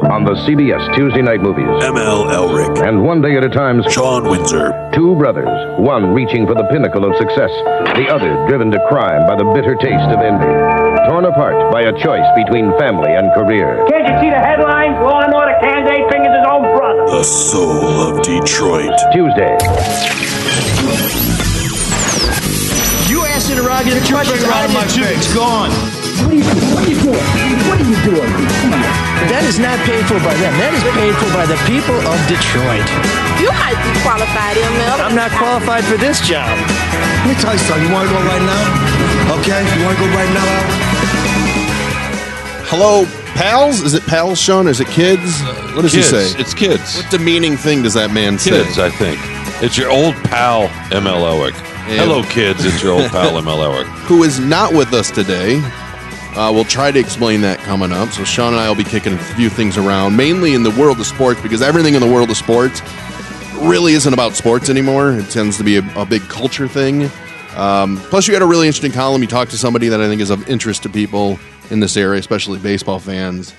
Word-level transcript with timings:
On 0.00 0.24
the 0.24 0.32
CBS 0.48 0.80
Tuesday 0.96 1.20
night 1.20 1.42
movies. 1.42 1.68
ML 1.84 2.32
Elrick. 2.32 2.80
And 2.82 3.04
one 3.04 3.20
day 3.20 3.36
at 3.36 3.44
a 3.44 3.48
Time's 3.50 3.84
Shawn 3.92 4.24
Windsor. 4.24 4.72
Two 4.94 5.14
brothers, 5.16 5.52
one 5.78 6.14
reaching 6.14 6.46
for 6.46 6.54
the 6.54 6.64
pinnacle 6.72 7.04
of 7.04 7.14
success, 7.18 7.50
the 7.92 8.08
other 8.08 8.32
driven 8.48 8.70
to 8.70 8.80
crime 8.88 9.26
by 9.28 9.36
the 9.36 9.44
bitter 9.52 9.76
taste 9.76 10.08
of 10.08 10.20
envy. 10.24 10.48
Torn 11.12 11.26
apart 11.26 11.70
by 11.70 11.82
a 11.82 11.92
choice 11.92 12.24
between 12.34 12.72
family 12.78 13.12
and 13.12 13.30
career. 13.34 13.84
Can't 13.92 14.08
you 14.08 14.16
see 14.24 14.30
the 14.32 14.40
headlines? 14.40 14.96
Law 15.04 15.20
and 15.28 15.34
Order 15.34 15.60
candidate 15.60 16.08
fingers 16.10 16.40
his 16.40 16.46
own 16.48 16.62
brother. 16.74 17.04
The 17.12 17.24
soul 17.24 18.16
of 18.16 18.24
Detroit. 18.24 18.96
Tuesday. 19.12 19.60
You 23.12 23.28
asked 23.28 23.50
interrogative 23.52 24.08
questions. 24.08 24.42
out 24.44 24.64
of 24.64 24.72
my 24.72 24.88
face. 24.88 25.20
It's 25.20 25.34
gone. 25.34 26.01
What 26.22 26.32
are 26.32 26.38
you, 26.38 26.44
what 26.74 26.82
are 26.82 26.90
you 26.90 26.98
doing? 27.02 27.26
What 27.68 27.78
are 27.80 27.88
you 27.88 27.98
doing? 28.06 28.32
That 29.30 29.44
is 29.46 29.58
not 29.58 29.78
paid 29.86 30.04
for 30.06 30.18
by 30.22 30.34
them. 30.38 30.52
That 30.58 30.74
is 30.74 30.82
paid 30.94 31.14
for 31.18 31.30
by 31.34 31.46
the 31.46 31.58
people 31.66 31.94
of 31.94 32.18
Detroit. 32.30 32.86
You 33.42 33.50
might 33.54 33.78
be 33.82 33.92
qualified, 34.06 34.54
ML. 34.58 34.98
I'm 35.02 35.14
not 35.18 35.30
qualified 35.34 35.84
for 35.84 35.96
this 35.98 36.22
job. 36.22 36.50
Let 37.22 37.26
me 37.26 37.34
tell 37.38 37.54
you 37.54 37.62
something. 37.62 37.86
You 37.86 37.92
want 37.94 38.06
to 38.06 38.14
go 38.14 38.22
right 38.22 38.42
now? 38.42 38.62
Okay? 39.42 39.62
You 39.62 39.82
want 39.86 39.98
to 39.98 40.02
go 40.04 40.10
right 40.14 40.32
now? 40.34 40.50
Hello, 42.70 43.04
pals? 43.34 43.80
Is 43.80 43.94
it 43.94 44.02
pals, 44.06 44.40
Shawn? 44.40 44.66
Is 44.66 44.80
it 44.80 44.88
kids? 44.88 45.42
What 45.74 45.82
does 45.82 45.92
kids. 45.92 46.10
he 46.10 46.16
say? 46.16 46.40
It's 46.40 46.54
kids. 46.54 46.96
What 46.96 47.10
demeaning 47.10 47.56
thing 47.56 47.82
does 47.82 47.94
that 47.94 48.10
man 48.12 48.38
kids, 48.38 48.74
say? 48.74 48.86
I 48.86 48.90
think. 48.90 49.18
It's 49.62 49.76
your 49.78 49.90
old 49.90 50.14
pal, 50.30 50.68
ML 50.90 51.22
Elrick. 51.22 51.54
Hello, 51.86 52.22
kids. 52.22 52.64
It's 52.64 52.82
your 52.82 52.92
old 52.92 53.10
pal, 53.10 53.32
ML 53.32 53.58
Elrick. 53.66 53.86
Who 54.06 54.22
is 54.22 54.38
not 54.40 54.72
with 54.72 54.92
us 54.92 55.10
today. 55.10 55.60
Uh, 56.34 56.50
we'll 56.52 56.64
try 56.64 56.90
to 56.90 56.98
explain 56.98 57.42
that 57.42 57.58
coming 57.58 57.92
up. 57.92 58.08
So 58.10 58.24
Sean 58.24 58.54
and 58.54 58.60
I 58.60 58.68
will 58.68 58.76
be 58.76 58.84
kicking 58.84 59.12
a 59.12 59.18
few 59.18 59.50
things 59.50 59.76
around, 59.76 60.16
mainly 60.16 60.54
in 60.54 60.62
the 60.62 60.70
world 60.70 60.98
of 60.98 61.06
sports, 61.06 61.40
because 61.42 61.60
everything 61.60 61.94
in 61.94 62.00
the 62.00 62.10
world 62.10 62.30
of 62.30 62.36
sports 62.36 62.80
really 63.56 63.92
isn't 63.92 64.12
about 64.12 64.32
sports 64.32 64.70
anymore. 64.70 65.12
It 65.12 65.28
tends 65.30 65.58
to 65.58 65.64
be 65.64 65.76
a, 65.76 65.82
a 65.94 66.06
big 66.06 66.22
culture 66.22 66.66
thing. 66.66 67.10
Um, 67.56 67.98
plus, 67.98 68.26
you 68.28 68.34
had 68.34 68.42
a 68.42 68.46
really 68.46 68.66
interesting 68.66 68.92
column. 68.92 69.20
You 69.20 69.28
talked 69.28 69.50
to 69.50 69.58
somebody 69.58 69.88
that 69.88 70.00
I 70.00 70.08
think 70.08 70.22
is 70.22 70.30
of 70.30 70.48
interest 70.48 70.84
to 70.84 70.88
people 70.88 71.38
in 71.70 71.80
this 71.80 71.96
area, 71.96 72.18
especially 72.18 72.58
baseball 72.58 72.98
fans. 72.98 73.54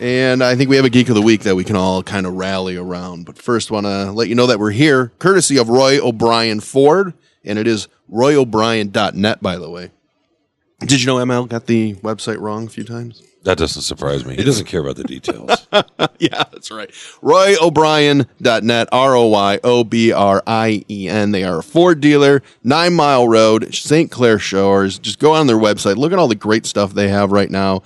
And 0.00 0.42
I 0.42 0.56
think 0.56 0.68
we 0.68 0.76
have 0.76 0.84
a 0.84 0.90
geek 0.90 1.08
of 1.08 1.14
the 1.14 1.22
week 1.22 1.42
that 1.42 1.54
we 1.54 1.64
can 1.64 1.76
all 1.76 2.02
kind 2.02 2.26
of 2.26 2.34
rally 2.34 2.76
around. 2.76 3.24
But 3.24 3.38
first, 3.38 3.70
want 3.70 3.86
to 3.86 4.10
let 4.10 4.28
you 4.28 4.34
know 4.34 4.48
that 4.48 4.58
we're 4.58 4.72
here, 4.72 5.12
courtesy 5.18 5.58
of 5.58 5.68
Roy 5.68 5.98
O'Brien 5.98 6.60
Ford, 6.60 7.14
and 7.44 7.58
it 7.58 7.66
is 7.66 7.88
royobrien.net, 8.12 9.42
by 9.42 9.56
the 9.56 9.70
way. 9.70 9.90
Did 10.80 11.00
you 11.00 11.06
know 11.06 11.16
ML 11.16 11.48
got 11.48 11.66
the 11.66 11.94
website 11.96 12.38
wrong 12.38 12.66
a 12.66 12.70
few 12.70 12.84
times? 12.84 13.22
That 13.44 13.58
doesn't 13.58 13.82
surprise 13.82 14.26
me. 14.26 14.34
He 14.34 14.42
doesn't 14.42 14.66
care 14.66 14.80
about 14.80 14.96
the 14.96 15.04
details. 15.04 15.68
yeah, 16.18 16.42
that's 16.50 16.70
right. 16.70 16.90
RoyO'Brien.net, 17.22 18.88
R 18.90 19.14
O 19.14 19.26
Y 19.26 19.60
O 19.62 19.84
B 19.84 20.12
R 20.12 20.42
I 20.46 20.84
E 20.90 21.08
N. 21.08 21.30
They 21.30 21.44
are 21.44 21.60
a 21.60 21.62
Ford 21.62 22.00
dealer, 22.00 22.42
Nine 22.64 22.94
Mile 22.94 23.28
Road, 23.28 23.72
St. 23.72 24.10
Clair 24.10 24.40
Shores. 24.40 24.98
Just 24.98 25.20
go 25.20 25.32
on 25.32 25.46
their 25.46 25.56
website. 25.56 25.96
Look 25.96 26.12
at 26.12 26.18
all 26.18 26.26
the 26.28 26.34
great 26.34 26.66
stuff 26.66 26.92
they 26.92 27.08
have 27.08 27.30
right 27.30 27.50
now. 27.50 27.82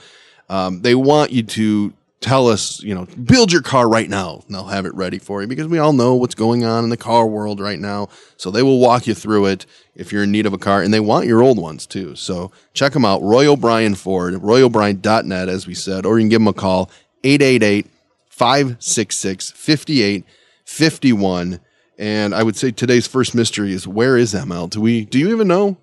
Um, 0.49 0.81
they 0.81 0.95
want 0.95 1.31
you 1.31 1.43
to 1.43 1.93
tell 2.21 2.49
us, 2.49 2.83
you 2.83 2.95
know, 2.95 3.07
build 3.07 3.51
your 3.51 3.63
car 3.63 3.89
right 3.89 4.09
now. 4.09 4.43
And 4.47 4.55
they'll 4.55 4.67
have 4.67 4.87
it 4.87 4.95
ready 4.95 5.19
for 5.19 5.41
you 5.41 5.49
because 5.49 5.67
we 5.67 5.79
all 5.79 5.93
know 5.93 6.15
what's 6.15 6.35
going 6.35 6.65
on 6.65 6.85
in 6.85 6.91
the 6.91 6.97
car 6.97 7.27
world 7.27 7.61
right 7.61 7.79
now. 7.79 8.09
So 8.37 8.51
they 8.51 8.63
will 8.63 8.79
walk 8.79 9.07
you 9.07 9.15
through 9.15 9.47
it 9.47 9.67
if 9.95 10.13
you're 10.13 10.25
in 10.25 10.31
need 10.31 10.47
of 10.47 10.53
a 10.53 10.59
car. 10.59 10.83
And 10.83 10.93
they 10.93 11.01
want 11.01 11.27
your 11.27 11.43
old 11.43 11.59
ones 11.59 11.87
too. 11.87 12.15
So 12.17 12.53
check 12.75 12.93
them 12.93 13.05
out. 13.05 13.23
Roy 13.23 13.47
O'Brien 13.47 13.95
Ford, 13.95 14.35
royobrien.net, 14.35 15.49
as 15.49 15.67
we 15.67 15.75
said, 15.75 16.07
or 16.07 16.19
you 16.19 16.25
can 16.25 16.29
give 16.29 16.41
them 16.41 16.49
a 16.49 16.53
call, 16.53 16.91
888 17.25 17.87
566 18.29 19.51
5851. 19.53 21.61
And 21.99 22.35
I 22.35 22.43
would 22.43 22.57
say 22.57 22.71
today's 22.71 23.07
first 23.07 23.35
mystery 23.35 23.73
is 23.73 23.87
where 23.87 24.17
is 24.17 24.33
ML? 24.33 24.71
Do 24.71 24.81
we, 24.81 25.05
do 25.05 25.19
you 25.19 25.33
even 25.33 25.49
know? 25.49 25.77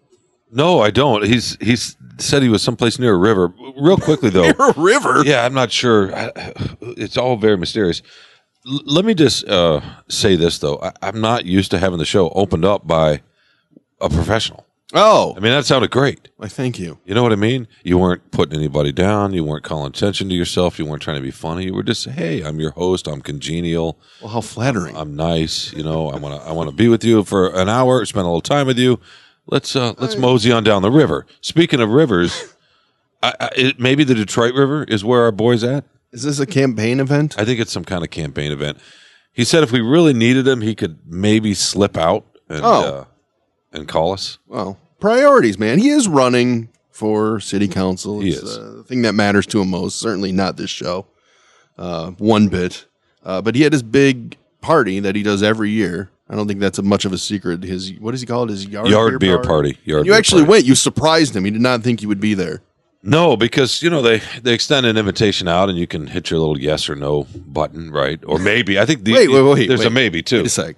No, 0.52 0.80
I 0.80 0.92
don't. 0.92 1.26
He's 1.26 1.58
he's 1.62 1.96
said 2.18 2.42
he 2.42 2.50
was 2.50 2.62
someplace 2.64 2.98
near 3.00 3.14
a 3.14 3.18
river. 3.18 3.54
Real 3.78 3.98
quickly 3.98 4.30
though, 4.32 4.44
Near 4.44 4.56
a 4.70 4.74
river? 4.80 5.24
Yeah, 5.26 5.46
I'm 5.46 5.54
not 5.54 5.72
sure. 5.72 6.12
It's 6.82 7.18
all 7.18 7.36
very 7.38 7.58
mysterious. 7.58 8.02
L- 8.68 8.82
let 8.86 9.06
me 9.06 9.14
just 9.14 9.48
uh, 9.48 9.82
say 10.10 10.36
this 10.36 10.60
though. 10.60 10.80
I- 10.82 10.94
I'm 11.02 11.22
not 11.22 11.46
used 11.46 11.72
to 11.72 11.78
having 11.80 12.00
the 12.00 12.06
show 12.06 12.30
opened 12.30 12.66
up 12.66 12.88
by 12.88 13.22
a 14.02 14.10
professional. 14.10 14.66
Oh, 14.94 15.34
I 15.36 15.42
mean, 15.42 15.52
that 15.52 15.66
sounded 15.66 15.92
great. 15.92 16.30
I 16.40 16.48
thank 16.48 16.80
you. 16.80 16.98
You 17.04 17.14
know 17.14 17.22
what 17.22 17.34
I 17.34 17.36
mean? 17.36 17.68
You 17.84 17.98
weren't 17.98 18.32
putting 18.32 18.58
anybody 18.58 18.94
down. 18.94 19.34
You 19.34 19.44
weren't 19.44 19.66
calling 19.66 19.88
attention 19.90 20.30
to 20.30 20.34
yourself. 20.34 20.80
You 20.80 20.86
weren't 20.86 21.02
trying 21.02 21.18
to 21.18 21.22
be 21.22 21.30
funny. 21.30 21.66
You 21.66 21.74
were 21.74 21.84
just, 21.84 22.08
hey, 22.08 22.42
I'm 22.42 22.58
your 22.62 22.72
host. 22.72 23.06
I'm 23.06 23.20
congenial. 23.22 24.00
Well, 24.22 24.32
how 24.32 24.40
flattering. 24.40 24.96
I'm 24.96 25.14
nice. 25.14 25.74
You 25.74 25.84
know, 25.84 26.10
I 26.10 26.16
want 26.18 26.42
to 26.42 26.48
I 26.48 26.54
want 26.54 26.70
to 26.70 26.76
be 26.76 26.88
with 26.88 27.04
you 27.04 27.26
for 27.26 27.50
an 27.50 27.68
hour, 27.68 28.06
spend 28.06 28.24
a 28.24 28.30
little 28.30 28.40
time 28.40 28.66
with 28.66 28.80
you. 28.80 28.98
Let's 29.48 29.76
uh 29.76 29.94
let's 29.98 30.18
mosey 30.18 30.52
on 30.52 30.64
down 30.64 30.82
the 30.82 30.92
river. 30.92 31.26
Speaking 31.42 31.80
of 31.80 31.90
rivers, 31.90 32.54
I, 33.24 33.34
I, 33.40 33.50
it, 33.56 33.80
maybe 33.80 34.04
the 34.04 34.14
Detroit 34.16 34.54
River 34.54 34.84
is 34.84 35.04
where 35.06 35.22
our 35.24 35.32
boy's 35.32 35.64
at. 35.64 35.86
Is 36.12 36.24
this 36.24 36.40
a 36.40 36.46
campaign 36.46 37.00
event? 37.00 37.36
I 37.40 37.46
think 37.46 37.60
it's 37.60 37.72
some 37.72 37.86
kind 37.86 38.04
of 38.04 38.10
campaign 38.10 38.52
event. 38.52 38.78
He 39.34 39.44
said 39.44 39.64
if 39.64 39.72
we 39.72 39.82
really 39.82 40.14
needed 40.14 40.48
him, 40.48 40.62
he 40.62 40.76
could 40.76 41.00
maybe 41.06 41.54
slip 41.54 41.98
out 41.98 42.26
and 42.50 42.62
Oh. 42.64 42.84
uh, 42.84 43.06
and 43.72 43.88
call 43.88 44.14
us. 44.14 44.38
Well, 44.48 44.78
priorities, 45.00 45.58
man. 45.60 45.80
He 45.80 45.90
is 45.90 46.08
running 46.08 46.70
for 46.92 47.40
city 47.40 47.68
council. 47.68 48.20
He 48.22 48.30
It's 48.30 48.42
is. 48.42 48.58
uh, 48.58 48.74
the 48.78 48.84
thing 48.84 49.02
that 49.04 49.14
matters 49.14 49.46
to 49.48 49.62
him 49.62 49.70
most. 49.70 50.00
Certainly 50.00 50.32
not 50.32 50.58
this 50.58 50.70
show, 50.70 51.06
uh, 51.78 52.12
one 52.12 52.48
bit. 52.48 52.86
Uh, 53.24 53.42
but 53.42 53.56
he 53.56 53.62
had 53.64 53.74
his 53.74 53.84
big 53.84 54.38
party 54.62 55.00
that 55.00 55.16
he 55.16 55.22
does 55.24 55.44
every 55.44 55.70
year. 55.70 56.10
I 56.30 56.36
don't 56.36 56.48
think 56.48 56.60
that's 56.60 56.78
a 56.78 56.84
much 56.84 57.06
of 57.06 57.14
a 57.14 57.18
secret. 57.18 57.64
His 57.64 57.94
what 58.00 58.12
does 58.12 58.22
he 58.22 58.28
call 58.28 58.44
it? 58.44 58.50
His 58.50 58.66
yard, 58.68 58.90
Yard 58.90 59.20
beer 59.20 59.40
party. 59.42 59.78
Yard 59.86 60.06
you 60.06 60.12
beer 60.12 60.18
actually 60.20 60.42
party. 60.42 60.50
went. 60.52 60.66
You 60.66 60.76
surprised 60.76 61.36
him. 61.36 61.46
He 61.46 61.52
did 61.52 61.62
not 61.62 61.84
think 61.84 62.02
you 62.02 62.08
would 62.10 62.20
be 62.20 62.34
there. 62.34 62.62
No, 63.04 63.38
because 63.38 63.82
you 63.82 63.90
know 63.90 64.02
they 64.02 64.22
they 64.42 64.54
extend 64.54 64.86
an 64.86 64.98
invitation 64.98 65.48
out, 65.48 65.70
and 65.70 65.78
you 65.78 65.88
can 65.88 66.08
hit 66.08 66.30
your 66.30 66.40
little 66.40 66.60
yes 66.60 66.90
or 66.90 66.96
no 66.96 67.28
button, 67.36 67.92
right? 67.92 68.20
Or 68.26 68.40
maybe 68.40 68.78
I 68.80 68.86
think 68.86 69.04
the, 69.06 69.14
Wait, 69.14 69.30
wait, 69.30 69.42
wait. 69.42 69.68
there's 69.68 69.86
a 69.86 69.90
maybe 69.90 70.22
too. 70.22 70.38
Wait 70.38 70.48
a 70.48 70.50
sec. 70.50 70.76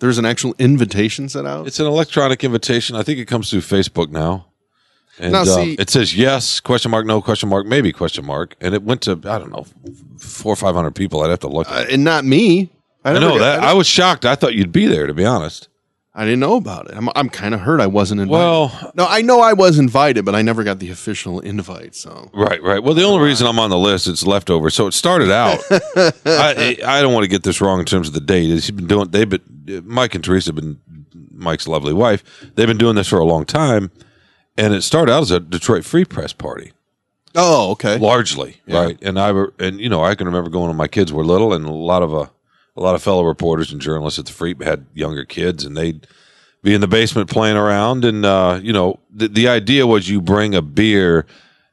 There's 0.00 0.18
an 0.18 0.24
actual 0.24 0.54
invitation 0.58 1.28
set 1.28 1.46
out. 1.46 1.68
It's 1.68 1.78
an 1.78 1.86
electronic 1.86 2.42
invitation. 2.42 2.96
I 2.96 3.04
think 3.04 3.20
it 3.20 3.26
comes 3.26 3.50
through 3.50 3.60
Facebook 3.60 4.10
now. 4.10 4.46
And 5.20 5.32
Now, 5.32 5.42
uh, 5.42 5.44
see- 5.44 5.74
it 5.78 5.90
says 5.90 6.16
yes, 6.16 6.58
question 6.58 6.90
mark, 6.90 7.06
no, 7.06 7.20
question 7.22 7.48
mark, 7.48 7.66
maybe, 7.66 7.92
question 7.92 8.24
mark. 8.24 8.56
And 8.60 8.74
it 8.74 8.82
went 8.82 9.02
to, 9.02 9.12
I 9.12 9.38
don't 9.38 9.52
know, 9.52 9.66
four 10.18 10.54
or 10.54 10.56
500 10.56 10.92
people. 10.96 11.20
I'd 11.22 11.30
have 11.30 11.38
to 11.40 11.48
look. 11.48 11.70
Uh, 11.70 11.84
and 11.88 12.02
not 12.02 12.24
me. 12.24 12.70
I 13.04 13.12
never 13.14 13.20
know 13.26 13.38
got- 13.38 13.60
that. 13.60 13.62
I 13.64 13.72
was 13.74 13.86
shocked. 13.86 14.24
I 14.24 14.34
thought 14.34 14.54
you'd 14.54 14.72
be 14.72 14.86
there, 14.86 15.06
to 15.06 15.14
be 15.14 15.24
honest. 15.24 15.68
I 16.14 16.24
didn't 16.24 16.40
know 16.40 16.56
about 16.56 16.90
it. 16.90 16.94
I'm, 16.94 17.08
I'm 17.16 17.30
kind 17.30 17.54
of 17.54 17.60
hurt 17.60 17.80
I 17.80 17.86
wasn't 17.86 18.20
invited. 18.20 18.38
Well- 18.38 18.92
no, 18.94 19.06
I 19.06 19.22
know 19.22 19.40
I 19.40 19.54
was 19.54 19.78
invited, 19.78 20.26
but 20.26 20.34
I 20.34 20.42
never 20.42 20.62
got 20.62 20.78
the 20.78 20.90
official 20.90 21.40
invite. 21.40 21.94
So 21.94 22.30
Right, 22.34 22.62
right. 22.62 22.82
Well, 22.82 22.92
the 22.92 23.02
only 23.04 23.24
reason 23.24 23.46
I'm 23.46 23.58
on 23.58 23.70
the 23.70 23.78
list 23.78 24.06
it's 24.06 24.26
leftover. 24.26 24.68
So 24.68 24.86
it 24.86 24.92
started 24.92 25.30
out. 25.30 25.60
I, 25.70 26.76
I 26.84 27.00
don't 27.00 27.14
want 27.14 27.24
to 27.24 27.28
get 27.28 27.44
this 27.44 27.60
wrong 27.62 27.78
in 27.80 27.86
terms 27.86 28.08
of 28.08 28.14
the 28.14 28.20
date. 28.20 28.44
He's 28.44 28.70
been 28.70 28.86
doing. 28.86 29.08
They've 29.08 29.28
been 29.28 29.82
Mike 29.86 30.14
and 30.14 30.22
Teresa 30.22 30.48
have 30.48 30.56
been 30.56 30.78
Mike's 31.32 31.66
lovely 31.66 31.94
wife. 31.94 32.22
They've 32.56 32.66
been 32.68 32.76
doing 32.78 32.94
this 32.96 33.08
for 33.08 33.18
a 33.18 33.24
long 33.24 33.46
time, 33.46 33.90
and 34.58 34.74
it 34.74 34.82
started 34.82 35.12
out 35.12 35.22
as 35.22 35.30
a 35.30 35.40
Detroit 35.40 35.84
Free 35.86 36.04
Press 36.04 36.32
party. 36.34 36.72
Oh, 37.34 37.70
okay. 37.70 37.96
largely 37.96 38.60
right 38.68 38.98
and 39.00 39.18
i 39.18 39.32
were 39.32 39.54
and 39.58 39.80
you 39.80 39.88
know 39.88 40.04
i 40.04 40.14
can 40.14 40.26
remember 40.26 40.50
going 40.50 40.68
when 40.68 40.76
my 40.76 40.86
kids 40.86 41.14
were 41.14 41.24
little 41.24 41.54
and 41.54 41.64
a 41.64 41.72
lot 41.72 42.02
of 42.02 42.14
uh, 42.14 42.26
a 42.76 42.80
lot 42.80 42.94
of 42.94 43.02
fellow 43.02 43.24
reporters 43.24 43.70
and 43.72 43.80
journalists 43.80 44.18
at 44.18 44.26
the 44.26 44.32
free 44.32 44.54
had 44.62 44.86
younger 44.94 45.24
kids 45.24 45.64
and 45.64 45.76
they'd 45.76 46.06
be 46.62 46.72
in 46.74 46.80
the 46.80 46.88
basement 46.88 47.28
playing 47.28 47.56
around 47.56 48.04
and 48.04 48.24
uh, 48.24 48.58
you 48.62 48.72
know 48.72 48.98
the, 49.14 49.28
the 49.28 49.48
idea 49.48 49.86
was 49.86 50.08
you 50.08 50.20
bring 50.20 50.54
a 50.54 50.62
beer 50.62 51.26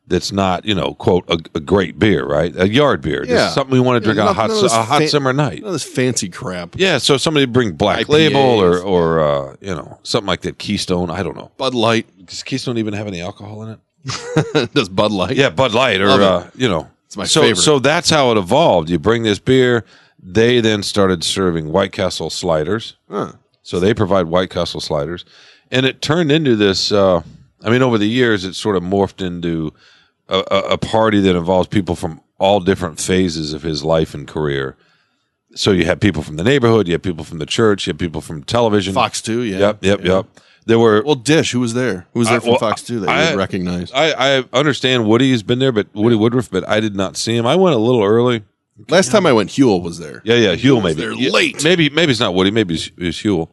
that's 0.07 0.31
not 0.31 0.65
you 0.65 0.73
know 0.73 0.95
quote 0.95 1.23
a, 1.29 1.38
a 1.55 1.59
great 1.59 1.99
beer 1.99 2.25
right 2.25 2.55
a 2.57 2.67
yard 2.67 2.99
beer 3.01 3.23
Yeah. 3.23 3.35
just 3.35 3.53
something 3.53 3.71
we 3.73 3.79
want 3.79 4.01
to 4.01 4.05
drink 4.05 4.19
on 4.19 4.27
a 4.27 4.33
hot 4.33 4.47
none 4.49 4.57
of 4.57 4.63
this 4.63 4.73
a 4.73 4.83
hot 4.83 5.03
summer 5.03 5.31
night 5.31 5.62
None 5.62 5.71
this 5.71 5.83
fancy 5.83 6.29
crap. 6.29 6.75
yeah 6.77 6.97
so 6.97 7.15
somebody 7.18 7.45
bring 7.45 7.74
black 7.74 8.07
IPAs. 8.07 8.09
label 8.09 8.39
or 8.39 8.79
or 8.79 9.19
uh, 9.19 9.56
you 9.62 9.75
know 9.75 10.00
something 10.03 10.27
like 10.27 10.41
that 10.41 10.57
keystone 10.57 11.12
i 11.12 11.21
don't 11.21 11.38
know 11.38 11.51
Bud 11.57 11.75
Light. 11.75 12.07
does 12.25 12.41
keystone 12.44 12.77
even 12.79 12.94
have 12.95 13.06
any 13.07 13.21
alcohol 13.21 13.62
in 13.63 13.69
it 13.69 13.79
Does 14.74 14.88
Bud 14.89 15.12
Light? 15.12 15.35
yeah, 15.35 15.50
Bud 15.50 15.74
Light 15.74 16.00
or 16.01 16.09
uh, 16.09 16.50
you 16.56 16.69
know. 16.69 16.89
It's 17.06 17.18
my 17.18 17.25
so 17.25 17.41
favorite. 17.41 17.57
so 17.62 17.79
that's 17.79 18.09
how 18.09 18.31
it 18.31 18.38
evolved. 18.38 18.89
You 18.89 18.97
bring 18.97 19.24
this 19.24 19.39
beer, 19.39 19.83
they 20.21 20.60
then 20.62 20.83
started 20.83 21.24
serving 21.24 21.71
White 21.71 21.92
Castle 21.92 22.30
sliders. 22.30 22.95
Huh. 23.10 23.33
So 23.63 23.80
they 23.80 23.94
provide 23.94 24.25
White 24.27 24.50
Castle 24.50 24.81
sliders, 24.81 25.25
and 25.71 25.86
it 25.86 26.01
turned 26.01 26.31
into 26.31 26.56
this. 26.56 26.92
Uh, 26.92 27.21
I 27.63 27.69
mean, 27.69 27.81
over 27.81 27.98
the 27.98 28.07
years, 28.07 28.45
it 28.45 28.54
sort 28.56 28.75
of 28.75 28.83
morphed 28.83 29.25
into 29.25 29.74
a, 30.27 30.44
a, 30.50 30.57
a 30.74 30.77
party 30.77 31.19
that 31.21 31.36
involves 31.36 31.68
people 31.68 31.95
from 31.95 32.21
all 32.39 32.60
different 32.62 33.00
phases 33.00 33.54
of 33.54 33.62
his 33.63 33.83
life 33.83 34.13
and 34.13 34.27
career. 34.27 34.77
So 35.56 35.71
you 35.71 35.83
had 35.86 36.00
people 36.00 36.22
from 36.24 36.38
the 36.38 36.44
neighborhood, 36.44 36.88
you 36.88 36.94
had 36.94 37.04
people 37.04 37.25
from 37.25 37.39
the 37.39 37.45
church, 37.45 37.86
you 37.88 37.92
had 37.92 38.00
people 38.00 38.22
from 38.22 38.44
television, 38.44 38.94
Fox 38.94 39.22
2, 39.22 39.42
yeah. 39.42 39.57
Yep, 39.57 39.77
yep, 39.83 40.00
Yeah. 40.04 40.15
yep. 40.18 40.25
There 40.65 40.77
were 40.80 41.01
Well, 41.04 41.15
Dish, 41.15 41.51
who 41.51 41.60
was 41.60 41.74
there? 41.74 42.06
Who 42.13 42.19
was 42.19 42.27
there 42.27 42.38
I- 42.38 42.39
from 42.39 42.50
well, 42.51 42.60
Fox 42.60 42.83
2 42.83 43.00
that 43.01 43.10
I- 43.10 43.24
you 43.24 43.30
would 43.31 43.38
recognize? 43.39 43.92
I, 43.92 44.38
I 44.39 44.44
understand 44.54 45.07
Woody 45.07 45.31
has 45.31 45.42
been 45.44 45.57
there, 45.60 45.72
but 45.72 45.88
Woody 45.95 46.15
Woodruff, 46.15 46.50
but 46.51 46.68
I 46.69 46.80
did 46.80 46.95
not 46.95 47.18
see 47.18 47.36
him. 47.36 47.45
I 47.48 47.56
went 47.56 47.75
a 47.75 47.80
little 47.80 48.04
early 48.04 48.44
Last 48.87 49.11
time 49.11 49.25
I 49.25 49.33
went, 49.33 49.49
Huel 49.51 49.81
was 49.83 49.99
there. 49.99 50.21
Yeah, 50.23 50.35
yeah, 50.35 50.55
Huel 50.55 50.81
maybe. 50.83 51.01
there 51.01 51.11
Yeah, 51.13 51.31
late. 51.31 51.63
Maybe 51.63 51.89
maybe 51.89 52.11
it's 52.11 52.19
not 52.19 52.33
Woody. 52.33 52.51
Maybe 52.51 52.75
it's, 52.75 52.89
it's 52.97 53.21
Huel. 53.21 53.49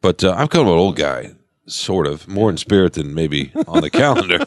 But 0.00 0.22
uh, 0.24 0.32
I'm 0.32 0.48
kind 0.48 0.66
of 0.66 0.72
an 0.72 0.78
old 0.78 0.96
guy, 0.96 1.32
sort 1.66 2.06
of 2.06 2.28
more 2.28 2.50
in 2.50 2.56
spirit 2.56 2.92
than 2.94 3.14
maybe 3.14 3.52
on 3.66 3.80
the 3.80 3.90
calendar. 4.02 4.38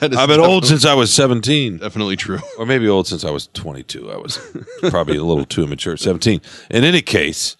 I've 0.00 0.28
been 0.28 0.40
old 0.40 0.66
since 0.66 0.84
I 0.84 0.94
was 0.94 1.12
17, 1.12 1.78
Definitely 1.78 2.16
true. 2.16 2.38
or 2.58 2.64
maybe 2.66 2.88
old 2.88 3.06
since 3.06 3.24
I 3.24 3.30
was 3.30 3.46
22. 3.48 4.10
I 4.10 4.16
was 4.16 4.38
probably 4.90 5.16
a 5.16 5.24
little 5.24 5.44
too 5.44 5.64
immature. 5.64 5.96
17. 5.96 6.40
In 6.70 6.84
any 6.84 7.02
case, 7.02 7.56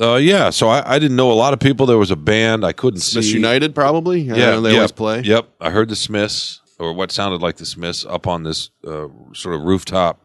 uh, 0.00 0.14
yeah. 0.16 0.50
So 0.50 0.68
I, 0.68 0.94
I 0.94 0.98
didn't 0.98 1.16
know 1.16 1.30
a 1.30 1.34
lot 1.34 1.52
of 1.52 1.60
people. 1.60 1.86
There 1.86 1.98
was 1.98 2.10
a 2.12 2.16
band 2.16 2.64
I 2.64 2.72
couldn't 2.72 3.00
Smiths 3.00 3.28
see. 3.28 3.34
United, 3.34 3.74
probably. 3.74 4.30
I 4.30 4.36
Yeah, 4.36 4.50
know 4.52 4.60
they 4.60 4.74
always 4.76 4.92
play. 4.92 5.20
Yep, 5.22 5.48
I 5.60 5.70
heard 5.70 5.88
the 5.88 5.96
Smiths, 5.96 6.60
or 6.78 6.92
what 6.92 7.10
sounded 7.10 7.42
like 7.42 7.56
the 7.56 7.66
Smiths, 7.66 8.04
up 8.04 8.26
on 8.28 8.44
this 8.44 8.70
uh, 8.86 9.08
sort 9.32 9.54
of 9.56 9.62
rooftop 9.62 10.20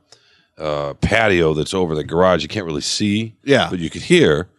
uh, 0.60 0.94
patio 0.96 1.54
that's 1.54 1.74
over 1.74 1.96
the 1.96 2.04
garage. 2.04 2.44
You 2.44 2.50
can't 2.50 2.66
really 2.66 2.82
see, 2.82 3.36
Yeah. 3.44 3.70
but 3.70 3.80
you 3.80 3.90
could 3.90 4.04
hear. 4.04 4.50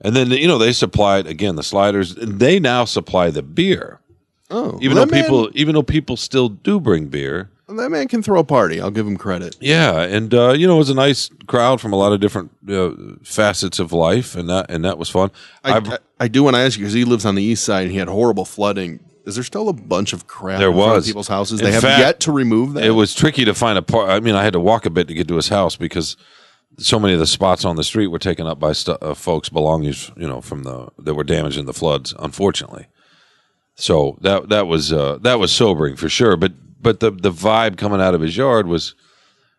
And 0.00 0.14
then 0.14 0.30
you 0.30 0.46
know 0.46 0.58
they 0.58 0.72
supplied 0.72 1.26
again 1.26 1.56
the 1.56 1.62
sliders. 1.62 2.16
And 2.16 2.38
they 2.40 2.58
now 2.60 2.84
supply 2.84 3.30
the 3.30 3.42
beer, 3.42 4.00
Oh, 4.50 4.78
even 4.82 4.94
though 4.96 5.04
that 5.06 5.14
people 5.24 5.42
man- 5.44 5.52
even 5.54 5.74
though 5.74 5.82
people 5.82 6.16
still 6.16 6.48
do 6.50 6.78
bring 6.80 7.06
beer. 7.06 7.50
that 7.68 7.90
man 7.90 8.06
can 8.06 8.22
throw 8.22 8.38
a 8.40 8.44
party. 8.44 8.80
I'll 8.80 8.90
give 8.90 9.06
him 9.06 9.16
credit. 9.16 9.56
Yeah, 9.60 10.00
and 10.02 10.32
uh, 10.34 10.52
you 10.52 10.66
know 10.66 10.74
it 10.74 10.78
was 10.78 10.90
a 10.90 10.94
nice 10.94 11.30
crowd 11.46 11.80
from 11.80 11.92
a 11.92 11.96
lot 11.96 12.12
of 12.12 12.20
different 12.20 12.50
uh, 12.68 12.90
facets 13.24 13.78
of 13.78 13.92
life, 13.92 14.36
and 14.36 14.48
that 14.50 14.70
and 14.70 14.84
that 14.84 14.98
was 14.98 15.08
fun. 15.08 15.30
I, 15.64 15.76
I've- 15.76 15.90
I, 15.92 15.98
I 16.20 16.28
do 16.28 16.42
want 16.42 16.56
to 16.56 16.60
ask 16.60 16.78
you 16.78 16.84
because 16.84 16.94
he 16.94 17.04
lives 17.04 17.24
on 17.26 17.34
the 17.34 17.42
east 17.42 17.64
side 17.64 17.82
and 17.84 17.92
he 17.92 17.98
had 17.98 18.08
horrible 18.08 18.44
flooding. 18.44 19.00
Is 19.26 19.34
there 19.34 19.44
still 19.44 19.68
a 19.68 19.72
bunch 19.72 20.12
of 20.12 20.26
crap 20.26 20.58
There 20.60 20.70
in 20.70 20.76
was. 20.76 21.06
people's 21.06 21.28
houses? 21.28 21.60
In 21.60 21.66
they 21.66 21.72
have 21.72 21.82
fact, 21.82 21.98
yet 22.00 22.20
to 22.20 22.32
remove 22.32 22.74
that. 22.74 22.84
It 22.84 22.92
was 22.92 23.12
tricky 23.14 23.44
to 23.44 23.54
find 23.54 23.76
a 23.76 23.82
part. 23.82 24.08
I 24.08 24.20
mean, 24.20 24.34
I 24.36 24.44
had 24.44 24.52
to 24.52 24.60
walk 24.60 24.86
a 24.86 24.90
bit 24.90 25.08
to 25.08 25.14
get 25.14 25.26
to 25.28 25.36
his 25.36 25.48
house 25.48 25.74
because 25.76 26.16
so 26.78 27.00
many 27.00 27.12
of 27.14 27.18
the 27.20 27.26
spots 27.26 27.64
on 27.64 27.76
the 27.76 27.82
street 27.84 28.06
were 28.08 28.18
taken 28.20 28.46
up 28.46 28.60
by 28.60 28.72
stu- 28.72 28.98
uh, 29.02 29.14
folks' 29.14 29.48
belongings, 29.48 30.12
you 30.16 30.28
know, 30.28 30.40
from 30.40 30.62
the 30.62 30.88
that 30.98 31.14
were 31.14 31.24
damaged 31.24 31.58
in 31.58 31.66
the 31.66 31.72
floods. 31.74 32.14
Unfortunately, 32.18 32.86
so 33.74 34.16
that 34.20 34.48
that 34.48 34.66
was 34.66 34.92
uh, 34.92 35.18
that 35.22 35.38
was 35.38 35.50
sobering 35.52 35.96
for 35.96 36.08
sure. 36.08 36.36
But 36.36 36.52
but 36.80 37.00
the 37.00 37.10
the 37.10 37.32
vibe 37.32 37.76
coming 37.78 38.00
out 38.00 38.14
of 38.14 38.20
his 38.20 38.36
yard 38.36 38.66
was 38.68 38.94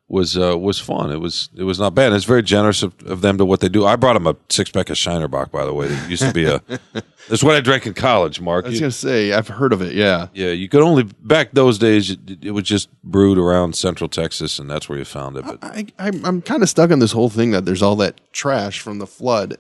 was 0.10 0.38
uh, 0.38 0.58
was 0.58 0.80
fun. 0.80 1.12
It 1.12 1.20
was 1.20 1.50
it 1.56 1.64
was 1.64 1.80
not 1.80 1.94
bad. 1.94 2.14
It's 2.14 2.24
very 2.26 2.42
generous 2.44 2.82
of, 2.82 2.94
of 3.06 3.22
them 3.22 3.38
to 3.40 3.46
what 3.46 3.60
they 3.60 3.68
do. 3.68 3.86
I 3.86 3.98
brought 3.98 4.14
them 4.14 4.26
a 4.26 4.36
six 4.50 4.72
pack 4.72 4.90
of 4.90 4.98
Shiner 4.98 5.28
Bock, 5.28 5.52
by 5.52 5.66
the 5.66 5.74
way. 5.74 5.88
That 5.88 6.10
used 6.10 6.24
to 6.24 6.32
be 6.32 6.46
a. 6.46 6.62
that's 7.28 7.44
what 7.44 7.56
I 7.56 7.62
drank 7.62 7.86
in 7.86 7.94
college, 7.94 8.40
Mark. 8.40 8.66
I 8.66 8.70
was 8.70 8.80
You- 8.80 8.88
to 8.88 8.92
say, 8.92 9.34
I've 9.34 9.50
heard 9.50 9.74
of 9.74 9.82
it. 9.82 9.94
Yeah. 9.94 10.28
yeah, 10.34 10.52
you 10.52 10.70
could 10.70 10.82
only 10.82 11.04
back 11.04 11.52
those 11.52 11.78
days. 11.78 12.12
It, 12.12 12.20
it 12.46 12.52
was 12.52 12.64
just 12.64 12.90
brewed 13.04 13.38
around 13.38 13.76
Central 13.76 14.08
Texas, 14.10 14.60
and 14.60 14.70
that's 14.70 14.88
where 14.88 14.98
you 14.98 15.04
found 15.06 15.36
it. 15.38 15.46
But 15.46 15.60
I, 15.62 15.88
I'm, 16.00 16.26
I'm 16.26 16.42
kind 16.42 16.64
of 16.64 16.70
stuck 16.70 16.90
on 16.92 17.00
this 17.00 17.12
whole 17.12 17.30
thing 17.30 17.52
that 17.52 17.66
there's 17.66 17.82
all 17.82 17.98
that 17.98 18.22
trash 18.32 18.80
from 18.80 19.00
the 19.00 19.08
flood. 19.08 19.58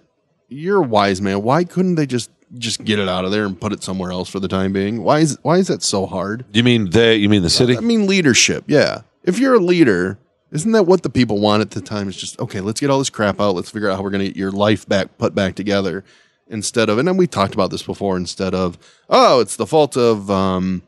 You're 0.47 0.77
a 0.77 0.87
wise 0.87 1.21
man. 1.21 1.43
Why 1.43 1.65
couldn't 1.65 1.95
they 1.95 2.05
just 2.05 2.29
just 2.57 2.85
get 2.85 2.97
it 2.97 3.09
out 3.09 3.25
of 3.25 3.31
there 3.31 3.45
and 3.45 3.59
put 3.59 3.73
it 3.73 3.83
somewhere 3.83 4.11
else 4.11 4.29
for 4.29 4.39
the 4.39 4.47
time 4.47 4.71
being? 4.71 5.03
Why 5.03 5.19
is 5.19 5.37
why 5.41 5.57
is 5.57 5.67
that 5.67 5.83
so 5.83 6.05
hard? 6.05 6.45
you 6.53 6.63
mean 6.63 6.89
they? 6.91 7.17
You 7.17 7.27
mean 7.27 7.41
the 7.43 7.49
city? 7.49 7.75
I 7.75 7.81
mean 7.81 8.07
leadership. 8.07 8.63
Yeah. 8.67 9.01
If 9.23 9.39
you're 9.39 9.55
a 9.55 9.59
leader, 9.59 10.17
isn't 10.51 10.71
that 10.71 10.83
what 10.83 11.03
the 11.03 11.09
people 11.09 11.39
want 11.39 11.61
at 11.61 11.71
the 11.71 11.81
time? 11.81 12.07
It's 12.07 12.17
just 12.17 12.39
okay. 12.39 12.61
Let's 12.61 12.79
get 12.79 12.89
all 12.89 12.99
this 12.99 13.09
crap 13.09 13.39
out. 13.39 13.55
Let's 13.55 13.69
figure 13.69 13.89
out 13.89 13.97
how 13.97 14.03
we're 14.03 14.11
going 14.11 14.23
to 14.23 14.27
get 14.27 14.37
your 14.37 14.51
life 14.51 14.87
back 14.87 15.17
put 15.17 15.35
back 15.35 15.55
together. 15.55 16.03
Instead 16.49 16.87
of, 16.87 16.97
and 16.97 17.05
then 17.05 17.17
we 17.17 17.27
talked 17.27 17.53
about 17.53 17.71
this 17.71 17.83
before. 17.83 18.15
Instead 18.15 18.53
of, 18.55 18.77
oh, 19.09 19.41
it's 19.41 19.57
the 19.57 19.67
fault 19.67 19.97
of, 19.97 20.31
um, 20.31 20.81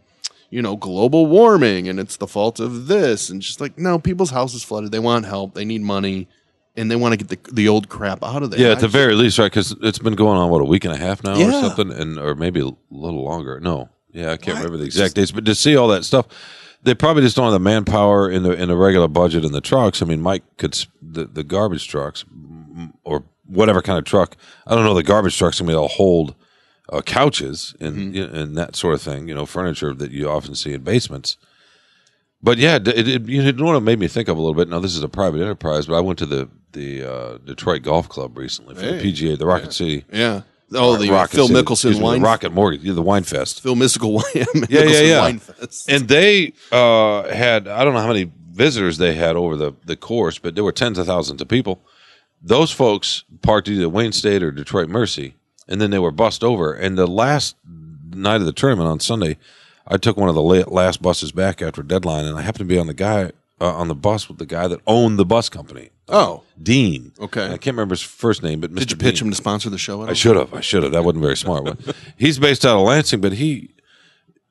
you 0.50 0.62
know, 0.62 0.78
global 0.78 1.26
warming, 1.26 1.90
and 1.90 2.00
it's 2.00 2.16
the 2.16 2.28
fault 2.28 2.62
of 2.62 2.88
this, 2.88 3.30
and 3.30 3.42
just 3.42 3.60
like 3.60 3.78
no, 3.78 4.00
people's 4.00 4.30
houses 4.30 4.64
flooded. 4.64 4.94
They 4.94 5.00
want 5.00 5.26
help. 5.26 5.56
They 5.56 5.66
need 5.66 5.82
money, 5.82 6.30
and 6.78 6.90
they 6.90 6.96
want 6.96 7.12
to 7.12 7.18
get 7.18 7.28
the 7.28 7.54
the 7.54 7.68
old 7.68 7.90
crap 7.90 8.24
out 8.24 8.42
of 8.42 8.52
there. 8.52 8.60
yeah, 8.62 8.68
at 8.70 8.76
the 8.80 8.88
just- 8.88 8.94
very 8.94 9.16
least, 9.16 9.38
right? 9.38 9.52
Because 9.52 9.76
it's 9.82 10.00
been 10.00 10.16
going 10.16 10.38
on 10.38 10.50
what 10.50 10.62
a 10.62 10.66
week 10.66 10.86
and 10.86 10.94
a 10.94 10.98
half 10.98 11.22
now, 11.26 11.34
or 11.34 11.52
something, 11.52 11.92
and 11.92 12.18
or 12.18 12.36
maybe 12.36 12.62
a 12.62 12.70
little 12.90 13.26
longer. 13.26 13.60
No, 13.60 13.90
yeah, 14.14 14.32
I 14.32 14.38
can't 14.38 14.56
Why? 14.56 14.64
remember 14.64 14.78
the 14.78 14.86
exact 14.86 15.16
dates, 15.16 15.32
but 15.32 15.44
to 15.44 15.54
see 15.56 15.76
all 15.76 15.90
that 15.90 16.06
stuff, 16.06 16.28
they 16.84 16.96
probably 16.96 17.24
just 17.24 17.36
don't 17.36 17.46
have 17.46 17.54
the 17.54 17.60
manpower 17.60 18.30
in 18.30 18.44
the 18.44 18.52
in 18.52 18.70
the 18.70 18.76
regular 18.78 19.08
budget 19.08 19.44
in 19.46 19.52
the 19.52 19.62
trucks. 19.62 20.02
I 20.02 20.06
mean, 20.06 20.22
Mike 20.22 20.44
could 20.58 20.74
the 21.02 21.26
the 21.26 21.44
garbage 21.44 21.88
trucks 21.88 22.24
mm, 22.34 22.94
or 23.04 23.24
whatever 23.46 23.82
kind 23.82 23.98
of 24.00 24.06
truck. 24.06 24.36
I 24.68 24.76
don't 24.76 24.84
know. 24.86 24.94
The 24.94 25.04
garbage 25.04 25.38
trucks. 25.38 25.60
I 25.60 25.64
mean, 25.64 25.74
they'll 25.74 25.88
hold 25.88 26.36
uh, 26.92 27.02
couches 27.02 27.76
and 27.80 28.14
Mm-hmm. 28.16 28.36
and 28.36 28.58
that 28.58 28.76
sort 28.76 28.94
of 28.94 29.02
thing. 29.02 29.28
You 29.28 29.36
know, 29.36 29.46
furniture 29.46 29.94
that 29.94 30.12
you 30.12 30.30
often 30.30 30.56
see 30.56 30.74
in 30.74 30.82
basements. 30.84 31.38
But 32.42 32.58
yeah, 32.58 32.76
it, 32.78 32.88
it, 32.88 33.28
you 33.28 33.52
know 33.52 33.66
what 33.66 33.76
it 33.76 33.82
made 33.82 34.00
me 34.00 34.08
think 34.08 34.30
of 34.30 34.38
a 34.38 34.40
little 34.40 34.54
bit. 34.56 34.70
Now 34.70 34.80
this 34.80 34.96
is 34.96 35.04
a 35.04 35.10
private 35.10 35.42
enterprise, 35.42 35.88
but 35.88 35.96
I 35.96 36.00
went 36.02 36.20
to 36.20 36.26
the 36.26 36.50
the 36.72 37.04
uh, 37.04 37.38
Detroit 37.40 37.82
Golf 37.82 38.08
Club 38.08 38.38
recently 38.38 38.76
for 38.76 38.82
Hey. 38.82 38.98
the 39.02 39.12
PGA, 39.12 39.38
the 39.38 39.46
Rocket 39.46 39.74
City. 39.74 40.06
yeah. 40.14 40.42
Oh, 40.74 40.98
the 40.98 41.10
Rocket 41.10 41.36
Phil 41.36 41.48
Mickelson 41.48 41.72
excuse 41.72 41.96
me, 41.96 42.00
the 42.00 42.06
wine. 42.06 42.22
Rocket 42.22 42.52
Mortgage, 42.52 42.84
yeah, 42.84 42.94
the 42.94 43.02
Wine 43.02 43.24
Fest. 43.24 43.62
Phil 43.62 43.76
Mystical 43.76 44.14
wine. 44.14 44.24
Yeah, 44.36 44.46
yeah, 44.46 44.82
Mickelson 44.82 45.08
yeah. 45.08 45.20
Wine 45.22 45.40
Fest. 45.40 45.90
And 45.90 46.08
they 46.08 46.54
uh, 46.72 47.24
had 47.30 47.68
I 47.68 47.84
don't 47.84 47.94
know 47.94 48.02
how 48.02 48.08
many 48.08 48.32
visitors 48.52 48.98
they 48.98 49.16
had 49.16 49.36
over 49.36 49.56
the 49.56 49.74
the 49.86 49.96
course, 49.96 50.38
but 50.38 50.56
there 50.56 50.64
were 50.64 50.72
tens 50.72 50.98
of 50.98 51.08
thousands 51.08 51.42
of 51.42 51.48
people. 51.48 51.82
Those 52.42 52.72
folks 52.72 53.24
parked 53.42 53.68
either 53.68 53.90
Wayne 53.90 54.12
State 54.12 54.44
or 54.44 54.52
Detroit 54.52 54.90
Mercy, 54.90 55.36
and 55.68 55.82
then 55.82 55.92
they 55.92 56.00
were 56.00 56.12
bussed 56.12 56.44
over. 56.44 56.74
And 56.74 56.98
the 56.98 57.08
last 57.08 57.56
night 58.12 58.38
of 58.38 58.46
the 58.46 58.54
tournament 58.54 58.90
on 58.90 59.00
Sunday, 59.00 59.38
I 59.88 59.98
took 59.98 60.18
one 60.18 60.30
of 60.30 60.36
the 60.36 60.42
last 60.42 61.02
buses 61.02 61.32
back 61.32 61.62
after 61.62 61.84
deadline, 61.84 62.26
and 62.26 62.38
I 62.38 62.42
happened 62.42 62.70
to 62.70 62.74
be 62.74 62.80
on 62.80 62.88
the 62.88 62.94
guy 62.94 63.32
uh, 63.60 63.74
on 63.74 63.88
the 63.88 63.96
bus 63.96 64.30
with 64.30 64.38
the 64.38 64.46
guy 64.46 64.68
that 64.68 64.80
owned 64.88 65.18
the 65.20 65.26
bus 65.26 65.50
company. 65.50 65.90
Oh, 66.10 66.44
Dean. 66.62 67.12
Okay. 67.20 67.46
I 67.46 67.58
can't 67.58 67.76
remember 67.76 67.94
his 67.94 68.02
first 68.02 68.44
name, 68.44 68.60
but 68.60 68.72
Mr. 68.72 68.80
did 68.80 68.92
you 68.92 68.98
pitch 68.98 69.20
Dean. 69.20 69.28
him 69.28 69.32
to 69.32 69.38
sponsor 69.38 69.70
the 69.70 69.78
show? 69.78 70.04
At 70.04 70.10
I 70.10 70.14
should 70.14 70.36
have. 70.36 70.54
I 70.54 70.62
should 70.62 70.84
have. 70.84 70.92
That 70.92 71.04
wasn't 71.04 71.24
very 71.24 71.38
smart. 71.38 71.64
But 71.66 71.96
he's 72.18 72.40
based 72.40 72.66
out 72.66 72.78
of 72.80 72.86
Lansing, 72.86 73.22
but 73.22 73.34
he, 73.34 73.70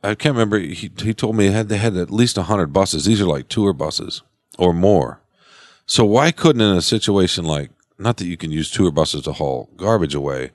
I 0.02 0.14
can't 0.14 0.34
remember. 0.34 0.58
He 0.58 0.90
he 1.02 1.12
told 1.14 1.36
me 1.36 1.46
had 1.46 1.68
they 1.68 1.78
had 1.78 1.96
at 1.96 2.10
least 2.10 2.36
hundred 2.36 2.72
buses. 2.72 3.04
These 3.04 3.20
are 3.20 3.26
like 3.26 3.48
tour 3.48 3.72
buses 3.72 4.22
or 4.58 4.72
more. 4.72 5.20
So 5.86 6.04
why 6.04 6.30
couldn't 6.32 6.62
in 6.62 6.76
a 6.76 6.82
situation 6.82 7.44
like 7.44 7.70
not 7.98 8.16
that 8.18 8.26
you 8.26 8.36
can 8.36 8.50
use 8.50 8.70
tour 8.70 8.90
buses 8.90 9.22
to 9.22 9.32
haul 9.32 9.70
garbage 9.76 10.14
away, 10.14 10.50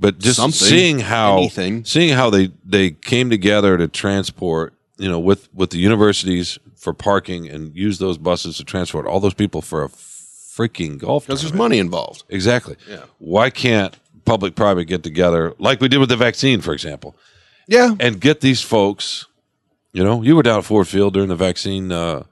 but 0.00 0.18
just 0.18 0.36
Something. 0.36 0.68
seeing 0.68 0.98
how 1.00 1.36
Anything. 1.38 1.84
seeing 1.84 2.14
how 2.14 2.30
they 2.30 2.50
they 2.64 2.90
came 2.90 3.30
together 3.30 3.76
to 3.76 3.88
transport 3.88 4.74
you 4.96 5.08
know 5.08 5.20
with 5.20 5.48
with 5.54 5.70
the 5.70 5.78
universities 5.78 6.58
for 6.76 6.92
parking 6.92 7.48
and 7.48 7.74
use 7.76 7.98
those 7.98 8.18
buses 8.18 8.56
to 8.56 8.64
transport 8.64 9.06
all 9.06 9.20
those 9.20 9.34
people 9.34 9.60
for 9.62 9.82
a 9.84 9.88
freaking 10.58 10.98
golf 10.98 11.26
Because 11.26 11.42
there's 11.42 11.54
money 11.54 11.78
involved. 11.78 12.24
Exactly. 12.28 12.76
Yeah. 12.88 13.04
Why 13.18 13.50
can't 13.50 13.96
public 14.24 14.54
private 14.56 14.86
get 14.86 15.02
together 15.02 15.54
like 15.58 15.80
we 15.80 15.88
did 15.88 15.98
with 15.98 16.08
the 16.08 16.16
vaccine, 16.16 16.60
for 16.60 16.72
example, 16.72 17.14
Yeah. 17.68 17.94
and 18.00 18.20
get 18.20 18.40
these 18.40 18.60
folks? 18.60 19.26
You 19.92 20.04
know, 20.04 20.22
you 20.22 20.36
were 20.36 20.42
down 20.42 20.58
at 20.58 20.64
Ford 20.64 20.86
Field 20.88 21.14
during 21.14 21.28
the 21.28 21.36
vaccine 21.36 21.90
uh, 21.92 22.24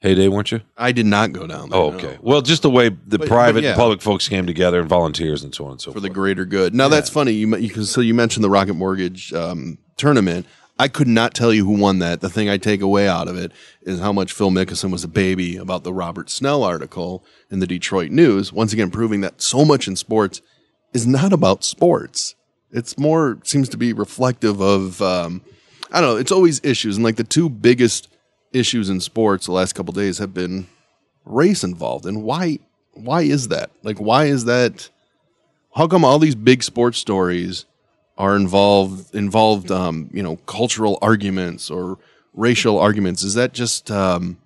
heyday, 0.00 0.28
weren't 0.28 0.52
you? 0.52 0.60
I 0.78 0.92
did 0.92 1.06
not 1.06 1.32
go 1.32 1.46
down 1.46 1.70
there. 1.70 1.78
Oh, 1.78 1.90
no. 1.90 1.96
okay. 1.96 2.18
Well, 2.22 2.40
just 2.40 2.62
the 2.62 2.70
way 2.70 2.88
the 2.88 3.18
But- 3.18 3.28
private 3.28 3.54
but 3.54 3.62
yeah. 3.64 3.70
and 3.70 3.76
public 3.76 4.00
folks 4.00 4.28
came 4.28 4.46
together 4.46 4.78
and 4.80 4.88
volunteers 4.88 5.42
and 5.42 5.54
so 5.54 5.64
on 5.66 5.72
and 5.72 5.80
so 5.80 5.86
forth. 5.86 5.94
For 5.96 6.00
forth. 6.00 6.02
the 6.04 6.14
greater 6.14 6.44
good. 6.44 6.74
Now 6.74 6.88
that's 6.88 7.10
funny. 7.10 7.32
You, 7.32 7.56
you 7.56 7.82
so 7.84 8.00
you 8.00 8.14
mentioned 8.14 8.44
the 8.44 8.50
Rocket 8.50 8.74
Mortgage 8.74 9.32
um, 9.32 9.78
tournament. 9.96 10.46
I 10.80 10.88
could 10.88 11.08
not 11.08 11.34
tell 11.34 11.52
you 11.52 11.66
who 11.66 11.78
won 11.78 11.98
that. 11.98 12.22
The 12.22 12.30
thing 12.30 12.48
I 12.48 12.56
take 12.56 12.80
away 12.80 13.06
out 13.06 13.28
of 13.28 13.36
it 13.36 13.52
is 13.82 14.00
how 14.00 14.14
much 14.14 14.32
Phil 14.32 14.50
Mickelson 14.50 14.90
was 14.90 15.04
a 15.04 15.08
baby 15.08 15.58
about 15.58 15.84
the 15.84 15.92
Robert 15.92 16.30
Snell 16.30 16.64
article 16.64 17.22
in 17.50 17.58
the 17.58 17.66
Detroit 17.66 18.10
News. 18.10 18.50
Once 18.50 18.72
again, 18.72 18.90
proving 18.90 19.20
that 19.20 19.42
so 19.42 19.66
much 19.66 19.86
in 19.86 19.94
sports 19.94 20.40
is 20.94 21.06
not 21.06 21.34
about 21.34 21.64
sports. 21.64 22.34
It's 22.70 22.96
more 22.96 23.40
seems 23.44 23.68
to 23.68 23.76
be 23.76 23.92
reflective 23.92 24.62
of 24.62 25.02
um, 25.02 25.42
I 25.92 26.00
don't 26.00 26.14
know. 26.14 26.16
It's 26.16 26.32
always 26.32 26.64
issues, 26.64 26.96
and 26.96 27.04
like 27.04 27.16
the 27.16 27.24
two 27.24 27.50
biggest 27.50 28.08
issues 28.54 28.88
in 28.88 29.00
sports 29.00 29.44
the 29.44 29.52
last 29.52 29.74
couple 29.74 29.92
days 29.92 30.16
have 30.16 30.32
been 30.32 30.66
race 31.26 31.62
involved. 31.62 32.06
And 32.06 32.22
why? 32.22 32.58
Why 32.94 33.20
is 33.20 33.48
that? 33.48 33.70
Like, 33.82 33.98
why 33.98 34.24
is 34.24 34.46
that? 34.46 34.88
How 35.74 35.86
come 35.86 36.06
all 36.06 36.18
these 36.18 36.34
big 36.34 36.62
sports 36.62 36.96
stories 36.96 37.66
are 38.20 38.36
involved 38.36 39.14
involved? 39.14 39.70
Um, 39.70 40.10
you 40.12 40.22
know, 40.22 40.36
cultural 40.46 40.98
arguments 41.00 41.70
or 41.70 41.98
racial 42.34 42.78
arguments. 42.78 43.22
Is 43.22 43.34
that 43.34 43.52
just? 43.52 43.90
Um, 43.90 44.36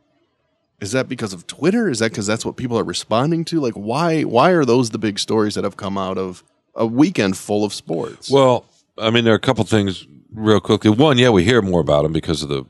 is 0.80 0.92
that 0.92 1.08
because 1.08 1.32
of 1.32 1.46
Twitter? 1.46 1.88
Is 1.88 1.98
that 1.98 2.10
because 2.10 2.26
that's 2.26 2.44
what 2.44 2.56
people 2.56 2.78
are 2.78 2.84
responding 2.84 3.44
to? 3.46 3.60
Like, 3.60 3.74
why? 3.74 4.22
Why 4.22 4.50
are 4.50 4.64
those 4.64 4.90
the 4.90 4.98
big 4.98 5.18
stories 5.18 5.54
that 5.56 5.64
have 5.64 5.76
come 5.76 5.98
out 5.98 6.18
of 6.18 6.44
a 6.74 6.86
weekend 6.86 7.36
full 7.36 7.64
of 7.64 7.74
sports? 7.74 8.30
Well, 8.30 8.64
I 8.96 9.10
mean, 9.10 9.24
there 9.24 9.34
are 9.34 9.36
a 9.36 9.40
couple 9.40 9.64
things 9.64 10.06
real 10.32 10.60
quickly. 10.60 10.90
One, 10.90 11.18
yeah, 11.18 11.30
we 11.30 11.44
hear 11.44 11.60
more 11.60 11.80
about 11.80 12.02
them 12.02 12.12
because 12.12 12.42
of 12.42 12.48
the 12.48 12.64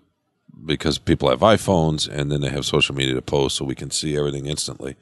because 0.64 0.96
people 0.96 1.28
have 1.28 1.40
iPhones 1.40 2.08
and 2.08 2.32
then 2.32 2.40
they 2.40 2.48
have 2.48 2.64
social 2.64 2.94
media 2.94 3.14
to 3.14 3.22
post, 3.22 3.56
so 3.56 3.64
we 3.64 3.74
can 3.74 3.90
see 3.90 4.16
everything 4.16 4.46
instantly. 4.46 4.96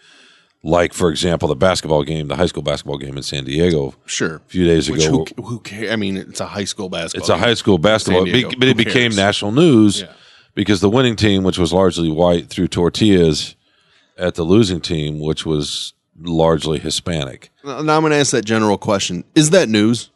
Like, 0.64 0.92
for 0.92 1.10
example, 1.10 1.48
the 1.48 1.56
basketball 1.56 2.04
game, 2.04 2.28
the 2.28 2.36
high 2.36 2.46
school 2.46 2.62
basketball 2.62 2.96
game 2.98 3.16
in 3.16 3.22
San 3.24 3.44
Diego 3.44 3.94
sure. 4.06 4.36
a 4.36 4.40
few 4.48 4.64
days 4.64 4.88
Which 4.88 5.04
ago. 5.06 5.26
who, 5.36 5.42
who 5.42 5.60
cares? 5.60 5.90
I 5.90 5.96
mean, 5.96 6.16
it's 6.16 6.38
a 6.40 6.46
high 6.46 6.64
school 6.64 6.88
basketball. 6.88 7.20
It's 7.20 7.28
a 7.28 7.36
high 7.38 7.54
school 7.54 7.78
basketball, 7.78 8.24
Diego. 8.24 8.50
But 8.56 8.68
it 8.68 8.76
became 8.76 9.10
cares? 9.10 9.16
national 9.16 9.50
news 9.52 10.02
Yeah. 10.02 10.12
because 10.54 10.80
the 10.80 10.88
winning 10.90 11.16
team, 11.16 11.42
which 11.42 11.58
was 11.58 11.72
largely 11.72 12.10
white, 12.12 12.48
threw 12.48 12.68
tortillas 12.68 13.56
at 14.16 14.36
the 14.36 14.44
losing 14.44 14.80
team, 14.80 15.18
which 15.18 15.44
was 15.44 15.94
largely 16.20 16.78
Hispanic. 16.78 17.50
Now 17.64 17.78
I'm 17.78 17.86
going 17.86 18.10
to 18.12 18.16
ask 18.18 18.30
that 18.30 18.44
general 18.44 18.78
question: 18.78 19.24
Is 19.34 19.50
that 19.50 19.68
news? 19.68 20.10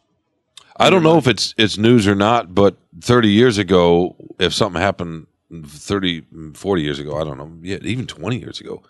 I 0.78 0.90
don't 0.90 1.02
know 1.02 1.16
if 1.18 1.26
it's 1.26 1.54
it's 1.58 1.76
news 1.78 2.06
or 2.06 2.14
not, 2.14 2.54
but 2.54 2.76
30 3.00 3.30
years 3.30 3.58
ago, 3.58 4.14
if 4.38 4.52
something 4.54 4.80
happened 4.80 5.26
30, 5.66 6.22
40 6.54 6.82
years 6.82 6.98
ago, 7.00 7.18
I 7.18 7.24
don't 7.24 7.38
know, 7.38 7.50
yeah, 7.62 7.78
even 7.82 8.06
20 8.06 8.38
years 8.38 8.60
ago, 8.60 8.82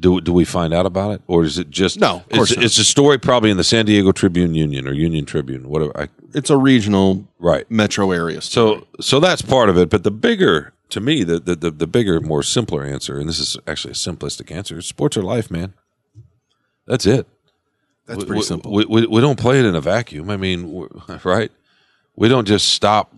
do 0.00 0.20
do 0.20 0.32
we 0.32 0.44
find 0.44 0.72
out 0.72 0.86
about 0.86 1.10
it, 1.12 1.22
or 1.26 1.44
is 1.44 1.58
it 1.58 1.70
just 1.70 1.98
No, 1.98 2.16
of 2.16 2.28
course 2.28 2.50
It's, 2.50 2.56
not. 2.56 2.64
it's 2.64 2.78
a 2.78 2.84
story 2.84 3.18
probably 3.18 3.50
in 3.50 3.56
the 3.56 3.64
San 3.64 3.84
Diego 3.86 4.12
Tribune 4.12 4.54
Union 4.54 4.86
or 4.86 4.92
Union 4.92 5.24
Tribune, 5.24 5.68
whatever. 5.68 5.92
I, 6.00 6.08
It's 6.34 6.50
a 6.50 6.56
regional, 6.56 7.26
right. 7.38 7.68
metro 7.70 8.10
area. 8.12 8.40
story. 8.40 8.80
So 8.80 8.86
so 9.00 9.20
that's 9.20 9.42
part 9.42 9.68
of 9.68 9.76
it, 9.76 9.90
but 9.90 10.04
the 10.04 10.10
bigger 10.10 10.72
to 10.90 11.00
me, 11.00 11.24
the 11.24 11.38
the 11.40 11.54
the, 11.56 11.70
the 11.70 11.86
bigger, 11.86 12.20
more 12.20 12.42
simpler 12.42 12.84
answer, 12.84 13.18
and 13.18 13.28
this 13.28 13.38
is 13.40 13.56
actually 13.66 13.92
a 13.92 13.94
simplistic 13.94 14.50
answer: 14.54 14.80
sports 14.82 15.16
are 15.16 15.22
life, 15.22 15.50
man. 15.50 15.74
That's 16.86 17.04
it. 17.06 17.26
that's 18.06 18.20
We- 18.20 18.26
pretty 18.26 18.42
simple. 18.42 18.72
We, 18.72 18.84
we, 18.86 19.06
we 19.06 19.20
don't 19.20 19.38
play 19.38 19.58
it 19.58 19.64
in 19.66 19.74
a 19.74 19.80
vacuum. 19.80 20.30
I 20.30 20.36
mean, 20.36 20.88
right? 21.24 21.50
We 22.16 22.28
don't 22.28 22.46
just 22.48 22.68
stop 22.72 23.14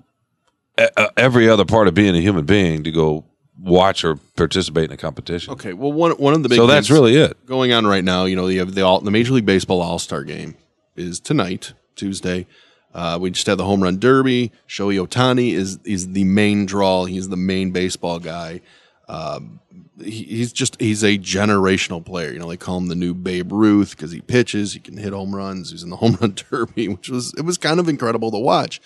uh, 0.78 1.08
every 1.16 1.48
other 1.48 1.64
part 1.64 1.88
of 1.88 1.94
being 1.94 2.16
a 2.16 2.20
human 2.20 2.44
being 2.44 2.84
to 2.84 2.90
go 2.90 3.24
watch 3.60 4.04
or 4.04 4.16
participate 4.36 4.84
in 4.84 4.92
a 4.92 4.96
competition. 4.96 5.52
okay, 5.52 5.72
well, 5.72 5.92
one 5.92 6.12
one 6.12 6.34
of 6.34 6.42
the 6.42 6.48
big 6.48 6.56
so 6.56 6.66
that's 6.66 6.90
really 6.90 7.16
it. 7.16 7.46
going 7.46 7.72
on 7.72 7.86
right 7.86 8.04
now. 8.04 8.24
You 8.24 8.36
know, 8.36 8.46
you 8.46 8.60
have 8.60 8.74
the 8.74 8.82
all, 8.82 9.00
the 9.00 9.10
Major 9.10 9.32
League 9.32 9.46
Baseball 9.46 9.82
All 9.82 9.98
Star 9.98 10.24
Game 10.24 10.56
is 10.96 11.20
tonight, 11.20 11.74
Tuesday. 11.96 12.46
Uh, 12.92 13.18
we 13.20 13.30
just 13.30 13.46
had 13.46 13.58
the 13.58 13.64
home 13.64 13.82
run 13.82 13.98
derby. 13.98 14.50
Shohei 14.68 15.06
Ohtani 15.06 15.52
is 15.52 15.78
is 15.84 16.12
the 16.12 16.24
main 16.24 16.66
draw. 16.66 17.04
He's 17.04 17.28
the 17.28 17.36
main 17.36 17.70
baseball 17.70 18.18
guy. 18.18 18.60
Um, 19.08 19.60
he, 20.02 20.22
he's 20.24 20.52
just 20.52 20.80
he's 20.80 21.04
a 21.04 21.18
generational 21.18 22.04
player. 22.04 22.32
You 22.32 22.38
know, 22.38 22.48
they 22.48 22.56
call 22.56 22.78
him 22.78 22.88
the 22.88 22.94
new 22.94 23.14
Babe 23.14 23.52
Ruth 23.52 23.90
because 23.90 24.10
he 24.10 24.20
pitches, 24.20 24.72
he 24.72 24.80
can 24.80 24.96
hit 24.96 25.12
home 25.12 25.34
runs. 25.34 25.70
He's 25.70 25.82
in 25.82 25.90
the 25.90 25.96
home 26.02 26.16
run 26.20 26.34
derby, 26.50 26.88
which 26.88 27.08
was 27.08 27.34
it 27.34 27.42
was 27.42 27.58
kind 27.58 27.78
of 27.78 27.88
incredible 27.88 28.30
to 28.30 28.38
watch. 28.38 28.80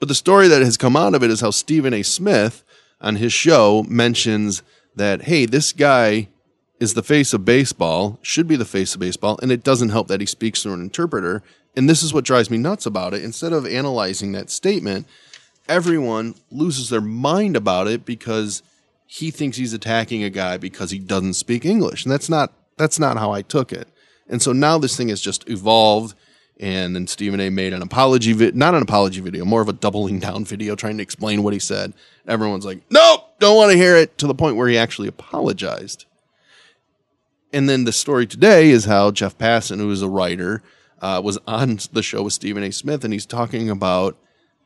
But 0.00 0.08
the 0.08 0.14
story 0.14 0.48
that 0.48 0.62
has 0.62 0.76
come 0.76 0.96
out 0.96 1.14
of 1.14 1.22
it 1.22 1.30
is 1.30 1.40
how 1.40 1.50
Stephen 1.50 1.92
A. 1.92 2.02
Smith 2.02 2.62
on 3.00 3.16
his 3.16 3.32
show 3.32 3.84
mentions 3.88 4.62
that 4.96 5.22
hey, 5.22 5.46
this 5.46 5.72
guy 5.72 6.28
is 6.80 6.94
the 6.94 7.02
face 7.02 7.32
of 7.32 7.44
baseball, 7.44 8.18
should 8.22 8.46
be 8.46 8.56
the 8.56 8.64
face 8.64 8.94
of 8.94 9.00
baseball, 9.00 9.38
and 9.42 9.50
it 9.50 9.64
doesn't 9.64 9.88
help 9.88 10.08
that 10.08 10.20
he 10.20 10.26
speaks 10.26 10.62
through 10.62 10.74
an 10.74 10.80
interpreter. 10.80 11.42
And 11.76 11.88
this 11.88 12.02
is 12.02 12.14
what 12.14 12.24
drives 12.24 12.50
me 12.50 12.58
nuts 12.58 12.86
about 12.86 13.14
it. 13.14 13.22
Instead 13.22 13.52
of 13.52 13.66
analyzing 13.66 14.32
that 14.32 14.50
statement, 14.50 15.06
everyone 15.68 16.34
loses 16.50 16.88
their 16.88 17.00
mind 17.00 17.56
about 17.56 17.86
it 17.88 18.04
because 18.04 18.62
he 19.06 19.30
thinks 19.30 19.56
he's 19.56 19.72
attacking 19.72 20.22
a 20.22 20.30
guy 20.30 20.56
because 20.56 20.90
he 20.90 20.98
doesn't 20.98 21.34
speak 21.34 21.64
English. 21.64 22.04
And 22.04 22.12
that's 22.12 22.28
not 22.28 22.52
that's 22.76 22.98
not 22.98 23.16
how 23.16 23.32
I 23.32 23.42
took 23.42 23.72
it. 23.72 23.88
And 24.28 24.40
so 24.40 24.52
now 24.52 24.78
this 24.78 24.96
thing 24.96 25.08
has 25.08 25.20
just 25.20 25.48
evolved 25.48 26.14
and 26.60 26.94
then 26.94 27.06
Stephen 27.06 27.40
A 27.40 27.50
made 27.50 27.72
an 27.72 27.82
apology 27.82 28.32
vid 28.32 28.56
not 28.56 28.74
an 28.74 28.82
apology 28.82 29.20
video, 29.20 29.44
more 29.44 29.60
of 29.60 29.68
a 29.68 29.72
doubling 29.72 30.18
down 30.18 30.44
video 30.44 30.74
trying 30.74 30.96
to 30.96 31.02
explain 31.02 31.42
what 31.42 31.52
he 31.52 31.58
said. 31.58 31.92
Everyone's 32.26 32.64
like, 32.64 32.82
"Nope, 32.90 33.38
don't 33.38 33.56
want 33.56 33.72
to 33.72 33.78
hear 33.78 33.96
it." 33.96 34.18
to 34.18 34.26
the 34.26 34.34
point 34.34 34.56
where 34.56 34.68
he 34.68 34.76
actually 34.76 35.08
apologized. 35.08 36.04
And 37.52 37.68
then 37.68 37.84
the 37.84 37.92
story 37.92 38.26
today 38.26 38.70
is 38.70 38.84
how 38.84 39.10
Jeff 39.10 39.38
Passan, 39.38 39.78
who 39.78 39.90
is 39.90 40.02
a 40.02 40.08
writer, 40.08 40.62
uh, 41.00 41.20
was 41.24 41.38
on 41.46 41.78
the 41.92 42.02
show 42.02 42.22
with 42.22 42.32
Stephen 42.32 42.62
A. 42.62 42.72
Smith, 42.72 43.04
and 43.04 43.12
he's 43.12 43.26
talking 43.26 43.70
about 43.70 44.16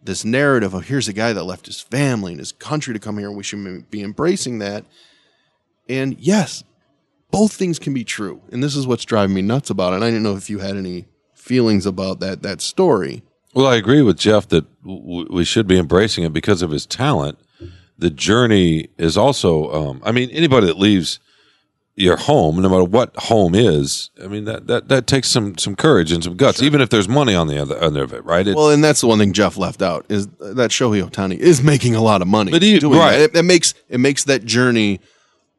this 0.02 0.24
narrative 0.24 0.74
of 0.74 0.86
here's 0.86 1.06
a 1.06 1.12
guy 1.12 1.32
that 1.32 1.44
left 1.44 1.66
his 1.66 1.80
family 1.80 2.32
and 2.32 2.40
his 2.40 2.52
country 2.52 2.92
to 2.92 3.00
come 3.00 3.18
here, 3.18 3.28
and 3.28 3.36
we 3.36 3.44
should 3.44 3.90
be 3.90 4.02
embracing 4.02 4.58
that. 4.58 4.84
And 5.88 6.18
yes, 6.18 6.64
both 7.30 7.52
things 7.52 7.78
can 7.78 7.94
be 7.94 8.04
true, 8.04 8.40
and 8.50 8.62
this 8.62 8.74
is 8.74 8.86
what's 8.86 9.04
driving 9.04 9.34
me 9.34 9.42
nuts 9.42 9.70
about 9.70 9.92
it. 9.92 9.96
And 9.96 10.04
I 10.04 10.08
didn't 10.08 10.24
know 10.24 10.36
if 10.36 10.50
you 10.50 10.58
had 10.58 10.76
any 10.76 11.06
feelings 11.42 11.86
about 11.86 12.20
that 12.20 12.42
that 12.42 12.60
story. 12.60 13.22
Well, 13.54 13.66
I 13.66 13.76
agree 13.76 14.00
with 14.00 14.16
Jeff 14.18 14.48
that 14.48 14.64
w- 14.82 15.26
we 15.30 15.44
should 15.44 15.66
be 15.66 15.76
embracing 15.78 16.24
it 16.24 16.32
because 16.32 16.62
of 16.62 16.70
his 16.70 16.86
talent. 16.86 17.38
The 17.98 18.10
journey 18.10 18.88
is 18.96 19.16
also, 19.16 19.70
um, 19.72 20.00
I 20.04 20.12
mean, 20.12 20.30
anybody 20.30 20.66
that 20.66 20.78
leaves 20.78 21.20
your 21.94 22.16
home, 22.16 22.62
no 22.62 22.68
matter 22.70 22.84
what 22.84 23.14
home 23.16 23.54
is, 23.54 24.10
I 24.24 24.26
mean, 24.26 24.46
that, 24.46 24.66
that, 24.68 24.88
that 24.88 25.06
takes 25.06 25.28
some, 25.28 25.58
some 25.58 25.76
courage 25.76 26.10
and 26.10 26.24
some 26.24 26.36
guts, 26.36 26.62
even 26.62 26.80
if 26.80 26.88
there's 26.88 27.08
money 27.08 27.34
on 27.34 27.48
the 27.48 27.60
other 27.60 27.76
end 27.76 27.98
of 27.98 28.14
it, 28.14 28.24
right? 28.24 28.46
It, 28.48 28.56
Well, 28.56 28.70
and 28.70 28.82
that's 28.82 29.02
the 29.02 29.06
one 29.06 29.18
thing 29.18 29.34
Jeff 29.34 29.58
left 29.58 29.82
out 29.82 30.06
is 30.08 30.26
that 30.38 30.70
Shohei 30.70 31.06
Ohtani 31.06 31.36
is 31.36 31.62
making 31.62 31.94
a 31.94 32.00
lot 32.00 32.22
of 32.22 32.28
money. 32.28 32.50
But 32.50 32.62
he- 32.62 32.78
doing 32.78 32.98
right. 32.98 33.18
that. 33.18 33.34
It, 33.34 33.36
it 33.36 33.42
makes 33.42 33.74
it 33.90 34.00
makes 34.00 34.24
that 34.24 34.44
journey 34.44 35.00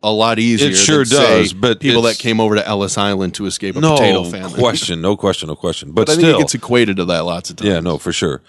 a 0.04 0.12
lot 0.12 0.38
easier. 0.38 0.70
It 0.70 0.76
sure 0.76 0.98
than, 1.00 1.06
say, 1.06 1.40
does, 1.44 1.54
but 1.54 1.80
people 1.80 2.04
that 2.04 2.20
came 2.20 2.40
over 2.40 2.56
to 2.56 2.68
Ellis 2.68 2.98
Island 2.98 3.36
to 3.36 3.46
escape 3.46 3.76
a 3.78 3.82
potato 3.82 4.24
family. 4.24 4.40
no 4.40 4.48
famine. 4.50 4.60
question, 4.60 5.02
no 5.02 5.16
question, 5.16 5.48
no 5.48 5.56
question. 5.56 5.92
But, 5.92 6.08
But 6.08 6.10
I 6.10 6.16
think 6.16 6.26
still, 6.26 6.36
it 6.36 6.42
gets 6.42 6.54
equated 6.54 6.98
to 6.98 7.06
that 7.06 7.22
lots 7.22 7.50
of 7.50 7.56
times. 7.56 7.70
Yeah, 7.70 7.80
no, 7.80 7.98
for 7.98 8.12
sure. 8.12 8.42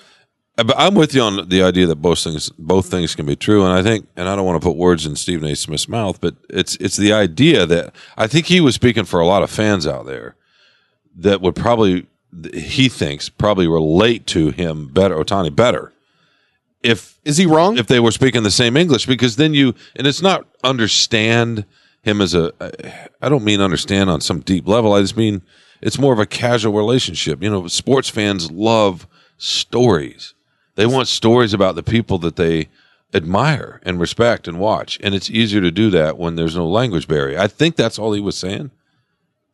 Uh, 0.58 0.64
But 0.64 0.76
I'm 0.78 0.94
with 0.94 1.14
you 1.14 1.22
on 1.22 1.48
the 1.48 1.62
idea 1.62 1.86
that 1.86 1.96
both 1.96 2.22
things 2.22 2.50
both 2.58 2.90
things 2.90 3.14
can 3.14 3.26
be 3.26 3.36
true, 3.36 3.64
and 3.64 3.72
I 3.72 3.82
think, 3.82 4.06
and 4.16 4.28
I 4.28 4.36
don't 4.36 4.44
want 4.44 4.60
to 4.60 4.66
put 4.68 4.76
words 4.76 5.06
in 5.06 5.16
Stephen 5.16 5.48
A. 5.48 5.54
Smith's 5.54 5.88
mouth, 5.88 6.20
but 6.20 6.34
it's 6.50 6.76
it's 6.76 6.96
the 6.96 7.12
idea 7.12 7.64
that 7.66 7.94
I 8.16 8.26
think 8.26 8.46
he 8.46 8.60
was 8.60 8.74
speaking 8.74 9.04
for 9.04 9.20
a 9.20 9.26
lot 9.26 9.42
of 9.42 9.50
fans 9.50 9.86
out 9.86 10.06
there 10.06 10.36
that 11.16 11.40
would 11.40 11.54
probably 11.54 12.06
he 12.52 12.88
thinks 12.88 13.28
probably 13.28 13.68
relate 13.68 14.26
to 14.26 14.50
him 14.50 14.88
better, 14.88 15.14
Ohtani 15.14 15.54
better, 15.54 15.92
if 16.84 17.18
Is 17.24 17.36
he 17.36 17.46
wrong? 17.46 17.76
if 17.78 17.86
they 17.88 17.98
were 17.98 18.12
speaking 18.12 18.42
the 18.44 18.50
same 18.50 18.76
English, 18.76 19.06
because 19.06 19.36
then 19.36 19.54
you 19.54 19.74
and 19.96 20.06
it's 20.06 20.22
not 20.22 20.46
understand 20.62 21.64
him 22.02 22.20
as 22.20 22.34
a. 22.34 22.52
I 23.20 23.28
don't 23.28 23.44
mean 23.44 23.60
understand 23.60 24.10
on 24.10 24.20
some 24.20 24.40
deep 24.40 24.68
level. 24.68 24.92
I 24.92 25.00
just 25.00 25.16
mean 25.16 25.42
it's 25.80 25.98
more 25.98 26.12
of 26.12 26.18
a 26.18 26.26
casual 26.26 26.74
relationship. 26.74 27.42
You 27.42 27.50
know, 27.50 27.66
sports 27.66 28.08
fans 28.08 28.50
love 28.50 29.06
stories. 29.38 30.34
They 30.76 30.86
want 30.86 31.08
stories 31.08 31.54
about 31.54 31.74
the 31.76 31.82
people 31.82 32.18
that 32.18 32.36
they 32.36 32.68
admire 33.12 33.80
and 33.84 34.00
respect 34.00 34.48
and 34.48 34.58
watch, 34.58 34.98
and 35.02 35.14
it's 35.14 35.30
easier 35.30 35.60
to 35.60 35.70
do 35.70 35.88
that 35.90 36.18
when 36.18 36.34
there's 36.36 36.56
no 36.56 36.68
language 36.68 37.06
barrier. 37.08 37.38
I 37.38 37.46
think 37.46 37.76
that's 37.76 37.98
all 37.98 38.12
he 38.12 38.20
was 38.20 38.36
saying. 38.36 38.70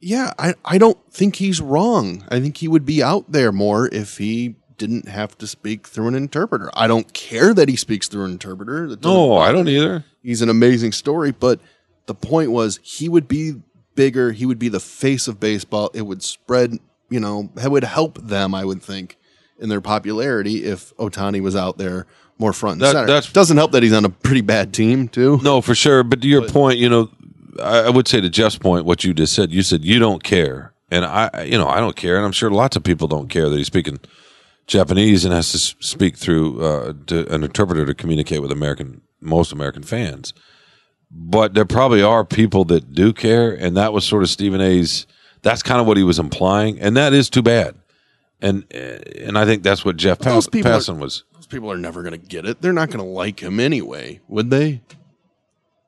yeah, 0.00 0.32
I, 0.38 0.54
I 0.64 0.78
don't 0.78 0.98
think 1.12 1.36
he's 1.36 1.60
wrong. 1.60 2.24
I 2.30 2.40
think 2.40 2.56
he 2.56 2.68
would 2.68 2.86
be 2.86 3.02
out 3.02 3.30
there 3.32 3.52
more 3.52 3.86
if 3.92 4.16
he 4.16 4.56
didn't 4.80 5.06
have 5.08 5.36
to 5.38 5.46
speak 5.46 5.86
through 5.86 6.08
an 6.08 6.14
interpreter. 6.14 6.70
I 6.74 6.86
don't 6.86 7.12
care 7.12 7.52
that 7.52 7.68
he 7.68 7.76
speaks 7.76 8.08
through 8.08 8.24
an 8.24 8.30
interpreter. 8.32 8.96
No, 9.04 9.36
I 9.36 9.52
don't 9.52 9.68
either. 9.68 10.04
He's 10.22 10.40
an 10.40 10.48
amazing 10.48 10.92
story, 10.92 11.32
but 11.32 11.60
the 12.06 12.14
point 12.14 12.50
was 12.50 12.80
he 12.82 13.06
would 13.08 13.28
be 13.28 13.60
bigger. 13.94 14.32
He 14.32 14.46
would 14.46 14.58
be 14.58 14.70
the 14.70 14.80
face 14.80 15.28
of 15.28 15.38
baseball. 15.38 15.90
It 15.92 16.02
would 16.02 16.22
spread, 16.22 16.78
you 17.10 17.20
know, 17.20 17.50
it 17.62 17.70
would 17.70 17.84
help 17.84 18.16
them, 18.22 18.54
I 18.54 18.64
would 18.64 18.82
think, 18.82 19.18
in 19.58 19.68
their 19.68 19.82
popularity 19.82 20.64
if 20.64 20.96
Ohtani 20.96 21.42
was 21.42 21.54
out 21.54 21.76
there 21.76 22.06
more 22.38 22.54
front 22.54 22.74
and 22.74 22.80
That- 22.80 23.06
center. 23.06 23.32
Doesn't 23.34 23.58
help 23.58 23.72
that 23.72 23.82
he's 23.82 23.92
on 23.92 24.06
a 24.06 24.08
pretty 24.10 24.40
bad 24.40 24.72
team 24.72 25.08
too. 25.08 25.38
No, 25.42 25.60
for 25.60 25.74
sure. 25.74 26.02
But 26.02 26.22
to 26.22 26.26
your 26.28 26.48
point, 26.48 26.78
you 26.78 26.88
know, 26.88 27.10
I, 27.62 27.80
I 27.80 27.90
would 27.90 28.08
say 28.08 28.22
to 28.22 28.30
Jeff's 28.30 28.56
point, 28.56 28.86
what 28.86 29.04
you 29.04 29.12
just 29.12 29.34
said, 29.34 29.52
you 29.52 29.62
said 29.62 29.84
you 29.84 29.98
don't 29.98 30.22
care, 30.24 30.72
and 30.90 31.04
I, 31.04 31.44
you 31.44 31.58
know, 31.58 31.68
I 31.68 31.80
don't 31.80 31.96
care, 31.96 32.16
and 32.16 32.24
I'm 32.24 32.32
sure 32.32 32.50
lots 32.50 32.76
of 32.76 32.82
people 32.82 33.08
don't 33.08 33.28
care 33.28 33.50
that 33.50 33.56
he's 33.58 33.66
speaking 33.66 34.00
Japanese 34.70 35.24
and 35.24 35.34
has 35.34 35.50
to 35.52 35.58
speak 35.58 36.16
through 36.16 36.62
uh, 36.64 36.92
to 37.08 37.32
an 37.34 37.42
interpreter 37.44 37.84
to 37.84 37.94
communicate 37.94 38.40
with 38.40 38.52
American 38.52 39.02
most 39.20 39.52
American 39.52 39.82
fans. 39.82 40.32
But 41.10 41.54
there 41.54 41.64
probably 41.64 42.02
are 42.02 42.24
people 42.24 42.64
that 42.66 42.94
do 42.94 43.12
care, 43.12 43.52
and 43.52 43.76
that 43.76 43.92
was 43.92 44.04
sort 44.04 44.22
of 44.22 44.30
Stephen 44.30 44.60
A's. 44.60 45.06
That's 45.42 45.62
kind 45.62 45.80
of 45.80 45.86
what 45.88 45.96
he 45.96 46.04
was 46.04 46.18
implying, 46.20 46.78
and 46.80 46.96
that 46.96 47.12
is 47.12 47.28
too 47.28 47.42
bad. 47.42 47.74
And 48.40 48.64
and 48.72 49.36
I 49.36 49.44
think 49.44 49.64
that's 49.64 49.84
what 49.84 49.96
Jeff 49.96 50.18
But 50.18 50.26
those 50.26 50.46
Pass- 50.46 50.50
people 50.52 50.70
are- 50.72 50.78
Passan 50.78 50.98
was. 50.98 51.24
Those 51.34 51.46
people 51.46 51.72
are 51.72 51.76
never 51.78 52.02
going 52.02 52.12
to 52.12 52.26
get 52.26 52.46
it. 52.46 52.60
They're 52.62 52.72
not 52.72 52.88
going 52.90 53.04
to 53.04 53.10
like 53.10 53.40
him 53.40 53.58
anyway, 53.58 54.20
would 54.28 54.50
they? 54.50 54.82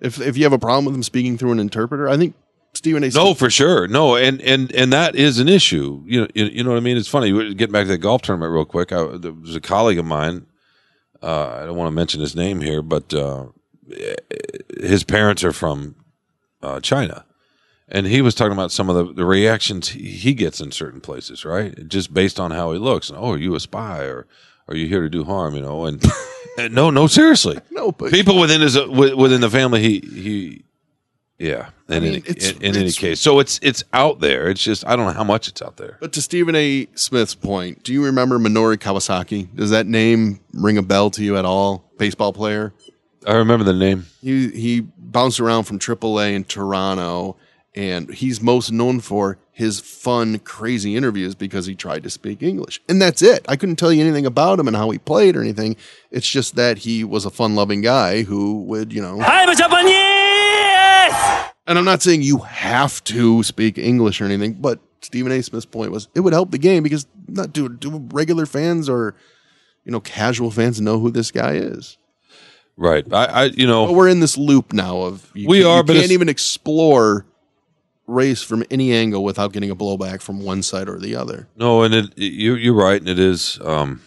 If 0.00 0.20
if 0.20 0.36
you 0.36 0.42
have 0.42 0.52
a 0.52 0.58
problem 0.58 0.86
with 0.86 0.94
him 0.94 1.02
speaking 1.04 1.38
through 1.38 1.52
an 1.52 1.60
interpreter, 1.60 2.08
I 2.08 2.16
think 2.16 2.34
Stephen 2.74 3.04
A. 3.04 3.10
No, 3.10 3.34
for 3.34 3.50
sure. 3.50 3.86
No, 3.86 4.16
and 4.16 4.40
and 4.40 4.72
and 4.72 4.92
that 4.92 5.14
is 5.14 5.38
an 5.38 5.48
issue. 5.48 6.02
You 6.06 6.22
know, 6.22 6.26
you, 6.34 6.44
you 6.46 6.64
know 6.64 6.70
what 6.70 6.76
I 6.78 6.80
mean. 6.80 6.96
It's 6.96 7.08
funny. 7.08 7.30
Getting 7.54 7.72
back 7.72 7.84
to 7.84 7.88
the 7.88 7.98
golf 7.98 8.22
tournament 8.22 8.52
real 8.52 8.64
quick. 8.64 8.92
I, 8.92 9.04
there 9.18 9.32
was 9.32 9.54
a 9.54 9.60
colleague 9.60 9.98
of 9.98 10.04
mine. 10.06 10.46
Uh, 11.22 11.58
I 11.62 11.66
don't 11.66 11.76
want 11.76 11.88
to 11.88 11.92
mention 11.94 12.20
his 12.20 12.34
name 12.34 12.60
here, 12.62 12.82
but 12.82 13.12
uh, 13.14 13.46
his 14.80 15.04
parents 15.04 15.44
are 15.44 15.52
from 15.52 15.94
uh, 16.62 16.80
China, 16.80 17.24
and 17.88 18.06
he 18.06 18.22
was 18.22 18.34
talking 18.34 18.52
about 18.52 18.72
some 18.72 18.88
of 18.90 18.96
the, 18.96 19.12
the 19.12 19.24
reactions 19.24 19.88
he, 19.90 20.10
he 20.12 20.34
gets 20.34 20.60
in 20.60 20.72
certain 20.72 21.00
places, 21.00 21.44
right? 21.44 21.86
Just 21.88 22.12
based 22.12 22.40
on 22.40 22.50
how 22.50 22.72
he 22.72 22.78
looks. 22.78 23.08
And, 23.08 23.18
oh, 23.18 23.32
are 23.32 23.38
you 23.38 23.54
a 23.54 23.60
spy 23.60 24.00
or 24.04 24.26
are 24.66 24.74
you 24.74 24.88
here 24.88 25.02
to 25.02 25.08
do 25.10 25.24
harm? 25.24 25.54
You 25.54 25.62
know, 25.62 25.84
and, 25.84 26.02
and 26.58 26.74
no, 26.74 26.90
no, 26.90 27.06
seriously, 27.06 27.58
No, 27.70 27.92
but- 27.92 28.10
people 28.10 28.40
within 28.40 28.60
his 28.60 28.76
within 28.86 29.40
the 29.42 29.50
family, 29.50 29.80
he 29.82 30.00
he 30.00 30.64
yeah. 31.42 31.70
In, 31.88 32.02
mean, 32.02 32.12
any, 32.14 32.22
it's- 32.26 32.52
in, 32.52 32.62
in 32.62 32.76
any 32.76 32.92
case, 32.92 33.20
so 33.20 33.38
it's 33.40 33.58
it's 33.62 33.84
out 33.92 34.20
there. 34.20 34.48
It's 34.48 34.62
just 34.62 34.86
I 34.86 34.96
don't 34.96 35.06
know 35.06 35.12
how 35.12 35.24
much 35.24 35.48
it's 35.48 35.60
out 35.60 35.76
there. 35.76 35.98
But 36.00 36.12
to 36.14 36.22
Stephen 36.22 36.54
A. 36.54 36.86
Smith's 36.94 37.34
point, 37.34 37.82
do 37.82 37.92
you 37.92 38.04
remember 38.04 38.38
Minori 38.38 38.78
Kawasaki? 38.78 39.54
Does 39.54 39.70
that 39.70 39.86
name 39.86 40.40
ring 40.52 40.78
a 40.78 40.82
bell 40.82 41.10
to 41.10 41.22
you 41.24 41.36
at 41.36 41.44
all? 41.44 41.90
Baseball 41.98 42.32
player. 42.32 42.72
I 43.26 43.34
remember 43.34 43.64
the 43.64 43.74
name. 43.74 44.06
He 44.20 44.48
he 44.50 44.80
bounced 44.80 45.40
around 45.40 45.64
from 45.64 45.78
AAA 45.78 46.34
in 46.34 46.44
Toronto, 46.44 47.36
And 47.74 48.12
he's 48.12 48.40
most 48.40 48.72
known 48.72 49.00
for 49.00 49.38
his 49.50 49.80
fun, 49.80 50.38
crazy 50.40 50.96
interviews 50.96 51.34
because 51.34 51.66
he 51.66 51.74
tried 51.74 52.02
to 52.02 52.10
speak 52.10 52.42
English. 52.42 52.80
And 52.88 53.00
that's 53.00 53.20
it. 53.22 53.44
I 53.48 53.56
couldn't 53.56 53.76
tell 53.76 53.92
you 53.92 54.02
anything 54.02 54.26
about 54.26 54.58
him 54.58 54.66
and 54.66 54.76
how 54.76 54.90
he 54.90 54.98
played 54.98 55.36
or 55.36 55.42
anything. 55.42 55.76
It's 56.10 56.28
just 56.28 56.56
that 56.56 56.78
he 56.78 57.04
was 57.04 57.26
a 57.26 57.30
fun 57.30 57.54
loving 57.54 57.82
guy 57.82 58.22
who 58.22 58.62
would, 58.62 58.92
you 58.92 59.02
know. 59.02 59.20
I'm 59.20 59.54
Japanese! 59.56 60.21
And 61.66 61.78
I'm 61.78 61.84
not 61.84 62.02
saying 62.02 62.22
you 62.22 62.38
have 62.38 63.02
to 63.04 63.42
speak 63.42 63.78
English 63.78 64.20
or 64.20 64.24
anything, 64.24 64.54
but 64.54 64.80
Stephen 65.00 65.30
A. 65.32 65.42
Smith's 65.42 65.66
point 65.66 65.92
was 65.92 66.08
it 66.14 66.20
would 66.20 66.32
help 66.32 66.50
the 66.50 66.58
game 66.58 66.82
because 66.82 67.06
not 67.28 67.52
do 67.52 67.68
do 67.68 68.08
regular 68.12 68.46
fans 68.46 68.88
or 68.88 69.14
you 69.84 69.92
know 69.92 70.00
casual 70.00 70.50
fans 70.50 70.80
know 70.80 70.98
who 70.98 71.10
this 71.10 71.30
guy 71.30 71.52
is. 71.54 71.98
Right. 72.76 73.04
I, 73.12 73.24
I 73.26 73.44
you 73.44 73.66
know, 73.66 73.86
But 73.86 73.92
we're 73.94 74.08
in 74.08 74.20
this 74.20 74.36
loop 74.38 74.72
now 74.72 75.02
of 75.02 75.30
you 75.34 75.46
We 75.48 75.58
can't- 75.58 75.68
are, 75.68 75.76
you 75.78 75.82
but 75.84 75.96
can't 75.96 76.10
even 76.12 76.28
explore 76.28 77.26
race 78.08 78.42
from 78.42 78.64
any 78.70 78.92
angle 78.92 79.22
without 79.22 79.52
getting 79.52 79.70
a 79.70 79.76
blowback 79.76 80.20
from 80.22 80.42
one 80.42 80.62
side 80.62 80.88
or 80.88 80.98
the 80.98 81.14
other. 81.14 81.48
No, 81.56 81.82
and 81.82 81.94
it, 81.94 82.06
it- 82.16 82.32
you 82.32 82.54
you're 82.56 82.74
right, 82.74 82.98
and 83.00 83.08
it 83.08 83.18
is 83.20 83.60
um, 83.64 84.00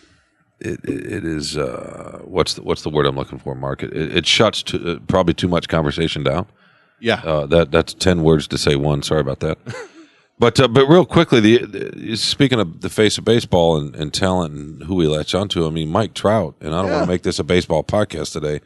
it 0.59 0.79
it, 0.83 1.05
it 1.13 1.25
is 1.25 1.57
uh, 1.57 2.19
what's 2.25 2.55
the 2.55 2.63
what's 2.63 2.81
the 2.81 2.89
word 2.89 3.05
I'm 3.05 3.15
looking 3.15 3.39
for, 3.39 3.55
Mark? 3.55 3.81
It, 3.83 3.93
it, 3.95 4.17
it 4.17 4.25
shuts 4.25 4.61
to, 4.63 4.93
uh, 4.95 4.99
probably 5.07 5.33
too 5.33 5.47
much 5.47 5.67
conversation 5.69 6.23
down. 6.23 6.47
Yeah, 6.99 7.21
Uh, 7.23 7.45
that 7.47 7.71
that's 7.71 7.93
ten 7.93 8.23
words 8.23 8.47
to 8.49 8.57
say 8.57 8.75
one. 8.75 9.03
Sorry 9.03 9.21
about 9.21 9.39
that. 9.41 9.57
but 10.39 10.59
uh, 10.59 10.67
but 10.67 10.87
real 10.87 11.05
quickly, 11.05 11.39
the, 11.39 11.65
the 11.65 12.15
speaking 12.15 12.59
of 12.59 12.81
the 12.81 12.89
face 12.89 13.17
of 13.17 13.25
baseball 13.25 13.77
and, 13.77 13.95
and 13.95 14.13
talent 14.13 14.53
and 14.53 14.83
who 14.83 14.95
we 14.95 15.07
latch 15.07 15.35
onto, 15.35 15.65
I 15.67 15.69
mean 15.69 15.89
Mike 15.89 16.13
Trout, 16.13 16.55
and 16.61 16.73
I 16.73 16.81
don't 16.81 16.91
want 16.91 17.03
to 17.03 17.11
make 17.11 17.23
this 17.23 17.39
a 17.39 17.43
baseball 17.43 17.83
podcast 17.83 18.33
today. 18.33 18.61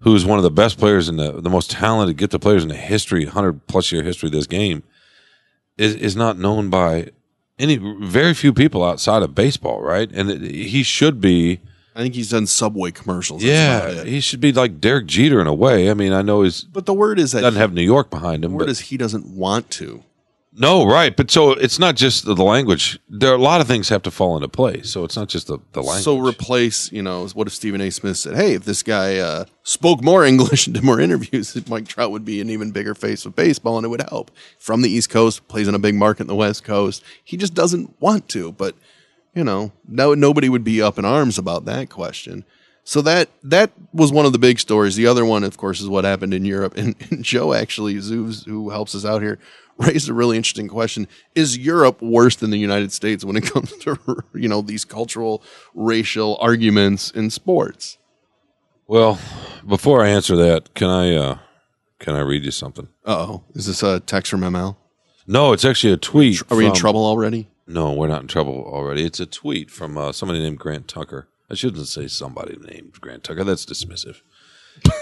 Who's 0.00 0.26
one 0.26 0.38
of 0.38 0.42
the 0.42 0.50
best 0.50 0.78
players 0.78 1.08
in 1.08 1.16
the 1.16 1.40
the 1.40 1.50
most 1.50 1.70
talented 1.70 2.16
gifted 2.16 2.42
players 2.42 2.62
in 2.62 2.68
the 2.68 2.74
history, 2.76 3.24
hundred 3.26 3.66
plus 3.68 3.92
year 3.92 4.02
history 4.02 4.26
of 4.26 4.32
this 4.32 4.48
game, 4.48 4.82
is 5.78 5.94
is 5.94 6.16
not 6.16 6.36
known 6.38 6.68
by 6.70 7.10
any 7.58 7.76
very 7.76 8.34
few 8.34 8.52
people 8.52 8.82
outside 8.82 9.22
of 9.22 9.34
baseball, 9.34 9.80
right? 9.80 10.10
And 10.12 10.28
it, 10.30 10.42
he 10.42 10.82
should 10.82 11.20
be. 11.20 11.60
I 11.94 12.00
think 12.02 12.14
he's 12.14 12.30
done 12.30 12.46
Subway 12.46 12.90
commercials. 12.90 13.42
That's 13.42 13.50
Yeah, 13.52 13.78
about 13.88 14.06
it. 14.06 14.10
he 14.10 14.20
should 14.20 14.40
be 14.40 14.52
like 14.52 14.80
Derek 14.80 15.06
Jeter 15.06 15.40
in 15.40 15.46
a 15.46 15.54
way. 15.54 15.90
I 15.90 15.94
mean, 15.94 16.12
I 16.12 16.22
know 16.22 16.42
he's 16.42 16.62
but 16.64 16.86
the 16.86 16.94
word 16.94 17.18
is 17.18 17.32
that 17.32 17.42
doesn't 17.42 17.60
have 17.60 17.72
New 17.74 17.82
York 17.82 18.10
behind 18.10 18.42
the 18.42 18.46
him, 18.46 18.52
word 18.54 18.60
but 18.60 18.68
is 18.70 18.80
he 18.80 18.96
doesn't 18.96 19.26
want 19.26 19.68
to. 19.72 20.02
no, 20.54 20.84
right. 20.86 21.16
But 21.16 21.30
so 21.30 21.52
it's 21.52 21.78
not 21.78 21.96
just 21.96 22.24
the 22.26 22.34
language. 22.36 22.98
There 23.08 23.30
are 23.32 23.34
a 23.34 23.38
lot 23.38 23.60
of 23.62 23.66
things 23.66 23.88
have 23.88 24.02
to 24.02 24.10
fall 24.10 24.36
into 24.36 24.48
place. 24.48 24.90
So 24.90 25.02
it's 25.04 25.16
not 25.16 25.28
just 25.28 25.46
the, 25.46 25.58
the 25.72 25.80
language. 25.82 26.04
So 26.04 26.18
replace, 26.18 26.92
you 26.92 27.00
know, 27.02 27.26
what 27.28 27.46
if 27.46 27.54
Stephen 27.54 27.80
A. 27.80 27.90
Smith 27.90 28.16
said, 28.18 28.36
"Hey, 28.36 28.52
if 28.54 28.64
this 28.64 28.82
guy 28.82 29.16
uh, 29.18 29.44
spoke 29.62 30.02
more 30.02 30.24
English 30.32 30.66
and 30.66 30.74
did 30.74 30.84
more 30.84 31.00
interviews, 31.00 31.56
Mike 31.68 31.88
Trout 31.88 32.10
would 32.10 32.24
be 32.24 32.40
an 32.40 32.50
even 32.50 32.70
bigger 32.70 32.94
face 32.94 33.24
of 33.26 33.34
baseball, 33.36 33.76
and 33.78 33.84
it 33.86 33.88
would 33.88 34.02
help." 34.10 34.30
From 34.58 34.82
the 34.82 34.90
East 34.90 35.08
Coast, 35.10 35.46
plays 35.48 35.68
in 35.68 35.74
a 35.74 35.78
big 35.78 35.94
market 35.94 36.22
in 36.22 36.26
the 36.28 36.34
West 36.34 36.64
Coast. 36.64 37.02
He 37.24 37.36
just 37.36 37.54
doesn't 37.54 38.00
want 38.00 38.28
to, 38.30 38.52
but 38.52 38.74
you 39.34 39.44
know, 39.44 39.72
no, 39.86 40.14
nobody 40.14 40.48
would 40.48 40.64
be 40.64 40.82
up 40.82 40.98
in 40.98 41.04
arms 41.04 41.38
about 41.38 41.64
that 41.64 41.90
question. 41.90 42.44
So 42.84 43.00
that 43.02 43.28
that 43.44 43.70
was 43.92 44.10
one 44.10 44.26
of 44.26 44.32
the 44.32 44.38
big 44.38 44.58
stories. 44.58 44.96
The 44.96 45.06
other 45.06 45.24
one, 45.24 45.44
of 45.44 45.56
course, 45.56 45.80
is 45.80 45.88
what 45.88 46.04
happened 46.04 46.34
in 46.34 46.44
Europe. 46.44 46.74
And, 46.76 46.96
and 47.10 47.24
Joe 47.24 47.52
actually, 47.52 47.98
Zoos, 48.00 48.44
who 48.44 48.70
helps 48.70 48.94
us 48.94 49.04
out 49.04 49.22
here, 49.22 49.38
raised 49.78 50.08
a 50.08 50.14
really 50.14 50.36
interesting 50.36 50.68
question: 50.68 51.06
Is 51.34 51.56
Europe 51.56 52.02
worse 52.02 52.36
than 52.36 52.50
the 52.50 52.58
United 52.58 52.92
States 52.92 53.24
when 53.24 53.36
it 53.36 53.44
comes 53.52 53.72
to 53.78 53.98
you 54.34 54.48
know 54.48 54.62
these 54.62 54.84
cultural, 54.84 55.42
racial 55.74 56.36
arguments 56.40 57.10
in 57.10 57.30
sports? 57.30 57.98
well, 58.88 59.18
before 59.66 60.04
I 60.04 60.08
answer 60.08 60.36
that, 60.36 60.74
can 60.74 60.90
I 60.90 61.14
uh, 61.14 61.38
can 61.98 62.14
I 62.14 62.20
read 62.20 62.44
you 62.44 62.50
something? 62.50 62.88
Oh, 63.06 63.42
is 63.54 63.66
this 63.66 63.82
a 63.82 64.00
text 64.00 64.30
from 64.30 64.40
ML? 64.40 64.76
No, 65.26 65.52
it's 65.52 65.64
actually 65.64 65.92
a 65.92 65.96
tweet. 65.96 66.42
Are 66.50 66.56
we 66.56 66.66
in 66.66 66.74
trouble 66.74 67.06
already? 67.06 67.48
No, 67.72 67.92
we're 67.92 68.08
not 68.08 68.22
in 68.22 68.28
trouble 68.28 68.64
already. 68.66 69.04
It's 69.04 69.20
a 69.20 69.26
tweet 69.26 69.70
from 69.70 69.96
uh, 69.96 70.12
somebody 70.12 70.40
named 70.40 70.58
Grant 70.58 70.88
Tucker. 70.88 71.28
I 71.50 71.54
shouldn't 71.54 71.86
say 71.88 72.06
somebody 72.08 72.56
named 72.56 73.00
Grant 73.00 73.24
Tucker. 73.24 73.44
That's 73.44 73.64
dismissive. 73.66 74.20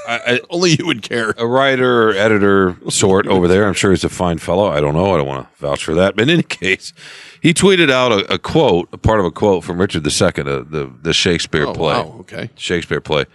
I, 0.09 0.21
I, 0.27 0.41
Only 0.51 0.71
you 0.79 0.87
would 0.87 1.03
care. 1.03 1.31
a 1.39 1.47
writer 1.47 2.09
or 2.09 2.13
editor 2.13 2.77
sort 2.89 3.27
over 3.29 3.47
there. 3.49 3.67
I'm 3.67 3.75
sure 3.75 3.91
he's 3.93 4.05
a 4.05 4.09
fine 4.09 4.39
fellow. 4.39 4.69
I 4.69 4.81
don't 4.81 4.95
know. 4.95 5.15
I 5.15 5.17
don't 5.19 5.27
want 5.29 5.49
to 5.49 5.57
vouch 5.61 5.85
for 5.85 5.95
that. 5.95 6.17
But 6.17 6.23
in 6.23 6.31
any 6.31 6.43
case, 6.65 6.93
he 7.41 7.55
tweeted 7.55 7.91
out 7.91 8.13
a, 8.13 8.35
a 8.35 8.39
quote, 8.39 8.89
a 8.93 8.99
part 8.99 9.21
of 9.21 9.27
a 9.27 9.31
quote 9.31 9.63
from 9.65 9.81
Richard 9.81 10.05
II, 10.07 10.27
uh, 10.29 10.65
the 10.69 10.93
the 11.03 11.13
Shakespeare 11.13 11.67
Oh, 11.67 11.73
play. 11.75 11.95
wow. 11.95 12.17
Okay. 12.21 12.51
Shakespeare 12.57 13.01
play. 13.01 13.27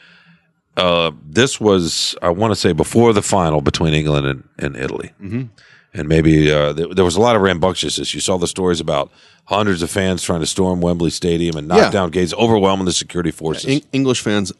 Uh, 0.77 1.11
this 1.25 1.59
was, 1.61 2.15
I 2.21 2.29
want 2.29 2.51
to 2.51 2.55
say, 2.59 2.73
before 2.73 3.13
the 3.13 3.21
final 3.21 3.61
between 3.61 3.93
England 3.93 4.27
and, 4.27 4.49
and 4.59 4.75
Italy. 4.75 5.13
Mm-hmm. 5.21 5.43
And 5.97 6.09
maybe 6.09 6.51
uh, 6.51 6.73
there, 6.73 6.87
there 6.93 7.05
was 7.05 7.15
a 7.15 7.21
lot 7.21 7.35
of 7.37 7.41
rambunctiousness. 7.41 8.13
You 8.13 8.19
saw 8.19 8.37
the 8.37 8.47
stories 8.47 8.81
about 8.81 9.11
hundreds 9.45 9.81
of 9.81 9.89
fans 9.89 10.21
trying 10.23 10.41
to 10.41 10.45
storm 10.45 10.81
Wembley 10.81 11.09
Stadium 11.09 11.55
and 11.55 11.67
knock 11.67 11.77
Yeah. 11.77 11.89
down 11.89 12.09
gates, 12.11 12.33
overwhelming 12.33 12.85
the 12.85 12.91
security 12.91 13.31
forces. 13.31 13.65
Eng- 13.65 13.83
English 13.93 14.21
fans 14.21 14.51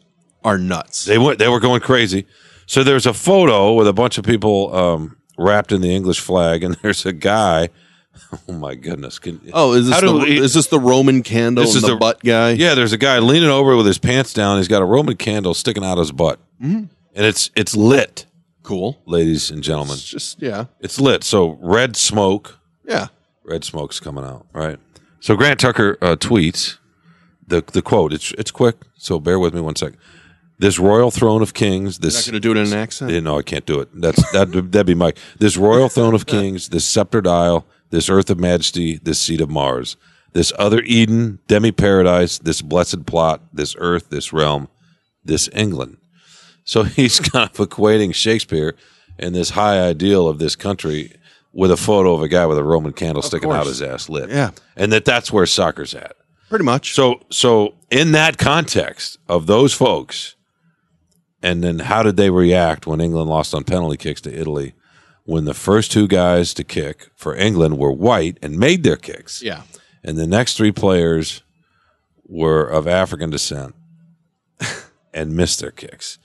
are 0.44 0.56
nuts. 0.58 1.04
They 1.04 1.18
went. 1.18 1.38
They 1.38 1.48
were 1.48 1.60
going 1.60 1.80
crazy. 1.82 2.26
So 2.66 2.82
there's 2.82 3.04
a 3.06 3.12
photo 3.12 3.74
with 3.74 3.86
a 3.86 3.92
bunch 3.92 4.16
of 4.18 4.24
people 4.24 4.74
um, 4.74 5.16
wrapped 5.36 5.72
in 5.72 5.80
the 5.82 5.94
English 5.94 6.20
flag, 6.20 6.62
and 6.64 6.74
there's 6.82 7.04
a 7.06 7.12
guy. 7.12 7.68
Oh 8.48 8.52
my 8.54 8.74
goodness! 8.74 9.18
Can, 9.18 9.40
oh, 9.52 9.74
is 9.74 9.88
this 9.88 10.00
the, 10.00 10.12
we- 10.12 10.38
is 10.40 10.54
this 10.54 10.68
the 10.68 10.80
Roman 10.80 11.22
candle 11.22 11.62
This 11.64 11.74
is 11.74 11.82
the, 11.82 11.88
the- 11.88 11.96
butt 11.96 12.20
guy? 12.24 12.52
Yeah, 12.52 12.74
there's 12.74 12.92
a 12.94 12.98
guy 12.98 13.18
leaning 13.18 13.50
over 13.50 13.76
with 13.76 13.84
his 13.86 13.98
pants 13.98 14.32
down. 14.32 14.56
He's 14.56 14.68
got 14.68 14.80
a 14.80 14.86
Roman 14.86 15.16
candle 15.16 15.52
sticking 15.52 15.84
out 15.84 15.92
of 15.94 15.98
his 15.98 16.12
butt, 16.12 16.38
Mm-hmm. 16.62 16.84
and 17.14 17.26
it's 17.26 17.50
it's 17.54 17.76
lit, 17.76 18.24
cool. 18.66 19.00
ladies 19.06 19.50
and 19.50 19.62
gentlemen. 19.62 19.94
It's 19.94 20.08
just 20.08 20.42
yeah, 20.42 20.66
It's 20.80 21.00
lit. 21.00 21.24
So 21.24 21.58
red 21.60 21.96
smoke, 21.96 22.58
yeah. 22.84 23.08
red 23.44 23.64
smoke's 23.64 24.00
coming 24.00 24.24
out, 24.24 24.46
right? 24.52 24.78
So 25.20 25.36
Grant 25.36 25.60
Tucker 25.60 25.96
uh, 26.02 26.16
tweets 26.16 26.78
the 27.46 27.62
the 27.72 27.82
quote. 27.82 28.12
It's 28.12 28.32
it's 28.32 28.50
quick, 28.50 28.76
so 28.96 29.18
bear 29.18 29.38
with 29.38 29.54
me 29.54 29.60
one 29.60 29.76
second. 29.76 29.98
This 30.58 30.78
royal 30.78 31.10
throne 31.10 31.42
of 31.42 31.52
kings, 31.52 31.98
this. 31.98 32.14
Not 32.14 32.18
this 32.18 32.26
going 32.26 32.34
to 32.34 32.40
do 32.40 32.50
it 32.52 32.56
in 32.56 32.72
an 32.72 32.78
accent. 32.78 33.10
Yeah, 33.10 33.20
no, 33.20 33.38
I 33.38 33.42
can't 33.42 33.66
do 33.66 33.80
it. 33.80 33.88
That's 33.94 34.30
that. 34.32 34.52
That'd 34.52 34.86
be 34.86 34.94
Mike. 34.94 35.18
This 35.38 35.56
royal 35.56 35.88
throne 35.88 36.14
of 36.14 36.26
kings, 36.26 36.70
this 36.70 36.86
sceptered 36.86 37.26
isle, 37.26 37.66
this 37.90 38.08
earth 38.08 38.30
of 38.30 38.38
majesty, 38.40 38.96
this 38.96 39.20
seat 39.20 39.40
of 39.40 39.50
Mars, 39.50 39.96
this 40.32 40.52
other 40.58 40.80
Eden, 40.82 41.40
demi 41.46 41.72
paradise, 41.72 42.38
this 42.38 42.62
blessed 42.62 43.04
plot, 43.04 43.42
this 43.52 43.76
earth, 43.78 44.08
this 44.10 44.32
realm, 44.32 44.68
this 45.24 45.48
England. 45.52 45.98
So 46.66 46.82
he's 46.84 47.18
kind 47.18 47.48
of 47.48 47.56
equating 47.56 48.14
Shakespeare 48.14 48.76
and 49.18 49.34
this 49.34 49.50
high 49.50 49.80
ideal 49.80 50.28
of 50.28 50.38
this 50.38 50.54
country 50.54 51.12
with 51.54 51.70
a 51.70 51.76
photo 51.76 52.12
of 52.12 52.20
a 52.20 52.28
guy 52.28 52.44
with 52.44 52.58
a 52.58 52.64
Roman 52.64 52.92
candle 52.92 53.22
sticking 53.22 53.50
out 53.50 53.64
his 53.64 53.80
ass 53.80 54.10
lit. 54.10 54.28
Yeah. 54.28 54.50
and 54.76 54.92
that 54.92 55.06
that's 55.06 55.32
where 55.32 55.46
soccer's 55.46 55.94
at. 55.94 56.14
Pretty 56.50 56.66
much. 56.66 56.94
So 56.94 57.22
so 57.30 57.74
in 57.90 58.12
that 58.12 58.36
context 58.36 59.16
of 59.26 59.46
those 59.46 59.72
folks, 59.72 60.34
and 61.42 61.64
then 61.64 61.78
how 61.78 62.02
did 62.02 62.16
they 62.16 62.28
react 62.30 62.86
when 62.86 63.00
England 63.00 63.30
lost 63.30 63.54
on 63.54 63.64
penalty 63.64 63.96
kicks 63.96 64.20
to 64.22 64.38
Italy? 64.38 64.74
When 65.24 65.44
the 65.44 65.54
first 65.54 65.90
two 65.90 66.06
guys 66.06 66.54
to 66.54 66.62
kick 66.62 67.08
for 67.16 67.34
England 67.34 67.78
were 67.78 67.90
white 67.90 68.38
and 68.42 68.58
made 68.58 68.84
their 68.84 68.96
kicks, 68.96 69.42
yeah. 69.42 69.62
and 70.04 70.16
the 70.16 70.26
next 70.26 70.56
three 70.56 70.70
players 70.70 71.42
were 72.28 72.64
of 72.64 72.86
African 72.86 73.30
descent 73.30 73.74
and 75.14 75.34
missed 75.34 75.58
their 75.58 75.72
kicks. 75.72 76.18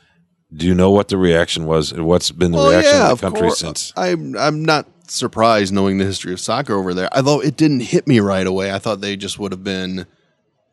Do 0.53 0.65
you 0.67 0.75
know 0.75 0.91
what 0.91 1.07
the 1.07 1.17
reaction 1.17 1.65
was? 1.65 1.93
What's 1.93 2.31
been 2.31 2.51
the 2.51 2.57
Well, 2.57 2.69
reaction 2.69 2.93
yeah, 2.97 3.11
of 3.11 3.19
the 3.21 3.27
country 3.27 3.47
course. 3.47 3.59
since? 3.59 3.93
I'm 3.95 4.35
I'm 4.37 4.63
not 4.65 4.87
surprised 5.07 5.73
knowing 5.73 5.97
the 5.97 6.05
history 6.05 6.33
of 6.33 6.39
soccer 6.39 6.73
over 6.73 6.93
there. 6.93 7.09
Although 7.15 7.41
it 7.41 7.55
didn't 7.57 7.81
hit 7.81 8.07
me 8.07 8.19
right 8.19 8.45
away. 8.45 8.71
I 8.71 8.79
thought 8.79 9.01
they 9.01 9.15
just 9.15 9.39
would 9.39 9.51
have 9.51 9.63
been, 9.63 10.05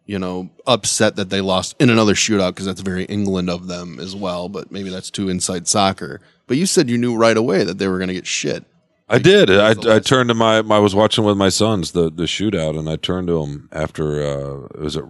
you 0.07 0.19
know, 0.19 0.51
upset 0.67 1.17
that 1.17 1.31
they 1.31 1.41
lost 1.41 1.77
in 1.79 1.91
another 1.91 2.15
shootout 2.15 2.51
because 2.51 2.67
that's 2.67 2.81
very 2.81 3.05
England 3.05 3.51
of 3.51 3.69
them 3.69 4.01
as 4.01 4.17
well. 4.17 4.49
But 4.49 4.73
maybe 4.73 4.91
that's 4.91 5.11
too 5.11 5.29
inside 5.29 5.69
soccer. 5.69 6.21
But 6.49 6.57
you 6.57 6.67
said 6.67 6.91
you 6.91 6.99
knew 6.99 7.17
right 7.17 7.37
away 7.37 7.63
that 7.65 7.79
they 7.79 7.87
were 7.87 7.99
going 7.99 8.09
to 8.09 8.15
get 8.15 8.27
shit. 8.27 8.65
I 9.11 9.19
did. 9.19 9.49
I, 9.51 9.71
I 9.95 10.01
turned 10.01 10.29
to 10.29 10.35
my. 10.35 10.59
I 10.59 10.79
was 10.79 10.95
watching 10.95 11.25
with 11.25 11.37
my 11.37 11.49
sons 11.49 11.93
the 11.93 12.11
the 12.11 12.25
shootout, 12.25 12.79
and 12.79 12.91
I 12.91 12.97
turned 12.97 13.29
to 13.29 13.43
him 13.43 13.69
after. 13.73 14.23
Uh, 14.23 14.65
it 14.75 14.81
was 14.81 14.97
it 14.97 15.05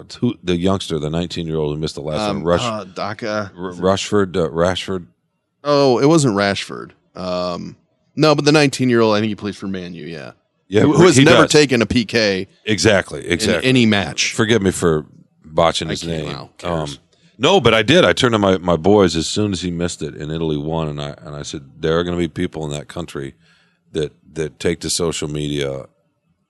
what's 0.00 0.16
who 0.16 0.34
the 0.42 0.56
youngster, 0.56 0.98
the 0.98 1.10
nineteen 1.10 1.46
year 1.46 1.56
old 1.56 1.74
who 1.74 1.80
missed 1.80 1.94
the 1.94 2.02
last 2.02 2.20
Um, 2.28 2.36
one, 2.38 2.44
Rush, 2.44 2.62
uh, 2.62 2.84
Daka. 2.84 3.52
R- 3.56 3.72
Rushford, 3.72 4.36
uh, 4.36 4.48
Rashford. 4.50 5.06
Oh, 5.64 5.98
it 5.98 6.06
wasn't 6.06 6.34
Rashford. 6.36 6.92
Um, 7.14 7.76
no, 8.16 8.34
but 8.34 8.44
the 8.44 8.52
19 8.52 8.88
year 8.90 9.00
old, 9.00 9.14
I 9.16 9.20
think 9.20 9.28
he 9.30 9.34
plays 9.36 9.56
for 9.56 9.66
Man 9.68 9.94
U. 9.94 10.04
Yeah, 10.06 10.32
Yeah, 10.68 10.82
who, 10.82 10.94
who 10.94 11.04
has 11.04 11.18
never 11.18 11.42
does. 11.42 11.50
taken 11.52 11.82
a 11.82 11.86
PK 11.86 12.46
exactly 12.64 13.26
in 13.26 13.32
exactly. 13.32 13.68
any 13.68 13.86
match. 13.86 14.32
Forgive 14.34 14.62
me 14.62 14.70
for 14.70 15.06
botching 15.44 15.88
his 15.88 16.04
name. 16.06 16.48
um, 16.64 16.88
no, 17.38 17.60
but 17.60 17.72
I 17.74 17.82
did. 17.82 18.04
I 18.04 18.12
turned 18.12 18.32
to 18.32 18.38
my, 18.38 18.58
my 18.58 18.76
boys 18.76 19.16
as 19.16 19.26
soon 19.26 19.52
as 19.52 19.62
he 19.62 19.70
missed 19.70 20.02
it, 20.02 20.14
and 20.14 20.30
Italy 20.30 20.56
won, 20.58 20.88
and 20.88 21.00
I 21.00 21.10
and 21.18 21.34
I 21.34 21.42
said 21.42 21.62
there 21.80 21.98
are 21.98 22.04
going 22.04 22.16
to 22.16 22.20
be 22.20 22.28
people 22.28 22.64
in 22.64 22.70
that 22.72 22.88
country 22.88 23.34
that 23.92 24.12
that 24.34 24.58
take 24.60 24.80
to 24.80 24.90
social 24.90 25.28
media 25.28 25.86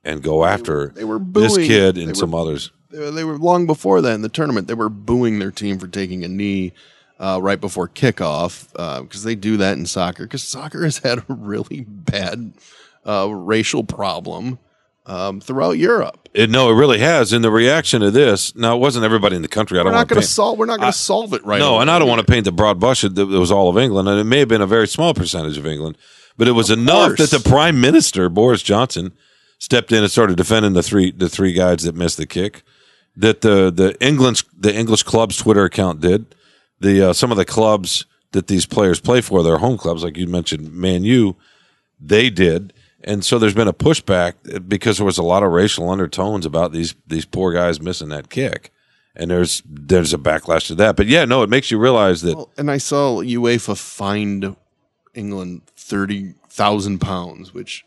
and 0.04 0.22
go 0.22 0.44
after 0.44 0.88
they 0.88 1.04
were 1.04 1.18
this 1.18 1.54
booing- 1.56 1.68
kid 1.68 1.94
they 1.96 2.00
and 2.02 2.10
were- 2.10 2.14
some 2.14 2.34
others. 2.34 2.70
They 2.90 3.24
were, 3.24 3.38
long 3.38 3.66
before 3.66 4.00
that 4.00 4.14
in 4.14 4.22
the 4.22 4.28
tournament. 4.28 4.66
They 4.66 4.74
were 4.74 4.88
booing 4.88 5.38
their 5.38 5.50
team 5.50 5.78
for 5.78 5.88
taking 5.88 6.24
a 6.24 6.28
knee. 6.28 6.72
uh, 7.20 7.38
right 7.40 7.60
before 7.60 7.86
kickoff 7.86 8.72
because 9.02 9.22
they 9.22 9.34
do 9.34 9.58
that 9.58 9.76
in 9.76 9.86
soccer 9.86 10.24
because 10.24 10.42
soccer 10.42 10.84
has 10.84 10.98
had 10.98 11.18
a 11.18 11.24
really 11.28 11.84
bad 11.86 12.54
uh, 13.06 13.28
racial 13.30 13.84
problem 13.84 14.58
um, 15.06 15.40
throughout 15.40 15.72
Europe. 15.72 16.28
It, 16.32 16.48
no, 16.48 16.70
it 16.70 16.74
really 16.74 16.98
has. 16.98 17.32
In 17.32 17.42
the 17.42 17.50
reaction 17.50 18.00
to 18.00 18.10
this, 18.10 18.54
now 18.56 18.74
it 18.76 18.78
wasn't 18.78 19.04
everybody 19.04 19.36
in 19.36 19.42
the 19.42 19.48
country. 19.48 19.78
I 19.78 19.82
We're 19.82 19.90
don't 19.90 19.92
not 19.92 19.98
want 19.98 20.08
to 20.08 20.14
going 20.14 20.22
to 20.22 20.28
solve. 20.28 20.58
We're 20.58 20.66
not 20.66 20.80
going 20.80 20.92
to 20.92 20.98
solve 20.98 21.34
it 21.34 21.44
right. 21.44 21.58
Now. 21.58 21.66
No, 21.66 21.74
away. 21.74 21.82
and 21.82 21.90
I 21.90 21.98
don't 21.98 22.08
want 22.08 22.26
to 22.26 22.32
paint 22.32 22.44
the 22.44 22.52
broad 22.52 22.80
brush 22.80 23.02
that 23.02 23.18
it 23.18 23.26
was 23.26 23.50
all 23.52 23.68
of 23.68 23.76
England, 23.76 24.08
and 24.08 24.18
it 24.18 24.24
may 24.24 24.38
have 24.38 24.48
been 24.48 24.62
a 24.62 24.66
very 24.66 24.88
small 24.88 25.12
percentage 25.12 25.58
of 25.58 25.66
England, 25.66 25.98
but 26.38 26.48
it 26.48 26.52
was 26.52 26.70
enough 26.70 27.16
course. 27.16 27.30
that 27.30 27.42
the 27.42 27.48
Prime 27.48 27.80
Minister 27.80 28.28
Boris 28.28 28.62
Johnson 28.62 29.12
stepped 29.58 29.92
in 29.92 30.02
and 30.02 30.10
started 30.10 30.36
defending 30.36 30.72
the 30.72 30.82
three 30.82 31.10
the 31.10 31.28
three 31.28 31.52
guys 31.52 31.82
that 31.82 31.94
missed 31.94 32.16
the 32.16 32.26
kick. 32.26 32.62
That 33.16 33.40
the 33.40 33.70
the 33.70 33.96
England's 34.04 34.44
the 34.56 34.74
English 34.74 35.02
club's 35.02 35.36
Twitter 35.36 35.64
account 35.64 36.00
did. 36.00 36.34
The 36.80 37.10
uh, 37.10 37.12
some 37.12 37.30
of 37.30 37.36
the 37.36 37.44
clubs 37.44 38.06
that 38.32 38.46
these 38.46 38.66
players 38.66 39.00
play 39.00 39.20
for, 39.20 39.42
their 39.42 39.58
home 39.58 39.76
clubs, 39.76 40.04
like 40.04 40.16
you 40.16 40.26
mentioned, 40.26 40.72
Man 40.72 41.04
U, 41.04 41.36
they 42.00 42.30
did. 42.30 42.72
And 43.02 43.24
so 43.24 43.38
there's 43.38 43.54
been 43.54 43.68
a 43.68 43.72
pushback 43.72 44.68
because 44.68 44.98
there 44.98 45.06
was 45.06 45.18
a 45.18 45.22
lot 45.22 45.42
of 45.42 45.50
racial 45.52 45.90
undertones 45.90 46.46
about 46.46 46.72
these 46.72 46.94
these 47.06 47.24
poor 47.24 47.52
guys 47.52 47.80
missing 47.80 48.08
that 48.10 48.30
kick. 48.30 48.72
And 49.16 49.30
there's 49.30 49.62
there's 49.66 50.14
a 50.14 50.18
backlash 50.18 50.66
to 50.68 50.74
that. 50.76 50.96
But 50.96 51.06
yeah, 51.06 51.24
no, 51.24 51.42
it 51.42 51.50
makes 51.50 51.70
you 51.70 51.78
realize 51.78 52.22
that 52.22 52.36
Well, 52.36 52.50
and 52.56 52.70
I 52.70 52.78
saw 52.78 53.22
UEFA 53.22 53.76
fined 53.76 54.54
England 55.14 55.62
thirty 55.76 56.34
thousand 56.48 57.00
pounds, 57.00 57.52
which 57.54 57.84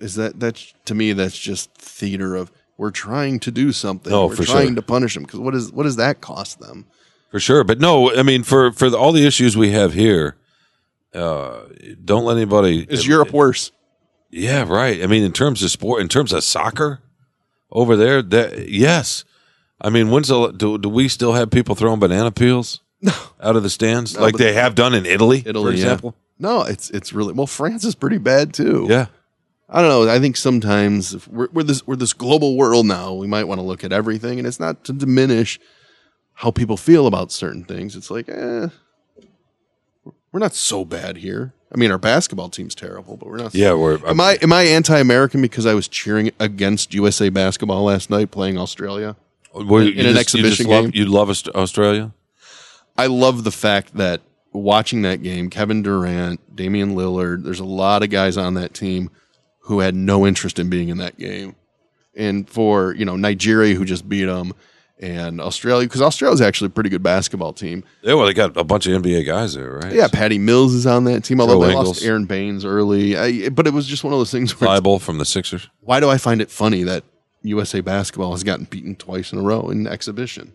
is 0.00 0.14
that 0.14 0.38
that's 0.38 0.72
to 0.84 0.94
me 0.94 1.12
that's 1.12 1.38
just 1.38 1.72
theater 1.72 2.36
of 2.36 2.52
we're 2.78 2.92
trying 2.92 3.40
to 3.40 3.50
do 3.50 3.72
something. 3.72 4.10
We're 4.10 4.34
for 4.34 4.44
trying 4.44 4.68
sure. 4.68 4.76
to 4.76 4.82
punish 4.82 5.14
them 5.14 5.24
because 5.24 5.40
what 5.40 5.54
is 5.54 5.70
what 5.70 5.82
does 5.82 5.96
that 5.96 6.22
cost 6.22 6.60
them? 6.60 6.86
For 7.30 7.40
sure, 7.40 7.62
but 7.64 7.78
no, 7.78 8.14
I 8.16 8.22
mean 8.22 8.42
for 8.42 8.72
for 8.72 8.88
the, 8.88 8.96
all 8.96 9.12
the 9.12 9.26
issues 9.26 9.54
we 9.54 9.72
have 9.72 9.92
here, 9.92 10.36
uh, 11.12 11.64
don't 12.02 12.24
let 12.24 12.38
anybody. 12.38 12.86
Is 12.88 13.06
Europe 13.06 13.32
worse? 13.32 13.72
Yeah, 14.30 14.66
right. 14.66 15.02
I 15.02 15.06
mean, 15.06 15.24
in 15.24 15.32
terms 15.32 15.62
of 15.62 15.70
sport, 15.70 16.00
in 16.00 16.08
terms 16.08 16.32
of 16.32 16.44
soccer, 16.44 17.00
over 17.70 17.96
there, 17.96 18.22
that 18.22 18.68
yes. 18.68 19.24
I 19.80 19.90
mean, 19.90 20.10
when's 20.10 20.28
the 20.28 20.52
do, 20.52 20.78
do 20.78 20.88
we 20.88 21.08
still 21.08 21.34
have 21.34 21.50
people 21.50 21.74
throwing 21.74 22.00
banana 22.00 22.30
peels 22.30 22.80
out 23.40 23.56
of 23.56 23.62
the 23.62 23.70
stands 23.70 24.14
No, 24.14 24.22
like 24.22 24.36
they 24.36 24.54
have 24.54 24.74
done 24.74 24.94
in 24.94 25.06
Italy, 25.06 25.42
Italy, 25.44 25.72
for 25.72 25.76
yeah. 25.76 25.82
example? 25.82 26.16
No, 26.38 26.62
it's 26.62 26.90
it's 26.90 27.12
really 27.12 27.32
well. 27.32 27.46
France 27.46 27.84
is 27.84 27.94
pretty 27.94 28.18
bad 28.18 28.54
too. 28.54 28.86
Yeah. 28.88 29.06
I 29.70 29.82
don't 29.82 29.90
know. 29.90 30.10
I 30.10 30.18
think 30.18 30.36
sometimes 30.36 31.14
if 31.14 31.28
we're, 31.28 31.48
we're 31.52 31.62
this 31.62 31.86
we're 31.86 31.96
this 31.96 32.14
global 32.14 32.56
world 32.56 32.86
now. 32.86 33.12
We 33.12 33.26
might 33.26 33.44
want 33.44 33.58
to 33.58 33.62
look 33.62 33.84
at 33.84 33.92
everything, 33.92 34.38
and 34.38 34.46
it's 34.46 34.60
not 34.60 34.84
to 34.84 34.92
diminish 34.92 35.60
how 36.34 36.50
people 36.50 36.76
feel 36.76 37.06
about 37.06 37.32
certain 37.32 37.64
things. 37.64 37.94
It's 37.94 38.10
like, 38.10 38.28
eh, 38.28 38.68
we're 40.32 40.40
not 40.40 40.54
so 40.54 40.84
bad 40.84 41.18
here. 41.18 41.52
I 41.70 41.76
mean, 41.76 41.90
our 41.90 41.98
basketball 41.98 42.48
team's 42.48 42.74
terrible, 42.74 43.18
but 43.18 43.28
we're 43.28 43.36
not. 43.36 43.54
Yeah, 43.54 43.74
we're. 43.74 43.98
Am 44.06 44.20
I 44.20 44.38
am 44.40 44.52
I 44.54 44.62
anti-American 44.62 45.42
because 45.42 45.66
I 45.66 45.74
was 45.74 45.86
cheering 45.86 46.30
against 46.40 46.94
USA 46.94 47.28
basketball 47.28 47.84
last 47.84 48.08
night 48.08 48.30
playing 48.30 48.56
Australia? 48.56 49.16
Well, 49.54 49.86
in 49.86 50.06
an 50.06 50.16
exhibition 50.16 50.66
you 50.66 50.72
love, 50.72 50.84
game? 50.84 50.92
You 50.94 51.06
love 51.06 51.28
Australia? 51.28 52.12
I 52.96 53.06
love 53.06 53.44
the 53.44 53.50
fact 53.50 53.94
that 53.96 54.22
watching 54.52 55.02
that 55.02 55.22
game, 55.22 55.50
Kevin 55.50 55.82
Durant, 55.82 56.54
Damian 56.54 56.94
Lillard, 56.94 57.44
there's 57.44 57.60
a 57.60 57.64
lot 57.64 58.02
of 58.02 58.10
guys 58.10 58.36
on 58.36 58.54
that 58.54 58.72
team 58.72 59.10
who 59.68 59.80
had 59.80 59.94
no 59.94 60.26
interest 60.26 60.58
in 60.58 60.68
being 60.70 60.88
in 60.88 60.96
that 60.98 61.18
game. 61.18 61.54
And 62.16 62.48
for, 62.48 62.94
you 62.94 63.04
know, 63.04 63.16
Nigeria 63.16 63.74
who 63.74 63.84
just 63.84 64.08
beat 64.08 64.24
them 64.24 64.54
and 64.98 65.40
Australia, 65.40 65.86
because 65.86 66.00
Australia's 66.02 66.40
actually 66.40 66.66
a 66.66 66.70
pretty 66.70 66.90
good 66.90 67.02
basketball 67.02 67.52
team. 67.52 67.84
Yeah, 68.02 68.14
well, 68.14 68.26
they 68.26 68.32
got 68.34 68.56
a 68.56 68.64
bunch 68.64 68.86
of 68.86 69.00
NBA 69.02 69.26
guys 69.26 69.54
there, 69.54 69.74
right? 69.74 69.92
Yeah, 69.92 70.08
Patty 70.08 70.38
Mills 70.38 70.72
is 70.74 70.86
on 70.86 71.04
that 71.04 71.22
team, 71.22 71.40
although 71.40 71.60
Joe 71.60 71.66
they 71.66 71.72
Ingles. 71.72 71.86
lost 71.88 72.02
Aron 72.02 72.24
Baynes 72.24 72.64
early. 72.64 73.16
I, 73.16 73.50
but 73.50 73.66
it 73.66 73.72
was 73.74 73.86
just 73.86 74.02
one 74.02 74.12
of 74.12 74.18
those 74.18 74.32
things 74.32 74.58
where 74.60 74.98
from 74.98 75.18
the 75.18 75.24
Sixers. 75.26 75.68
why 75.80 76.00
do 76.00 76.08
I 76.08 76.16
find 76.18 76.40
it 76.40 76.50
funny 76.50 76.82
that 76.82 77.04
USA 77.42 77.80
basketball 77.80 78.32
has 78.32 78.42
gotten 78.42 78.64
beaten 78.64 78.96
twice 78.96 79.32
in 79.32 79.38
a 79.38 79.42
row 79.42 79.68
in 79.70 79.86
exhibition? 79.86 80.54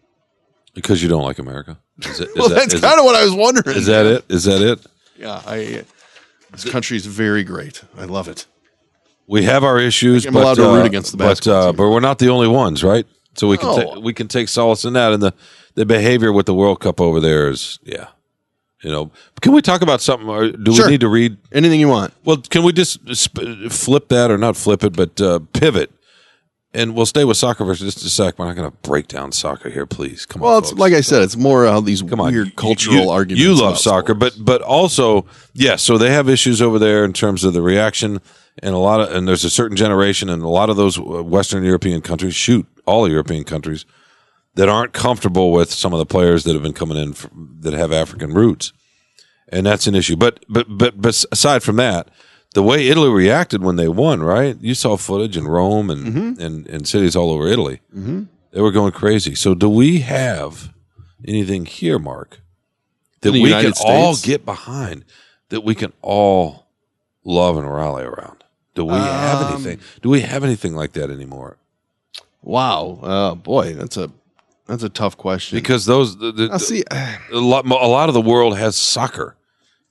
Because 0.73 1.03
you 1.03 1.07
don't 1.07 1.23
like 1.23 1.37
America. 1.39 1.77
Is 2.01 2.19
it, 2.19 2.29
is 2.29 2.35
well, 2.35 2.49
that- 2.49 2.67
that's 2.67 2.81
kind 2.81 2.99
of 2.99 3.05
what 3.05 3.15
I 3.15 3.23
was 3.23 3.33
wondering. 3.33 3.77
Is 3.77 3.85
that 3.85 4.05
it? 4.07 4.25
Is 4.27 4.43
that 4.45 4.61
it? 4.61 4.85
Yeah, 5.17 5.41
I. 5.45 5.85
This 6.51 6.69
country's 6.69 7.05
very 7.05 7.43
great. 7.43 7.83
I 7.97 8.05
love 8.05 8.27
it. 8.27 8.45
We 9.27 9.43
have 9.43 9.63
our 9.63 9.79
issues. 9.79 10.25
I'm 10.25 10.33
but, 10.33 10.43
allowed 10.43 10.55
to 10.55 10.63
root 10.63 10.81
uh, 10.81 10.85
against 10.85 11.11
the 11.11 11.17
but 11.17 11.47
uh, 11.47 11.71
but 11.73 11.89
we're 11.89 11.99
not 11.99 12.19
the 12.19 12.29
only 12.29 12.47
ones, 12.47 12.83
right? 12.83 13.05
So 13.35 13.47
we 13.47 13.57
can 13.57 13.69
No. 13.69 13.93
ta- 13.95 13.99
we 13.99 14.13
can 14.13 14.27
take 14.27 14.47
solace 14.49 14.83
in 14.85 14.93
that. 14.93 15.13
And 15.13 15.21
the 15.23 15.33
the 15.75 15.85
behavior 15.85 16.31
with 16.31 16.45
the 16.45 16.53
World 16.53 16.79
Cup 16.81 16.99
over 17.01 17.19
there 17.19 17.49
is, 17.49 17.79
yeah, 17.83 18.07
you 18.83 18.91
know. 18.91 19.11
Can 19.41 19.53
we 19.53 19.61
talk 19.61 19.81
about 19.81 20.01
something? 20.01 20.27
Or 20.29 20.49
do 20.51 20.73
Sure. 20.73 20.85
we 20.85 20.91
need 20.91 20.99
to 21.01 21.07
read? 21.07 21.37
Anything 21.51 21.79
you 21.79 21.87
want. 21.87 22.13
Well, 22.25 22.37
can 22.37 22.63
we 22.63 22.73
just 22.73 22.99
sp- 23.15 23.71
flip 23.71 24.09
that 24.09 24.29
or 24.29 24.37
not 24.37 24.55
flip 24.57 24.83
it, 24.83 24.93
but 24.95 25.19
uh, 25.21 25.39
pivot? 25.53 25.91
And 26.75 26.95
we'll 26.95 27.05
stay 27.05 27.23
with 27.23 27.37
soccer 27.37 27.63
for 27.65 27.75
just 27.75 28.03
a 28.03 28.09
sec. 28.09 28.39
We're 28.39 28.45
not 28.47 28.55
going 28.55 28.69
to 28.71 28.75
break 28.81 29.07
down 29.07 29.31
soccer 29.31 29.69
here, 29.69 29.85
please. 29.85 30.25
Come 30.25 30.41
on. 30.41 30.47
Well, 30.47 30.55
on, 30.57 30.63
it's 30.63 30.69
folks. 30.71 30.79
like 30.79 30.93
I 30.93 31.01
said, 31.01 31.21
it's 31.21 31.37
more 31.37 31.65
how 31.67 31.81
these 31.81 32.01
Come 32.01 32.19
on, 32.19 32.31
weird 32.33 32.47
You- 32.47 32.53
cultural 32.53 32.95
you, 33.03 33.09
arguments. 33.09 33.43
You 33.43 33.53
love 33.53 33.73
about 33.73 33.79
soccer, 33.79 34.13
sports. 34.15 34.37
but 34.37 34.45
but 34.45 34.61
also 34.63 35.25
yes. 35.53 35.81
So 35.83 35.97
they 35.99 36.11
have 36.11 36.27
issues 36.29 36.61
over 36.63 36.79
there 36.79 37.05
in 37.05 37.13
terms 37.13 37.43
of 37.43 37.53
the 37.53 37.61
reaction, 37.61 38.21
and 38.61 38.75
a 38.75 38.77
lot 38.77 38.99
of 39.01 39.15
and 39.15 39.27
there's 39.27 39.43
a 39.43 39.49
certain 39.49 39.77
generation, 39.77 40.29
and 40.29 40.41
a 40.43 40.47
lot 40.47 40.69
of 40.69 40.77
those 40.77 40.97
uh, 40.97 41.23
Western 41.23 41.63
European 41.63 42.01
countries, 42.01 42.35
shoot, 42.35 42.65
all 42.85 43.09
European 43.09 43.43
countries 43.43 43.85
that 44.55 44.69
aren't 44.69 44.93
comfortable 44.93 45.51
with 45.51 45.71
some 45.71 45.93
of 45.93 45.99
the 45.99 46.05
players 46.05 46.43
that 46.43 46.53
have 46.53 46.61
been 46.61 46.73
coming 46.73 46.97
in 46.97 47.15
that 47.61 47.73
have 47.73 47.91
African 47.91 48.33
roots, 48.33 48.71
and 49.49 49.65
that's 49.65 49.87
an 49.87 49.95
issue. 49.95 50.15
But 50.15 50.45
but 50.47 50.67
but 50.69 51.01
but 51.01 51.25
aside 51.31 51.63
from 51.63 51.77
that. 51.77 52.09
The 52.55 52.61
way 52.61 52.87
Italy 52.87 53.09
reacted 53.09 53.63
when 53.63 53.77
they 53.77 53.87
won, 53.87 54.21
right? 54.21 54.55
You 54.61 54.75
saw 54.75 54.95
footage 54.95 55.35
in 55.35 55.47
Rome 55.47 55.89
and 55.89 56.05
Mm-hmm. 56.05 56.39
and, 56.39 56.67
and 56.67 56.87
cities 56.87 57.15
all 57.15 57.31
over 57.31 57.47
Italy. 57.47 57.81
They 58.51 58.61
were 58.61 58.69
going 58.69 58.91
crazy. 58.91 59.33
So, 59.33 59.55
do 59.55 59.67
we 59.67 60.01
have 60.01 60.71
anything 61.27 61.65
here, 61.65 61.97
Mark, 61.97 62.41
that 63.21 63.31
we 63.31 63.45
United 63.45 63.73
can 63.73 63.87
all 63.87 64.15
get 64.17 64.45
behind, 64.45 65.03
that 65.49 65.61
we 65.61 65.73
can 65.73 65.93
all 66.03 66.67
love 67.23 67.57
and 67.57 67.67
rally 67.73 68.03
around? 68.03 68.42
Do 68.75 68.85
we 68.85 68.93
have 68.93 69.41
Um, 69.41 69.53
anything? 69.53 69.79
Do 70.01 70.09
we 70.09 70.21
have 70.21 70.43
anything 70.43 70.73
like 70.75 70.93
that 70.93 71.09
anymore? 71.11 71.57
wow, 72.41 72.99
uh, 73.01 73.35
boy, 73.35 73.73
that's 73.73 73.95
a 73.97 74.11
that's 74.67 74.83
a 74.83 74.89
tough 74.89 75.17
question. 75.17 75.57
Because 75.57 75.85
those, 75.85 76.17
the, 76.17 76.31
the, 76.31 76.47
Now, 76.47 76.57
see, 76.57 76.83
a 76.89 77.17
lot, 77.33 77.65
a 77.65 77.69
lot 77.69 78.07
of 78.09 78.13
the 78.13 78.21
world 78.21 78.57
has 78.57 78.75
soccer. 78.77 79.35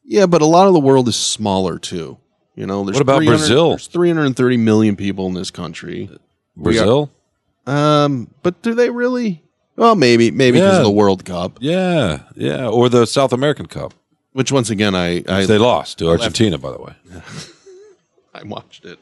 yeah, 0.05 0.27
but 0.27 0.41
a 0.43 0.47
lot 0.47 0.67
of 0.67 0.73
the 0.73 0.81
world 0.81 1.09
is 1.09 1.17
smaller 1.17 1.79
too. 1.79 2.19
You 2.57 2.67
know, 2.67 2.83
there's 2.85 2.95
What 2.97 3.03
about 3.03 3.19
300 3.19 3.39
Brazil? 3.39 3.69
There's 3.71 3.87
330 3.87 4.57
million 4.59 4.97
people 4.97 5.27
in 5.27 5.35
this 5.35 5.51
country. 5.51 6.09
We 6.57 6.79
are- 6.79 6.85
Brazil, 6.85 7.11
Um, 7.67 8.29
but 8.43 8.61
do 8.63 8.75
they 8.75 8.91
really? 8.91 9.43
Well, 9.77 9.95
maybe, 9.95 10.31
maybe 10.31 10.59
because 10.59 10.73
Yeah. 10.75 10.79
of 10.79 10.85
the 10.85 10.91
World 10.91 11.25
Cup, 11.25 11.59
yeah, 11.61 12.21
yeah, 12.37 12.67
or 12.69 12.89
the 12.91 13.07
South 13.07 13.33
American 13.33 13.67
Cup. 13.67 13.95
which 14.33 14.51
once 14.53 14.69
again 14.71 14.95
I 14.95 15.23
I, 15.29 15.45
they 15.47 15.59
lost 15.59 15.99
to 15.99 16.09
Argentina, 16.09 16.57
by 16.59 16.73
the 16.73 16.79
way. 16.79 16.95
I 18.35 18.43
watched 18.45 18.85
it. 18.85 18.99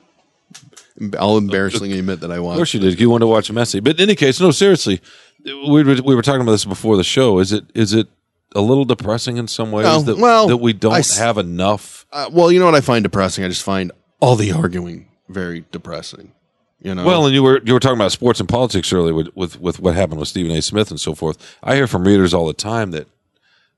I'll 1.19 1.37
embarrassingly 1.37 1.99
admit 1.99 2.21
that 2.21 2.33
I 2.33 2.41
watched. 2.41 2.55
Of 2.55 2.59
course 2.59 2.75
you 2.75 2.81
did. 2.81 3.01
You 3.01 3.11
wanted 3.11 3.25
to 3.25 3.27
watch 3.29 3.51
Messi, 3.51 3.83
but 3.83 3.97
in 3.97 4.03
any 4.03 4.15
case, 4.17 4.41
no. 4.41 4.51
Seriously, 4.51 5.01
we 5.45 5.85
were, 5.85 5.97
we 6.05 6.15
were 6.15 6.23
talking 6.23 6.41
about 6.41 6.53
this 6.53 6.65
before 6.65 6.97
the 6.97 7.05
show. 7.05 7.39
Is 7.39 7.53
it 7.53 7.65
is 7.75 7.95
it 7.95 8.09
a 8.55 8.61
little 8.61 8.85
depressing 8.85 9.37
in 9.37 9.47
some 9.47 9.71
ways 9.71 9.85
No, 9.85 10.01
that 10.03 10.19
well, 10.19 10.49
that 10.49 10.57
we 10.57 10.73
don't 10.73 10.93
I 10.93 11.03
have 11.23 11.39
enough? 11.39 12.05
Uh, 12.13 12.29
well, 12.33 12.51
you 12.51 12.59
know 12.59 12.65
what 12.65 12.75
I 12.75 12.81
find 12.81 13.03
depressing? 13.03 13.45
I 13.45 13.49
just 13.49 13.63
find 13.63 13.93
all 14.19 14.37
the 14.37 14.53
arguing 14.53 15.09
very 15.29 15.65
depressing. 15.71 16.33
You 16.83 16.95
know, 16.95 17.05
Well, 17.05 17.27
and 17.27 17.35
you 17.35 17.43
were 17.43 17.61
you 17.65 17.75
were 17.75 17.81
talking 17.81 17.99
about 17.99 18.11
sports 18.13 18.41
and 18.41 18.49
politics 18.49 18.93
earlier 18.93 19.15
with, 19.15 19.29
with 19.37 19.61
with 19.61 19.79
what 19.81 19.95
happened 19.95 20.19
with 20.19 20.29
Stephen 20.29 20.51
A. 20.53 20.63
Smith 20.63 20.91
and 20.91 20.99
so 21.01 21.15
forth. 21.15 21.57
I 21.63 21.77
hear 21.77 21.87
from 21.87 22.05
readers 22.05 22.35
all 22.35 22.47
the 22.47 22.55
time 22.55 22.91
that 22.91 23.07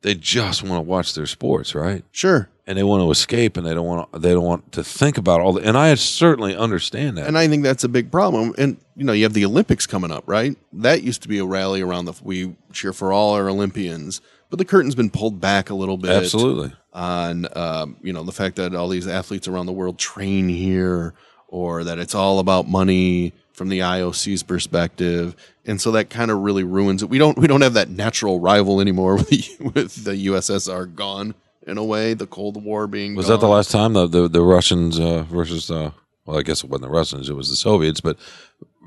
they 0.02 0.14
just 0.14 0.62
want 0.62 0.78
to 0.78 0.88
watch 0.88 1.14
their 1.14 1.26
sports, 1.26 1.74
right? 1.74 2.04
sure. 2.12 2.48
And 2.64 2.78
they 2.78 2.84
want 2.84 3.02
to 3.02 3.10
escape, 3.10 3.56
and 3.56 3.66
they 3.66 3.74
don't 3.74 3.86
want 3.86 4.12
to, 4.12 4.18
they 4.20 4.32
don't 4.32 4.44
want 4.44 4.70
to 4.72 4.84
think 4.84 5.18
about 5.18 5.40
all 5.40 5.52
the. 5.54 5.62
And 5.62 5.76
I 5.76 5.92
certainly 5.96 6.54
understand 6.54 7.18
that. 7.18 7.26
And 7.26 7.36
I 7.36 7.48
think 7.48 7.64
that's 7.64 7.82
a 7.82 7.88
big 7.88 8.12
problem. 8.12 8.54
And 8.56 8.76
you 8.94 9.04
know, 9.04 9.12
you 9.12 9.24
have 9.24 9.32
the 9.32 9.44
Olympics 9.44 9.84
coming 9.84 10.12
up, 10.12 10.22
right? 10.26 10.56
That 10.72 11.02
used 11.02 11.22
to 11.22 11.28
be 11.28 11.38
a 11.38 11.44
rally 11.44 11.80
around 11.80 12.04
the 12.04 12.14
we 12.22 12.54
cheer 12.72 12.92
for 12.92 13.12
all 13.12 13.34
our 13.34 13.48
Olympians, 13.48 14.20
but 14.48 14.58
the 14.58 14.64
curtain's 14.64 14.94
been 14.94 15.10
pulled 15.10 15.40
back 15.40 15.70
a 15.70 15.74
little 15.74 15.96
bit. 15.96 16.10
Absolutely. 16.10 16.72
on 16.92 17.46
um, 17.56 17.96
you 18.00 18.12
know 18.12 18.22
the 18.22 18.32
fact 18.32 18.56
that 18.56 18.76
all 18.76 18.88
these 18.88 19.08
athletes 19.08 19.48
around 19.48 19.66
the 19.66 19.72
world 19.72 19.98
train 19.98 20.48
here, 20.48 21.14
or 21.48 21.82
that 21.82 21.98
it's 21.98 22.14
all 22.14 22.38
about 22.38 22.68
money 22.68 23.32
from 23.54 23.70
the 23.70 23.80
IOC's 23.80 24.44
perspective, 24.44 25.34
and 25.66 25.80
so 25.80 25.90
that 25.92 26.10
kind 26.10 26.30
of 26.30 26.38
really 26.38 26.64
ruins 26.64 27.02
it. 27.02 27.08
We 27.08 27.18
don't 27.18 27.36
we 27.38 27.48
don't 27.48 27.62
have 27.62 27.74
that 27.74 27.90
natural 27.90 28.38
rival 28.38 28.80
anymore 28.80 29.14
with 29.16 29.28
the, 29.30 29.70
with 29.74 30.04
the 30.04 30.26
USSR 30.26 30.94
gone 30.94 31.34
in 31.66 31.78
a 31.78 31.84
way. 31.84 32.14
The 32.14 32.26
Cold 32.26 32.62
War 32.62 32.86
being 32.86 33.14
Was 33.14 33.28
that 33.28 33.40
the 33.40 33.48
last 33.48 33.70
time 33.70 33.92
the 33.92 34.06
the, 34.06 34.28
the 34.28 34.42
Russians 34.42 34.98
uh, 34.98 35.22
versus 35.24 35.70
uh, 35.70 35.92
well, 36.26 36.38
I 36.38 36.42
guess 36.42 36.62
it 36.64 36.70
wasn't 36.70 36.90
the 36.90 36.94
Russians; 36.96 37.28
it 37.28 37.34
was 37.34 37.48
the 37.50 37.56
Soviets. 37.56 38.00
But 38.00 38.16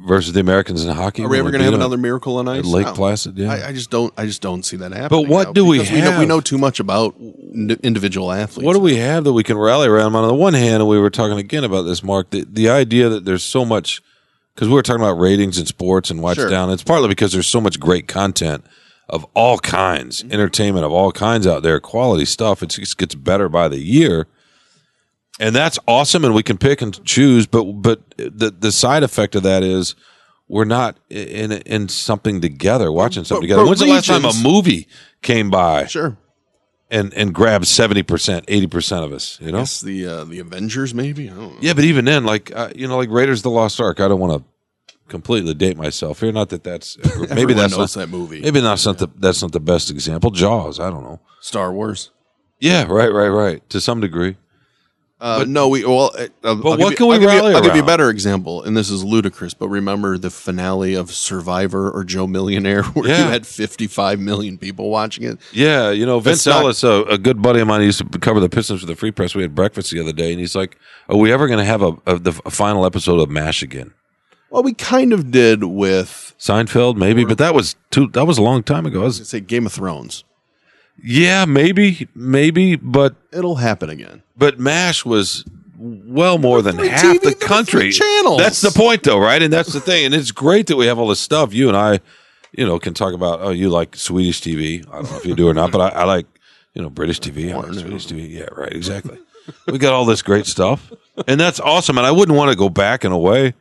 versus 0.05 0.33
the 0.33 0.39
Americans 0.39 0.83
in 0.83 0.93
hockey. 0.93 1.23
Are 1.23 1.29
we 1.29 1.39
ever 1.39 1.51
going 1.51 1.59
to 1.59 1.65
have 1.65 1.73
another 1.73 1.97
miracle 1.97 2.37
on 2.37 2.47
ice? 2.47 2.65
Lake 2.65 2.85
No. 2.85 2.93
Placid? 2.93 3.37
Yeah. 3.37 3.51
I, 3.51 3.69
I 3.69 3.73
just 3.73 3.89
don't. 3.89 4.13
I 4.17 4.25
just 4.25 4.41
don't 4.41 4.63
see 4.63 4.77
that 4.77 4.91
happening. 4.91 5.23
But 5.23 5.29
what 5.29 5.47
now 5.47 5.53
do 5.53 5.65
we 5.65 5.79
because 5.79 5.91
know, 5.91 6.19
we 6.19 6.25
know 6.25 6.41
too 6.41 6.57
much 6.57 6.79
about 6.79 7.15
individual 7.83 8.31
athletes. 8.31 8.65
What 8.65 8.73
do 8.73 8.79
we 8.79 8.97
have 8.97 9.23
that 9.23 9.33
we 9.33 9.43
can 9.43 9.57
rally 9.57 9.87
around? 9.87 10.15
On 10.15 10.27
the 10.27 10.33
one 10.33 10.53
hand, 10.53 10.75
and 10.81 10.87
we 10.87 10.99
were 10.99 11.09
talking 11.09 11.37
again 11.37 11.63
about 11.63 11.83
this, 11.83 12.03
Mark, 12.03 12.29
the, 12.31 12.45
the 12.45 12.69
idea 12.69 13.09
that 13.09 13.25
there's 13.25 13.43
so 13.43 13.63
much, 13.65 14.01
because 14.53 14.67
we 14.67 14.73
were 14.75 14.83
talking 14.83 15.01
about 15.01 15.19
ratings 15.19 15.57
in 15.57 15.65
sports 15.65 16.09
and 16.09 16.21
watch 16.21 16.37
Sure. 16.37 16.49
down. 16.49 16.69
It's 16.71 16.83
partly 16.83 17.07
because 17.07 17.31
there's 17.31 17.47
so 17.47 17.61
much 17.61 17.79
great 17.79 18.07
content 18.07 18.65
of 19.09 19.25
all 19.33 19.57
kinds, 19.59 20.21
Mm-hmm. 20.23 20.31
entertainment 20.33 20.85
of 20.85 20.91
all 20.91 21.11
kinds 21.11 21.45
out 21.47 21.63
there, 21.63 21.79
quality 21.79 22.25
stuff. 22.25 22.63
It 22.63 22.67
just 22.71 22.97
gets 22.97 23.15
better 23.15 23.49
by 23.49 23.67
the 23.67 23.79
year. 23.79 24.27
And 25.39 25.53
that's 25.53 25.77
awesome, 25.87 26.23
and 26.23 26.33
we 26.33 26.43
can 26.43 26.57
pick 26.57 26.81
and 26.81 27.03
choose. 27.05 27.45
But 27.45 27.63
but 27.81 28.01
the 28.17 28.51
the 28.57 28.71
side 28.71 29.03
effect 29.03 29.35
of 29.35 29.43
that 29.43 29.63
is 29.63 29.93
we're 30.47 30.63
not 30.63 30.97
in 31.09 31.51
in 31.51 31.89
something 31.89 32.39
together, 32.39 32.89
watching 32.91 33.25
something 33.25 33.41
but- 33.41 33.41
together. 33.41 33.63
but 33.63 33.67
When's 33.67 33.79
the 33.81 33.85
last 33.87 34.05
time 34.07 34.23
a 34.23 34.27
regions- 34.29 34.43
movie 34.43 34.87
came 35.21 35.49
by 35.49 35.87
Sure. 35.87 36.15
and 36.89 37.13
and 37.15 37.33
grabbed 37.33 37.67
seventy 37.67 38.01
percent, 38.01 38.45
eighty 38.47 38.67
percent 38.67 39.03
of 39.03 39.11
us? 39.11 39.37
You 39.41 39.51
know, 39.51 39.57
Yes, 39.59 39.81
the 39.81 40.05
uh, 40.07 40.23
the 40.23 40.39
Avengers, 40.39 40.93
maybe. 40.93 41.29
I 41.29 41.33
don't 41.33 41.51
know. 41.51 41.57
yeah, 41.59 41.73
but 41.73 41.83
even 41.83 42.05
then, 42.05 42.23
like 42.23 42.55
uh, 42.55 42.69
you 42.73 42.87
know, 42.87 42.95
like 42.95 43.09
Raiders 43.09 43.39
of 43.39 43.43
the 43.43 43.49
Lost 43.49 43.81
Ark. 43.81 43.99
I 43.99 44.07
don't 44.07 44.21
want 44.21 44.41
to 44.41 44.49
completely 45.07 45.53
date 45.53 45.77
myself 45.77 46.19
here. 46.19 46.31
Not 46.31 46.49
that 46.49 46.63
that's 46.63 46.97
maybe 47.29 47.53
that's 47.53 47.77
not, 47.77 47.89
that 47.91 48.09
movie. 48.09 48.41
Maybe 48.41 48.59
that's 48.59 48.85
not 48.85 48.97
the 48.97 49.07
that's 49.17 49.41
not 49.41 49.51
the 49.51 49.59
best 49.59 49.89
example. 49.89 50.31
Jaws. 50.31 50.79
I 50.79 50.89
don't 50.89 51.03
know. 51.03 51.19
Star 51.41 51.71
Wars. 51.73 52.11
Yeah, 52.59 52.83
right, 52.89 53.11
right, 53.11 53.27
right. 53.29 53.69
To 53.69 53.81
some 53.81 53.99
degree. 54.01 54.37
Uh, 55.19 55.45
no, 55.47 55.69
we 55.69 55.85
well. 55.85 56.11
Uh, 56.17 56.27
I'll 56.43 56.55
But 56.57 56.75
give 56.75 56.79
what 56.83 56.89
you- 56.91 56.95
can 56.97 57.07
we 57.07 57.13
I'll 57.15 57.19
give 57.21 57.31
you- 57.31 57.37
I'll 57.55 57.61
give 57.61 57.75
you 57.75 57.81
a 57.81 57.85
better 57.85 58.09
example, 58.09 58.61
and 58.63 58.75
this 58.75 58.89
is 58.89 59.01
ludicrous. 59.03 59.53
But 59.53 59.69
remember 59.69 60.17
the 60.17 60.29
finale 60.29 60.93
of 60.93 61.09
Survivor 61.11 61.89
or 61.89 62.03
Joe 62.03 62.27
Millionaire, 62.27 62.83
where 62.93 63.07
Yeah. 63.07 63.23
you 63.25 63.31
had 63.31 63.47
55 63.47 64.19
million 64.19 64.57
people 64.57 64.89
watching 64.89 65.23
it. 65.23 65.39
Yeah, 65.53 65.91
you 65.91 66.05
know, 66.05 66.19
Vince 66.19 66.45
not- 66.45 66.61
Ellis, 66.63 66.83
a, 66.83 67.03
a 67.03 67.17
good 67.17 67.41
buddy 67.41 67.61
of 67.61 67.67
mine, 67.67 67.81
used 67.83 67.99
to 68.11 68.19
cover 68.19 68.41
the 68.41 68.49
Pistons 68.49 68.81
for 68.81 68.87
the 68.87 68.95
Free 68.95 69.11
Press. 69.11 69.33
We 69.33 69.41
had 69.41 69.55
breakfast 69.55 69.89
the 69.91 70.01
other 70.01 70.11
day, 70.13 70.31
and 70.31 70.39
he's 70.39 70.53
like, 70.55 70.77
"Are 71.07 71.15
we 71.17 71.31
ever 71.31 71.47
going 71.47 71.59
to 71.59 71.65
have 71.65 71.81
a, 71.81 71.93
a 72.05 72.19
the 72.19 72.39
a 72.45 72.51
final 72.51 72.85
episode 72.85 73.19
of 73.19 73.29
Mash 73.29 73.63
again?" 73.63 73.93
Well, 74.55 74.63
we 74.63 74.73
kind 74.73 75.11
of 75.11 75.31
did 75.31 75.65
with 75.65 76.33
Seinfeld, 76.39 76.95
maybe, 76.95 77.25
but 77.25 77.37
that 77.39 77.53
was 77.53 77.75
too. 77.91 78.07
That 78.07 78.25
was 78.25 78.37
a 78.37 78.41
long 78.41 78.63
time 78.63 78.85
ago. 78.85 79.01
I 79.01 79.03
was- 79.03 79.27
say 79.27 79.41
Game 79.41 79.65
of 79.65 79.73
Thrones. 79.73 80.23
yeah, 81.03 81.43
maybe, 81.43 82.07
maybe, 82.15 82.77
but 82.77 83.15
It'll 83.33 83.55
happen 83.55 83.89
again. 83.89 84.21
but 84.37 84.57
Mash 84.57 85.03
was 85.03 85.43
well 85.77 86.37
more 86.37 86.61
than 86.61 86.77
three 86.77 86.87
half 86.87 87.03
TV, 87.03 87.21
the 87.21 87.35
country. 87.35 87.81
three 87.81 87.91
channels. 87.91 88.37
That's 88.37 88.61
the 88.61 88.71
point, 88.71 89.03
though, 89.03 89.19
right? 89.19 89.41
And 89.41 89.51
that's 89.51 89.73
the 89.73 89.81
thing. 89.81 90.05
And 90.05 90.15
it's 90.15 90.31
great 90.31 90.67
that 90.67 90.77
we 90.77 90.85
have 90.85 90.97
all 90.97 91.09
this 91.09 91.19
stuff. 91.19 91.53
You 91.53 91.67
and 91.67 91.75
I, 91.75 91.99
you 92.53 92.65
know, 92.65 92.79
can 92.79 92.93
talk 92.93 93.13
about. 93.13 93.41
Oh, 93.41 93.49
you 93.49 93.69
like 93.69 93.97
Swedish 93.97 94.39
TV? 94.39 94.87
I 94.87 95.01
don't 95.01 95.11
know 95.11 95.17
if 95.17 95.25
you 95.25 95.35
do 95.35 95.49
or 95.49 95.53
not, 95.53 95.71
but 95.73 95.81
I, 95.93 95.99
I 95.99 96.03
like 96.05 96.27
you 96.73 96.81
know 96.81 96.89
British 96.89 97.19
TV. 97.19 97.51
I 97.51 97.57
like 97.57 97.73
Swedish 97.73 98.07
TV. 98.07 98.29
Yeah, 98.29 98.45
right. 98.53 98.71
Exactly. 98.71 99.17
we 99.67 99.77
got 99.79 99.91
all 99.91 100.05
this 100.05 100.21
great 100.21 100.45
stuff, 100.45 100.93
and 101.27 101.37
that's 101.37 101.59
awesome. 101.59 101.97
And 101.97 102.07
I 102.07 102.11
wouldn't 102.11 102.37
want 102.37 102.51
to 102.51 102.57
go 102.57 102.69
back 102.69 103.03
in 103.03 103.11
a 103.11 103.17
way. 103.19 103.53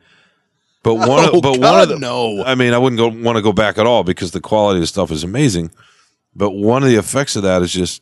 But 0.85 0.95
one, 0.95 1.09
Oh, 1.33 1.37
of, 1.37 1.41
but 1.41 1.59
one 1.59 1.81
of 1.81 1.89
the, 1.89 1.99
no. 1.99 2.43
I 2.45 2.55
mean, 2.55 2.71
I 2.73 2.77
wouldn't 2.77 2.97
go, 2.99 3.07
want 3.07 3.35
to 3.37 3.41
go 3.41 3.51
back 3.51 3.77
at 3.77 3.85
all 3.85 4.03
because 4.05 4.31
the 4.31 4.39
quality 4.39 4.79
of 4.81 4.87
stuff 4.87 5.11
is 5.11 5.23
amazing. 5.25 5.71
But 6.35 6.51
one 6.51 6.83
of 6.83 6.89
the 6.89 6.95
effects 6.95 7.35
of 7.35 7.43
that 7.43 7.61
is 7.61 7.73
just 7.73 8.01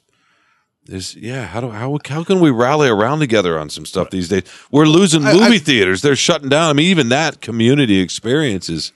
is 0.88 1.16
yeah. 1.16 1.46
How 1.48 1.62
do 1.62 1.70
how 1.70 1.98
how 2.06 2.24
can 2.24 2.40
we 2.42 2.50
rally 2.52 2.90
around 2.90 3.20
together 3.20 3.58
on 3.58 3.70
some 3.70 3.86
stuff 3.86 4.10
these 4.10 4.28
days? 4.28 4.44
We're 4.70 4.86
losing 4.86 5.24
I- 5.26 5.34
movie 5.34 5.56
I- 5.56 5.60
theaters. 5.60 6.02
They're 6.02 6.16
shutting 6.16 6.50
down. 6.50 6.70
I 6.70 6.74
mean, 6.74 6.88
even 6.88 7.10
that 7.10 7.42
community 7.42 8.00
experience 8.02 8.68
is 8.70 8.92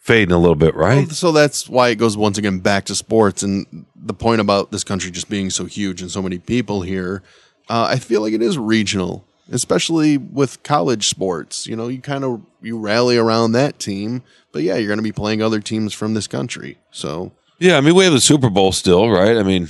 fading 0.00 0.32
a 0.32 0.38
little 0.38 0.54
bit, 0.56 0.74
right? 0.74 1.08
So 1.10 1.32
that's 1.32 1.68
why 1.68 1.88
it 1.90 1.94
goes 1.96 2.16
once 2.16 2.36
again 2.36 2.58
back 2.60 2.84
to 2.86 2.94
sports 2.94 3.42
and 3.42 3.86
the 3.96 4.14
point 4.14 4.40
about 4.40 4.70
this 4.70 4.84
country 4.84 5.10
just 5.10 5.28
being 5.30 5.50
so 5.50 5.64
huge 5.66 6.02
and 6.02 6.10
so 6.10 6.20
many 6.20 6.38
people 6.38 6.82
here. 6.82 7.22
Uh, 7.68 7.86
I 7.90 7.98
feel 7.98 8.20
like 8.22 8.32
it 8.32 8.42
is 8.42 8.58
regional, 8.58 9.24
especially 9.50 10.16
with 10.16 10.62
college 10.62 11.08
sports. 11.08 11.66
You 11.66 11.76
know, 11.76 11.88
you 11.88 12.00
kind 12.00 12.24
of 12.24 12.42
you 12.62 12.78
rally 12.78 13.16
around 13.16 13.52
that 13.52 13.78
team, 13.78 14.22
but 14.52 14.62
yeah, 14.62 14.76
you're 14.76 14.88
going 14.88 14.98
to 14.98 15.02
be 15.02 15.12
playing 15.12 15.42
other 15.42 15.60
teams 15.60 15.92
from 15.92 16.14
this 16.14 16.26
country. 16.26 16.78
So 16.90 17.32
Yeah, 17.58 17.76
I 17.76 17.80
mean, 17.80 17.94
we 17.94 18.04
have 18.04 18.12
the 18.12 18.20
Super 18.20 18.50
Bowl 18.50 18.72
still, 18.72 19.10
right? 19.10 19.36
I 19.36 19.42
mean, 19.42 19.68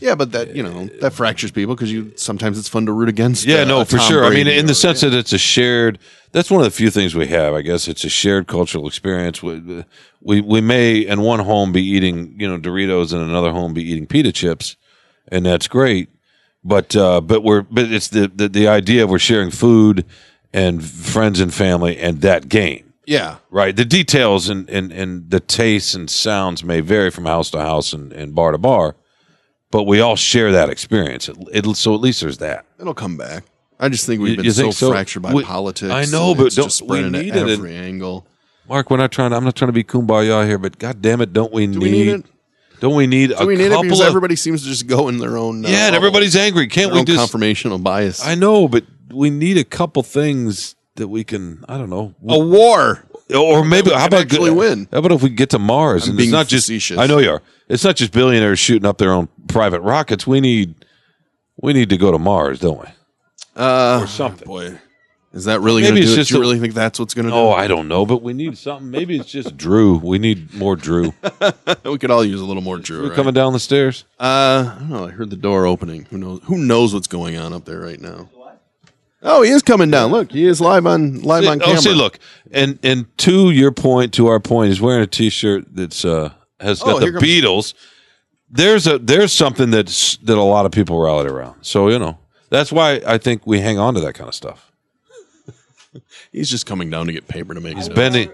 yeah, 0.00 0.14
but 0.14 0.32
that 0.32 0.54
you 0.54 0.62
know 0.62 0.86
that 1.00 1.12
fractures 1.12 1.50
people 1.50 1.74
because 1.74 1.92
you 1.92 2.12
sometimes 2.16 2.58
it's 2.58 2.68
fun 2.68 2.86
to 2.86 2.92
root 2.92 3.08
against. 3.08 3.44
yeah, 3.44 3.62
uh, 3.62 3.64
no, 3.64 3.84
for 3.84 3.98
Tom 3.98 4.08
sure. 4.08 4.24
I 4.24 4.30
mean, 4.30 4.44
Brady 4.44 4.58
in 4.58 4.66
the 4.66 4.74
sense 4.74 5.00
that 5.00 5.12
it's 5.12 5.32
a 5.32 5.38
shared. 5.38 5.98
That's 6.30 6.50
one 6.50 6.60
of 6.60 6.66
the 6.66 6.70
few 6.70 6.90
things 6.90 7.14
we 7.14 7.26
have. 7.28 7.54
I 7.54 7.62
guess 7.62 7.88
it's 7.88 8.04
a 8.04 8.08
shared 8.08 8.46
cultural 8.46 8.86
experience. 8.86 9.42
We 9.42 9.84
we, 10.20 10.40
we 10.40 10.60
may 10.60 10.98
in 10.98 11.22
one 11.22 11.40
home 11.40 11.72
be 11.72 11.82
eating 11.82 12.34
you 12.38 12.48
know 12.48 12.58
Doritos, 12.58 13.12
and 13.12 13.22
another 13.22 13.52
home 13.52 13.74
be 13.74 13.82
eating 13.82 14.06
pita 14.06 14.30
chips, 14.30 14.76
and 15.28 15.44
that's 15.44 15.66
great. 15.66 16.10
But 16.68 16.94
uh, 16.94 17.20
but 17.22 17.42
we're 17.42 17.62
but 17.62 17.90
it's 17.90 18.08
the, 18.08 18.28
the 18.28 18.48
the 18.48 18.68
idea 18.68 19.04
of 19.04 19.10
we're 19.10 19.18
sharing 19.18 19.50
food 19.50 20.04
and 20.52 20.84
friends 20.84 21.40
and 21.40 21.52
family 21.52 21.98
and 21.98 22.20
that 22.20 22.48
game. 22.48 22.92
yeah, 23.06 23.36
Right. 23.50 23.74
The 23.76 23.84
details 23.84 24.48
and, 24.48 24.68
and, 24.70 24.92
and 24.92 25.30
the 25.30 25.40
tastes 25.40 25.94
and 25.94 26.08
sounds 26.10 26.62
may 26.64 26.80
vary 26.80 27.10
from 27.10 27.24
house 27.26 27.50
to 27.50 27.58
house 27.60 27.92
and, 27.92 28.12
and 28.12 28.34
bar 28.34 28.52
to 28.52 28.58
bar, 28.58 28.96
but 29.70 29.84
we 29.84 30.00
all 30.00 30.16
share 30.16 30.52
that 30.52 30.68
experience. 30.70 31.28
It, 31.28 31.36
it, 31.52 31.76
so 31.76 31.94
at 31.94 32.00
least 32.00 32.20
there's 32.22 32.38
that. 32.38 32.64
it'll 32.80 32.94
come 32.94 33.16
back. 33.18 33.44
I 33.80 33.88
just 33.88 34.06
think 34.06 34.20
we've 34.22 34.36
been 34.36 34.44
you 34.46 34.50
so, 34.50 34.70
so? 34.70 34.90
fractured 34.90 35.22
by 35.22 35.32
We- 35.34 35.44
politics. 35.44 35.92
I 35.92 36.04
know, 36.06 36.34
but 36.34 36.52
don't- 36.54 36.64
just 36.66 36.82
we 36.82 37.08
need 37.08 37.36
it, 37.36 37.48
every 37.48 37.76
angle. 37.76 38.26
Mark, 38.68 38.90
we're 38.90 38.96
not 38.98 39.12
trying 39.12 39.30
to, 39.30 39.36
I'm 39.36 39.44
not 39.44 39.54
trying 39.56 39.68
to 39.68 39.72
be 39.72 39.84
kumbaya 39.84 40.46
here, 40.46 40.58
but 40.58 40.78
God 40.78 41.00
damn 41.00 41.20
it, 41.22 41.32
don't 41.32 41.52
we 41.52 41.66
Do 41.66 41.78
need, 41.78 41.80
we 41.80 41.90
need? 42.16 42.24
Don't 42.80 42.94
we 42.94 43.06
need 43.06 43.28
Do 43.28 43.36
a 43.36 43.46
we 43.46 43.56
need 43.56 43.66
it 43.66 43.68
couple 43.70 43.82
because 43.84 44.00
of, 44.00 44.06
everybody 44.06 44.36
seems 44.36 44.62
to 44.62 44.68
just 44.68 44.86
go 44.86 45.08
in 45.08 45.18
their 45.18 45.36
own. 45.36 45.64
Uh, 45.64 45.68
yeah, 45.68 45.86
and 45.88 45.96
everybody's 45.96 46.36
angry. 46.36 46.66
Can't 46.68 46.88
their 46.88 46.94
we 46.94 47.00
own 47.00 47.06
just, 47.06 47.32
confirmational 47.32 47.82
bias. 47.82 48.24
I 48.24 48.34
know, 48.34 48.68
but 48.68 48.84
we 49.12 49.30
need 49.30 49.56
a 49.58 49.64
couple 49.64 50.02
things 50.02 50.74
that 50.96 51.08
we 51.08 51.24
can, 51.24 51.64
I 51.68 51.78
don't 51.78 51.90
know. 51.90 52.14
a 52.28 52.38
war. 52.38 53.04
or 53.34 53.64
maybe 53.64 53.90
how 53.90 53.98
can 53.98 54.06
about 54.08 54.20
actually 54.22 54.50
win. 54.50 54.88
How 54.92 54.98
about 54.98 55.12
if 55.12 55.22
we 55.22 55.30
get 55.30 55.50
to 55.50 55.58
Mars 55.58 56.04
I'm 56.04 56.10
and 56.10 56.18
being 56.18 56.28
it's 56.30 56.32
not 56.32 56.48
just 56.48 56.66
facetious. 56.66 56.98
I 56.98 57.06
know 57.06 57.18
you 57.18 57.30
are. 57.30 57.42
It's 57.68 57.84
not 57.84 57.96
just 57.96 58.12
billionaires 58.12 58.58
shooting 58.58 58.86
up 58.86 58.98
their 58.98 59.12
own 59.12 59.28
private 59.48 59.80
rockets. 59.80 60.26
We 60.26 60.40
need 60.40 60.74
we 61.60 61.72
need 61.72 61.90
to 61.90 61.96
go 61.96 62.10
to 62.12 62.18
Mars, 62.18 62.60
don't 62.60 62.80
we? 62.80 62.86
Uh, 63.56 64.00
Or 64.02 64.06
something. 64.06 64.46
boy, 64.46 64.78
is 65.32 65.44
that 65.44 65.60
really 65.60 65.82
going 65.82 65.94
to 65.94 66.00
it's 66.00 66.08
do 66.10 66.14
it? 66.14 66.16
just 66.16 66.30
Do 66.30 66.34
you 66.36 66.40
a- 66.40 66.46
really 66.46 66.58
think 66.58 66.74
that's 66.74 66.98
what's 66.98 67.14
going 67.14 67.26
to 67.26 67.30
do? 67.32 67.36
Oh, 67.36 67.50
I 67.50 67.66
don't 67.66 67.86
know, 67.88 68.06
but 68.06 68.22
we 68.22 68.32
need 68.32 68.56
something. 68.56 68.90
Maybe 68.90 69.18
it's 69.18 69.30
just 69.30 69.56
Drew. 69.56 69.98
We 69.98 70.18
need 70.18 70.54
more 70.54 70.74
Drew. 70.76 71.12
we 71.84 71.98
could 71.98 72.10
all 72.10 72.24
use 72.24 72.40
a 72.40 72.44
little 72.44 72.62
more 72.62 72.78
Drew. 72.78 73.00
Drew 73.00 73.08
right? 73.08 73.16
coming 73.16 73.34
down 73.34 73.52
the 73.52 73.60
stairs. 73.60 74.04
Uh, 74.18 74.72
I 74.74 74.76
don't 74.78 74.90
know. 74.90 75.06
I 75.06 75.10
heard 75.10 75.30
the 75.30 75.36
door 75.36 75.66
opening. 75.66 76.06
Who 76.06 76.18
knows? 76.18 76.40
Who 76.44 76.58
knows 76.58 76.94
what's 76.94 77.06
going 77.08 77.36
on 77.36 77.52
up 77.52 77.64
there 77.64 77.80
right 77.80 78.00
now? 78.00 78.30
Oh, 79.20 79.42
he 79.42 79.50
is 79.50 79.62
coming 79.62 79.90
down. 79.90 80.12
Look, 80.12 80.30
he 80.30 80.46
is 80.46 80.60
live 80.60 80.86
on 80.86 81.22
live 81.22 81.44
on 81.44 81.60
oh, 81.64 81.74
see, 81.74 81.92
look, 81.92 82.20
and 82.52 82.78
and 82.84 83.06
to 83.18 83.50
your 83.50 83.72
point, 83.72 84.14
to 84.14 84.28
our 84.28 84.38
point, 84.38 84.68
he's 84.68 84.80
wearing 84.80 85.02
a 85.02 85.08
T-shirt 85.08 85.64
that's 85.74 86.04
uh 86.04 86.32
has 86.60 86.80
got 86.80 86.94
Oh, 86.94 86.98
the 87.00 87.10
comes- 87.10 87.22
Beatles. 87.24 87.74
There's 88.48 88.86
a 88.86 88.96
there's 88.98 89.32
something 89.32 89.70
that's 89.70 90.16
that 90.18 90.38
a 90.38 90.42
lot 90.42 90.66
of 90.66 90.72
people 90.72 91.00
rallied 91.00 91.26
around. 91.26 91.62
So 91.62 91.88
you 91.88 91.98
know 91.98 92.18
that's 92.48 92.70
why 92.70 93.02
I 93.04 93.18
think 93.18 93.44
we 93.44 93.58
hang 93.58 93.76
on 93.76 93.94
to 93.94 94.00
that 94.00 94.14
kind 94.14 94.28
of 94.28 94.36
stuff. 94.36 94.67
He's 96.32 96.50
just 96.50 96.66
coming 96.66 96.90
down 96.90 97.06
to 97.06 97.12
get 97.12 97.28
paper 97.28 97.54
to 97.54 97.60
make. 97.60 97.76
He's 97.76 97.88
notes. 97.88 97.96
bending. 97.96 98.30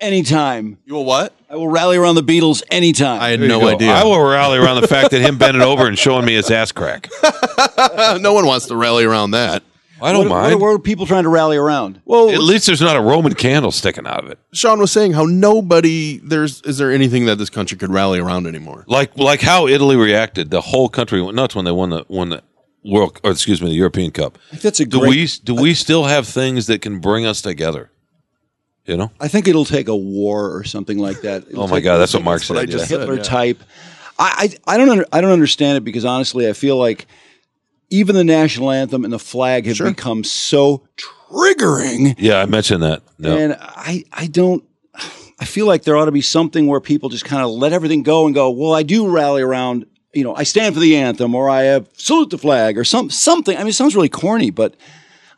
Anytime. 0.00 0.78
You 0.86 0.94
will 0.94 1.04
what? 1.04 1.34
I 1.50 1.56
will 1.56 1.68
rally 1.68 1.98
around 1.98 2.14
the 2.14 2.22
Beatles 2.22 2.62
anytime. 2.70 3.20
I 3.20 3.28
had 3.30 3.40
There 3.40 3.46
you 3.48 3.52
no 3.52 3.60
go. 3.60 3.68
idea. 3.68 3.92
I 3.92 4.02
will 4.04 4.18
rally 4.22 4.58
around 4.58 4.80
the 4.80 4.88
fact 4.88 5.10
that 5.10 5.20
him 5.20 5.36
bending 5.36 5.62
over 5.62 5.86
and 5.86 5.98
showing 5.98 6.24
me 6.24 6.32
his 6.34 6.50
ass 6.50 6.72
crack. 6.72 7.08
no 8.20 8.32
one 8.32 8.46
wants 8.46 8.66
to 8.68 8.76
rally 8.76 9.04
around 9.04 9.32
that. 9.32 9.62
I 10.02 10.12
don't 10.12 10.30
what, 10.30 10.30
what, 10.30 10.48
mind. 10.48 10.60
what 10.62 10.68
are 10.68 10.78
people 10.78 11.04
trying 11.04 11.24
to 11.24 11.28
rally 11.28 11.58
around? 11.58 12.00
Well, 12.06 12.30
At 12.30 12.40
least 12.40 12.64
there's 12.64 12.80
not 12.80 12.96
a 12.96 13.02
Roman 13.02 13.34
candle 13.34 13.70
sticking 13.70 14.06
out 14.06 14.24
of 14.24 14.30
it. 14.30 14.38
Shawn 14.54 14.78
was 14.80 14.90
saying 14.90 15.12
how 15.12 15.24
nobody 15.26 16.16
there's 16.18 16.62
is 16.62 16.78
there 16.78 16.90
anything 16.90 17.26
that 17.26 17.36
this 17.36 17.50
country 17.50 17.76
could 17.76 17.90
rally 17.92 18.18
around 18.18 18.46
anymore? 18.46 18.84
Like 18.86 19.18
like 19.18 19.42
how 19.42 19.66
Italy 19.66 19.96
reacted. 19.96 20.48
The 20.50 20.62
whole 20.62 20.88
country 20.88 21.20
went 21.20 21.36
nuts 21.36 21.54
when 21.54 21.66
they 21.66 21.72
won 21.72 21.90
the 21.90 22.06
won 22.08 22.30
the 22.30 22.42
World 22.84 23.20
or 23.22 23.30
excuse 23.32 23.60
me 23.60 23.68
the 23.68 23.74
European 23.74 24.10
Cup. 24.10 24.38
That's 24.62 24.80
a 24.80 24.86
Do 24.86 25.00
great. 25.00 25.10
we 25.10 25.26
do 25.44 25.54
we 25.54 25.74
still 25.74 26.04
have 26.04 26.26
things 26.26 26.66
that 26.66 26.80
can 26.80 26.98
bring 26.98 27.26
us 27.26 27.42
together? 27.42 27.90
You 28.86 28.96
know. 28.96 29.10
I 29.20 29.28
think 29.28 29.46
it'll 29.46 29.66
take 29.66 29.88
a 29.88 29.96
war 29.96 30.54
or 30.56 30.64
something 30.64 30.98
like 30.98 31.20
that. 31.20 31.44
It'll 31.48 31.62
Oh 31.64 31.68
my 31.68 31.80
God, 31.80 31.98
that's 31.98 32.14
what 32.14 32.22
Mark 32.24 32.40
take 32.42 32.56
said, 32.56 32.68
a 32.74 32.78
yeah. 32.78 32.84
Hitler 32.86 33.16
yeah. 33.16 33.22
type. 33.22 33.62
I, 34.18 34.50
I 34.66 34.74
I 34.74 34.76
don't 34.78 34.88
under, 34.88 35.04
I 35.12 35.20
don't 35.20 35.30
understand 35.32 35.76
it 35.78 35.84
because 35.84 36.04
honestly, 36.06 36.48
I 36.48 36.52
feel 36.54 36.76
like 36.78 37.06
even 37.90 38.14
the 38.16 38.24
national 38.24 38.70
anthem 38.70 39.04
and 39.04 39.12
the 39.12 39.18
flag 39.18 39.66
have 39.66 39.76
Sure. 39.76 39.88
become 39.90 40.24
so 40.24 40.86
triggering, 41.30 42.14
Yeah, 42.18 42.40
I 42.40 42.46
mentioned 42.46 42.82
that. 42.82 43.02
No. 43.18 43.36
and 43.36 43.56
I 43.60 44.04
I 44.12 44.26
don't. 44.26 44.64
I 45.38 45.44
feel 45.46 45.66
like 45.66 45.84
there 45.84 45.96
ought 45.96 46.04
to 46.04 46.12
be 46.12 46.20
something 46.20 46.66
where 46.66 46.80
people 46.80 47.08
just 47.08 47.24
kind 47.24 47.42
of 47.42 47.50
let 47.50 47.72
everything 47.72 48.02
go 48.02 48.26
and 48.26 48.34
go. 48.34 48.50
Well, 48.50 48.74
I 48.74 48.82
do 48.82 49.08
rally 49.08 49.40
around. 49.42 49.86
You 50.12 50.24
know, 50.24 50.34
I 50.34 50.42
stand 50.42 50.74
for 50.74 50.80
the 50.80 50.96
anthem, 50.96 51.34
or 51.34 51.48
I 51.48 51.68
uh, 51.68 51.80
salute 51.96 52.30
the 52.30 52.38
flag, 52.38 52.76
or 52.78 52.84
some 52.84 53.10
something. 53.10 53.56
I 53.56 53.60
mean, 53.60 53.68
it 53.68 53.74
sounds 53.74 53.94
really 53.94 54.08
corny, 54.08 54.50
but 54.50 54.74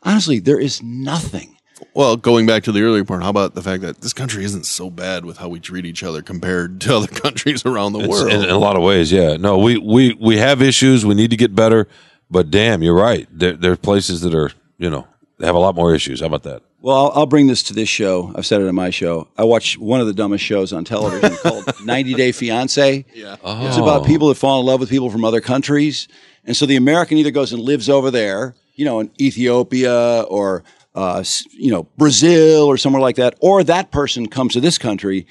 honestly, 0.03 0.39
there 0.39 0.59
is 0.59 0.81
nothing 0.81 1.55
Well, 1.93 2.17
going 2.17 2.45
back 2.47 2.63
to 2.63 2.71
the 2.71 2.81
earlier 2.81 3.03
part, 3.05 3.21
how 3.23 3.29
about 3.29 3.53
the 3.55 3.61
fact 3.61 3.81
that 3.83 4.01
this 4.01 4.13
country 4.13 4.43
isn't 4.45 4.65
so 4.65 4.89
bad 4.89 5.25
with 5.25 5.37
how 5.37 5.47
we 5.49 5.59
treat 5.59 5.85
each 5.85 6.01
other 6.03 6.21
compared 6.23 6.81
to 6.81 6.95
other 6.97 7.07
countries 7.23 7.65
around 7.65 7.93
the 7.93 7.99
It's- 7.99 8.11
world? 8.19 8.31
in, 8.33 8.43
in 8.43 8.49
a 8.49 8.57
lot 8.57 8.75
of 8.75 8.81
ways, 8.81 9.11
yeah. 9.11 9.37
No, 9.37 9.57
we, 9.59 9.77
we, 9.77 10.13
we 10.19 10.37
have 10.37 10.61
issues. 10.61 11.05
We 11.05 11.13
need 11.13 11.29
to 11.29 11.37
get 11.37 11.53
better. 11.55 11.87
But 12.31 12.49
damn, 12.49 12.81
you're 12.81 12.95
right. 12.95 13.27
There, 13.31 13.53
there 13.53 13.71
are 13.73 13.77
places 13.77 14.21
that 14.21 14.33
are, 14.33 14.49
you 14.79 14.89
know, 14.89 15.07
they 15.37 15.45
have 15.45 15.55
a 15.55 15.59
lot 15.59 15.75
more 15.75 15.93
issues. 15.93 16.21
How 16.21 16.25
about 16.27 16.43
that? 16.43 16.63
Well, 16.83 16.97
I'll, 16.97 17.11
I'll 17.19 17.25
bring 17.25 17.47
this 17.47 17.63
to 17.63 17.73
this 17.73 17.87
show. 17.87 18.33
I've 18.35 18.45
said 18.45 18.59
it 18.61 18.67
on 18.67 18.75
my 18.75 18.89
show. 18.89 19.29
I 19.37 19.45
watch 19.45 19.77
one 19.77 20.01
of 20.01 20.07
the 20.07 20.13
dumbest 20.13 20.43
shows 20.43 20.73
on 20.73 20.83
television 20.83 21.33
called 21.41 21.63
90 21.85 22.13
Day 22.15 22.33
Fiance. 22.33 23.05
Yeah. 23.13 23.37
It's 23.41 23.77
about 23.77 24.05
people 24.05 24.27
that 24.27 24.35
fall 24.35 24.59
in 24.59 24.65
love 24.65 24.81
with 24.81 24.89
people 24.89 25.09
from 25.09 25.23
other 25.23 25.39
countries. 25.39 26.09
And 26.43 26.57
so 26.57 26.65
the 26.65 26.75
American 26.75 27.17
either 27.17 27.31
goes 27.31 27.53
and 27.53 27.61
lives 27.61 27.87
over 27.87 28.11
there, 28.11 28.55
you 28.75 28.83
know, 28.83 28.99
in 28.99 29.11
Ethiopia 29.17 30.23
or, 30.23 30.65
uh, 30.93 31.23
you 31.53 31.71
know, 31.71 31.83
Brazil 31.97 32.65
or 32.65 32.75
somewhere 32.75 33.01
like 33.01 33.15
that, 33.15 33.35
or 33.39 33.63
that 33.63 33.91
person 33.91 34.27
comes 34.27 34.51
to 34.51 34.59
this 34.59 34.77
country. 34.77 35.25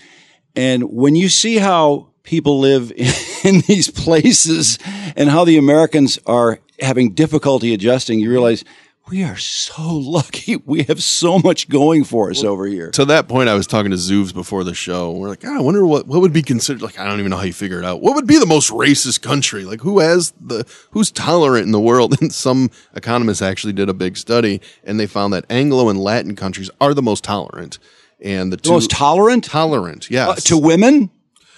And 0.56 0.84
when 0.84 1.16
you 1.16 1.28
see 1.28 1.58
how 1.58 2.08
people 2.22 2.60
live 2.60 2.90
in 3.44 3.60
these 3.66 3.90
places 3.90 4.78
and 5.16 5.28
how 5.28 5.44
the 5.44 5.58
Americans 5.58 6.18
are 6.24 6.60
having 6.80 7.12
difficulty 7.12 7.74
adjusting, 7.74 8.20
you 8.20 8.30
realize 8.30 8.64
we 9.10 9.22
are 9.24 9.36
so 9.36 9.82
lucky. 9.96 10.56
We 10.66 10.84
have 10.84 11.02
so 11.02 11.38
much 11.38 11.68
going 11.68 12.04
for 12.04 12.30
us 12.30 12.42
over 12.44 12.66
here. 12.66 12.90
to 12.92 13.04
that 13.06 13.28
point, 13.28 13.48
I 13.48 13.54
was 13.54 13.66
talking 13.66 13.90
to 13.90 13.96
Zoobs 13.96 14.32
before 14.32 14.64
the 14.64 14.74
show. 14.74 15.10
We're 15.12 15.28
like, 15.28 15.44
"Ah, 15.44 15.56
I 15.58 15.60
wonder 15.60 15.84
what, 15.86 16.06
what 16.06 16.20
would 16.20 16.32
be 16.32 16.42
considered 16.42 16.82
like. 16.82 16.98
I 16.98 17.04
don't 17.06 17.18
even 17.18 17.30
know 17.30 17.36
how 17.36 17.42
you 17.44 17.52
figure 17.52 17.78
it 17.78 17.84
out. 17.84 18.00
What 18.00 18.14
would 18.14 18.26
be 18.26 18.38
the 18.38 18.46
most 18.46 18.70
racist 18.70 19.20
country? 19.22 19.64
Like, 19.64 19.80
who 19.80 19.98
has 20.00 20.32
the 20.40 20.64
who's 20.92 21.10
tolerant 21.10 21.66
in 21.66 21.72
the 21.72 21.80
world? 21.80 22.16
And 22.20 22.32
some 22.32 22.70
economists 22.94 23.42
actually 23.42 23.72
did 23.72 23.88
a 23.88 23.94
big 23.94 24.16
study, 24.16 24.60
and 24.84 24.98
they 25.00 25.06
found 25.06 25.32
that 25.32 25.44
Anglo 25.50 25.88
and 25.88 25.98
Latin 25.98 26.36
countries 26.36 26.70
are 26.80 26.94
the 26.94 27.02
most 27.02 27.24
tolerant, 27.24 27.78
and 28.20 28.52
the, 28.52 28.56
The 28.56 28.70
most 28.70 28.90
tolerant 28.90 29.44
tolerant, 29.44 30.10
yes, 30.10 30.28
uh, 30.28 30.34
to 30.48 30.56
women? 30.58 31.10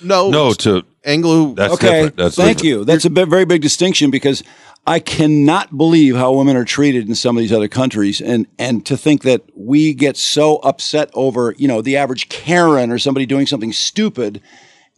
no, 0.02 0.30
No, 0.30 0.52
to 0.54 0.82
Anglo. 1.04 1.54
that's 1.54 1.74
Okay, 1.74 1.86
different. 1.90 2.16
That's 2.16 2.36
thank 2.36 2.58
different. 2.58 2.78
you. 2.80 2.84
That's 2.84 3.04
a 3.04 3.10
very 3.10 3.44
big 3.44 3.60
distinction 3.62 4.10
because 4.10 4.42
I 4.86 4.98
cannot 5.00 5.76
believe 5.76 6.14
how 6.16 6.32
women 6.34 6.56
are 6.56 6.64
treated 6.64 7.08
in 7.08 7.14
some 7.14 7.36
of 7.36 7.40
these 7.40 7.52
other 7.52 7.68
countries, 7.68 8.20
and 8.20 8.46
and 8.58 8.84
to 8.86 8.96
think 8.96 9.22
that 9.22 9.42
we 9.54 9.94
get 9.94 10.16
so 10.16 10.56
upset 10.56 11.10
over 11.14 11.54
you 11.56 11.66
know 11.66 11.80
the 11.80 11.96
average 11.96 12.28
Karen 12.28 12.90
or 12.90 12.98
somebody 12.98 13.24
doing 13.24 13.46
something 13.46 13.72
stupid, 13.72 14.42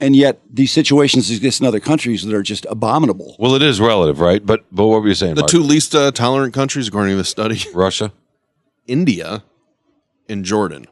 and 0.00 0.16
yet 0.16 0.40
these 0.52 0.72
situations 0.72 1.30
exist 1.30 1.60
in 1.60 1.66
other 1.66 1.78
countries 1.78 2.24
that 2.24 2.34
are 2.34 2.42
just 2.42 2.66
abominable. 2.68 3.36
Well, 3.38 3.54
it 3.54 3.62
is 3.62 3.80
relative, 3.80 4.18
right? 4.18 4.44
But 4.44 4.64
but 4.72 4.88
what 4.88 5.02
were 5.02 5.08
you 5.08 5.14
saying? 5.14 5.36
the 5.36 5.42
Mark? 5.42 5.50
two 5.50 5.60
least 5.60 5.94
uh, 5.94 6.10
tolerant 6.10 6.52
countries, 6.52 6.88
according 6.88 7.12
to 7.12 7.18
the 7.18 7.24
study, 7.24 7.62
Russia. 7.74 8.12
India 8.88 9.44
and 10.28 10.44
Jordan. 10.44 10.86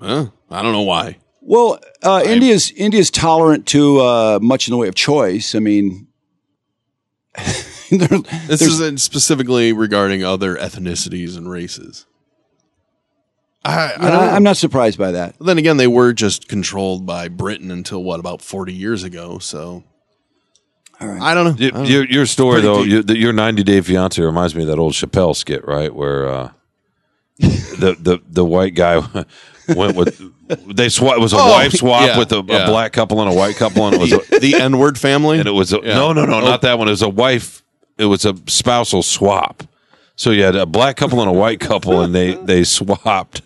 Huh? 0.00 0.26
I 0.50 0.62
don't 0.62 0.72
know 0.72 0.82
why. 0.82 1.18
Well, 1.40 1.78
uh, 2.02 2.22
India's 2.26 2.70
India's 2.72 3.10
tolerant 3.10 3.66
to 3.68 4.00
uh, 4.00 4.38
much 4.42 4.68
in 4.68 4.72
the 4.72 4.78
way 4.78 4.88
of 4.88 4.94
choice. 4.94 5.54
I 5.54 5.60
mean. 5.60 6.08
there- 7.90 8.08
This 8.08 8.60
there's- 8.60 8.62
isn't 8.62 9.00
specifically 9.00 9.72
regarding 9.72 10.24
other 10.24 10.56
ethnicities 10.56 11.36
and 11.36 11.50
races. 11.50 12.06
I, 13.66 13.94
I 13.96 13.96
don't 13.96 14.04
I, 14.04 14.10
know. 14.26 14.32
I'm 14.32 14.42
not 14.42 14.56
surprised 14.58 14.98
by 14.98 15.12
that. 15.12 15.36
Then 15.40 15.56
again, 15.56 15.78
they 15.78 15.86
were 15.86 16.12
just 16.12 16.48
controlled 16.48 17.06
by 17.06 17.28
Britain 17.28 17.70
until 17.70 18.02
what 18.04 18.20
about 18.20 18.42
forty 18.42 18.74
years 18.74 19.02
ago. 19.04 19.38
So 19.38 19.84
All 21.00 21.08
right. 21.08 21.22
I 21.22 21.32
don't 21.34 21.44
know. 21.46 21.56
Y- 21.58 21.66
I 21.68 21.70
don't 21.70 21.86
Your, 21.86 22.04
know. 22.04 22.10
your 22.10 22.26
story, 22.26 22.60
though, 22.60 22.82
deep. 22.84 22.92
your, 22.92 23.02
the- 23.02 23.16
your 23.16 23.32
90 23.32 23.62
Day 23.62 23.80
Fiance 23.80 24.20
reminds 24.20 24.54
me 24.54 24.62
of 24.62 24.68
that 24.68 24.78
old 24.78 24.92
Chappelle 24.92 25.34
skit, 25.34 25.66
right? 25.66 25.94
Where 25.94 26.28
uh, 26.28 26.50
the, 27.38 27.96
the 27.98 28.20
the 28.28 28.44
white 28.44 28.74
guy 28.74 28.98
went 29.74 29.96
with 29.96 30.20
they 30.76 30.90
swap. 30.90 31.16
It 31.16 31.20
was 31.20 31.32
a 31.32 31.36
Oh, 31.38 31.50
wife 31.52 31.72
swap 31.72 32.06
yeah, 32.06 32.18
with 32.18 32.32
a, 32.32 32.44
yeah. 32.46 32.64
a 32.64 32.66
black 32.66 32.92
couple 32.92 33.22
and 33.22 33.32
a 33.32 33.34
white 33.34 33.56
couple, 33.56 33.86
and 33.86 33.94
it 33.96 34.00
was 34.00 34.12
a, 34.12 34.40
the 34.40 34.56
N 34.56 34.76
word 34.78 34.98
family, 34.98 35.38
and 35.38 35.48
it 35.48 35.52
was 35.52 35.72
a, 35.72 35.78
Yeah. 35.82 35.94
no, 35.94 36.12
no, 36.12 36.26
no, 36.26 36.34
Oh. 36.36 36.40
not 36.44 36.60
that 36.62 36.78
one. 36.78 36.86
It 36.88 36.90
was 36.92 37.00
a 37.02 37.08
wife. 37.08 37.62
It 37.98 38.06
was 38.06 38.24
a 38.24 38.34
spousal 38.46 39.02
swap. 39.02 39.62
So 40.16 40.30
you 40.30 40.44
had 40.44 40.54
a 40.54 40.66
black 40.66 40.96
couple 40.96 41.20
and 41.20 41.28
a 41.28 41.32
white 41.32 41.60
couple, 41.60 42.00
and 42.00 42.14
they 42.14 42.34
they 42.34 42.62
swapped, 42.64 43.42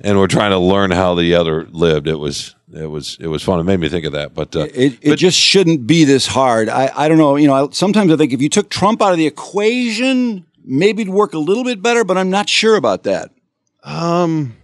and 0.00 0.18
were 0.18 0.28
trying 0.28 0.52
to 0.52 0.58
learn 0.58 0.92
how 0.92 1.14
the 1.14 1.34
other 1.34 1.66
lived. 1.70 2.06
It 2.06 2.16
was 2.16 2.54
it 2.72 2.86
was 2.86 3.16
it 3.20 3.26
was 3.26 3.42
fun. 3.42 3.58
It 3.58 3.64
made 3.64 3.80
me 3.80 3.88
think 3.88 4.06
of 4.06 4.12
that. 4.12 4.34
But 4.34 4.54
uh, 4.54 4.68
It, 4.72 4.98
it 5.02 5.16
just 5.16 5.38
shouldn't 5.38 5.86
be 5.86 6.04
this 6.04 6.26
hard. 6.26 6.68
I, 6.68 6.90
I 6.94 7.08
don't 7.08 7.18
know. 7.18 7.36
You 7.36 7.48
know, 7.48 7.66
I, 7.66 7.70
sometimes 7.72 8.12
I 8.12 8.16
think 8.16 8.32
if 8.32 8.40
you 8.40 8.48
took 8.48 8.70
Trump 8.70 9.02
out 9.02 9.12
of 9.12 9.18
the 9.18 9.26
equation, 9.26 10.46
maybe 10.64 11.02
it'd 11.02 11.12
work 11.12 11.34
a 11.34 11.38
little 11.38 11.64
bit 11.64 11.82
better, 11.82 12.04
but 12.04 12.16
I'm 12.16 12.30
not 12.30 12.48
sure 12.48 12.76
about 12.76 13.02
that. 13.02 13.30
Um, 13.82 14.56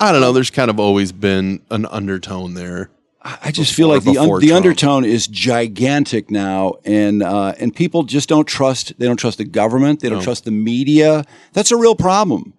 I 0.00 0.10
don't 0.10 0.20
know. 0.20 0.32
There's 0.32 0.50
kind 0.50 0.68
of 0.68 0.80
always 0.80 1.12
been 1.12 1.62
an 1.70 1.86
undertone 1.86 2.54
there. 2.54 2.90
I 3.24 3.38
I 3.44 3.50
just 3.50 3.74
feel 3.74 3.88
like 3.88 4.04
the, 4.04 4.18
un, 4.18 4.40
the 4.40 4.52
undertone 4.52 5.04
is 5.04 5.26
gigantic 5.26 6.30
now, 6.30 6.74
and 6.84 7.22
uh, 7.22 7.54
and 7.58 7.74
people 7.74 8.02
just 8.04 8.28
don't 8.28 8.46
trust. 8.46 8.98
They 8.98 9.06
don't 9.06 9.16
trust 9.16 9.38
the 9.38 9.44
government. 9.44 10.00
They 10.00 10.08
don't 10.08 10.18
No. 10.18 10.24
trust 10.24 10.44
the 10.44 10.50
media. 10.50 11.24
That's 11.52 11.70
a 11.70 11.76
real 11.76 11.94
problem. 11.94 12.54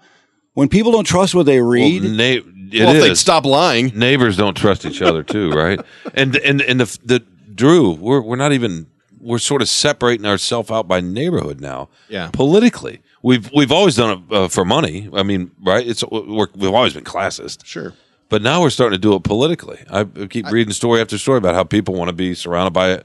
When 0.54 0.70
people 0.70 0.92
don't 0.92 1.06
trust 1.06 1.34
what 1.34 1.46
they 1.48 1.60
well, 1.62 1.70
read, 1.72 2.04
na- 2.04 2.24
it 2.24 2.46
well, 2.86 2.96
if 2.96 3.02
they'd 3.04 3.18
stop 3.18 3.46
lying, 3.46 3.88
neighbors 3.98 4.38
don't 4.38 4.56
trust 4.56 4.86
each 4.86 5.02
other 5.02 5.24
too, 5.24 5.52
right? 5.52 5.80
And 6.14 6.36
and 6.38 6.62
and 6.62 6.80
the 6.80 6.98
the 7.04 7.20
Drew, 7.56 7.92
we're 7.94 8.22
we're 8.22 8.36
not 8.36 8.52
even 8.54 8.88
we're 9.20 9.40
sort 9.40 9.62
of 9.62 9.70
separating 9.70 10.26
ourselves 10.26 10.70
out 10.70 10.88
by 10.88 11.00
neighborhood 11.00 11.60
now. 11.62 11.90
Yeah. 12.10 12.30
politically, 12.34 13.02
we've 13.22 13.50
we've 13.56 13.72
always 13.72 13.96
done 13.96 14.12
it 14.30 14.36
uh, 14.36 14.48
for 14.48 14.66
money. 14.66 15.10
I 15.14 15.24
mean, 15.24 15.52
right? 15.64 15.86
It's 15.88 16.04
we're, 16.12 16.48
we've 16.56 16.74
always 16.74 16.94
been 16.94 17.04
classist, 17.04 17.66
sure. 17.66 17.94
But 18.30 18.42
now 18.42 18.62
we're 18.62 18.70
starting 18.70 18.96
to 18.98 19.02
do 19.02 19.14
it 19.16 19.24
politically. 19.24 19.80
I 19.90 20.04
keep 20.06 20.50
reading 20.52 20.74
story 20.74 21.02
after 21.02 21.18
story 21.18 21.38
about 21.38 21.56
how 21.56 21.64
people 21.64 21.94
want 21.96 22.10
to 22.10 22.14
be 22.14 22.34
surrounded 22.34 22.72
by 22.72 23.04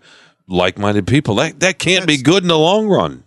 like-minded 0.49 1.07
people. 1.07 1.35
That 1.37 1.61
that 1.61 1.79
can't 1.79 2.07
be 2.07 2.17
good 2.17 2.43
in 2.43 2.49
the 2.49 2.59
long 2.59 2.89
run. 2.89 3.25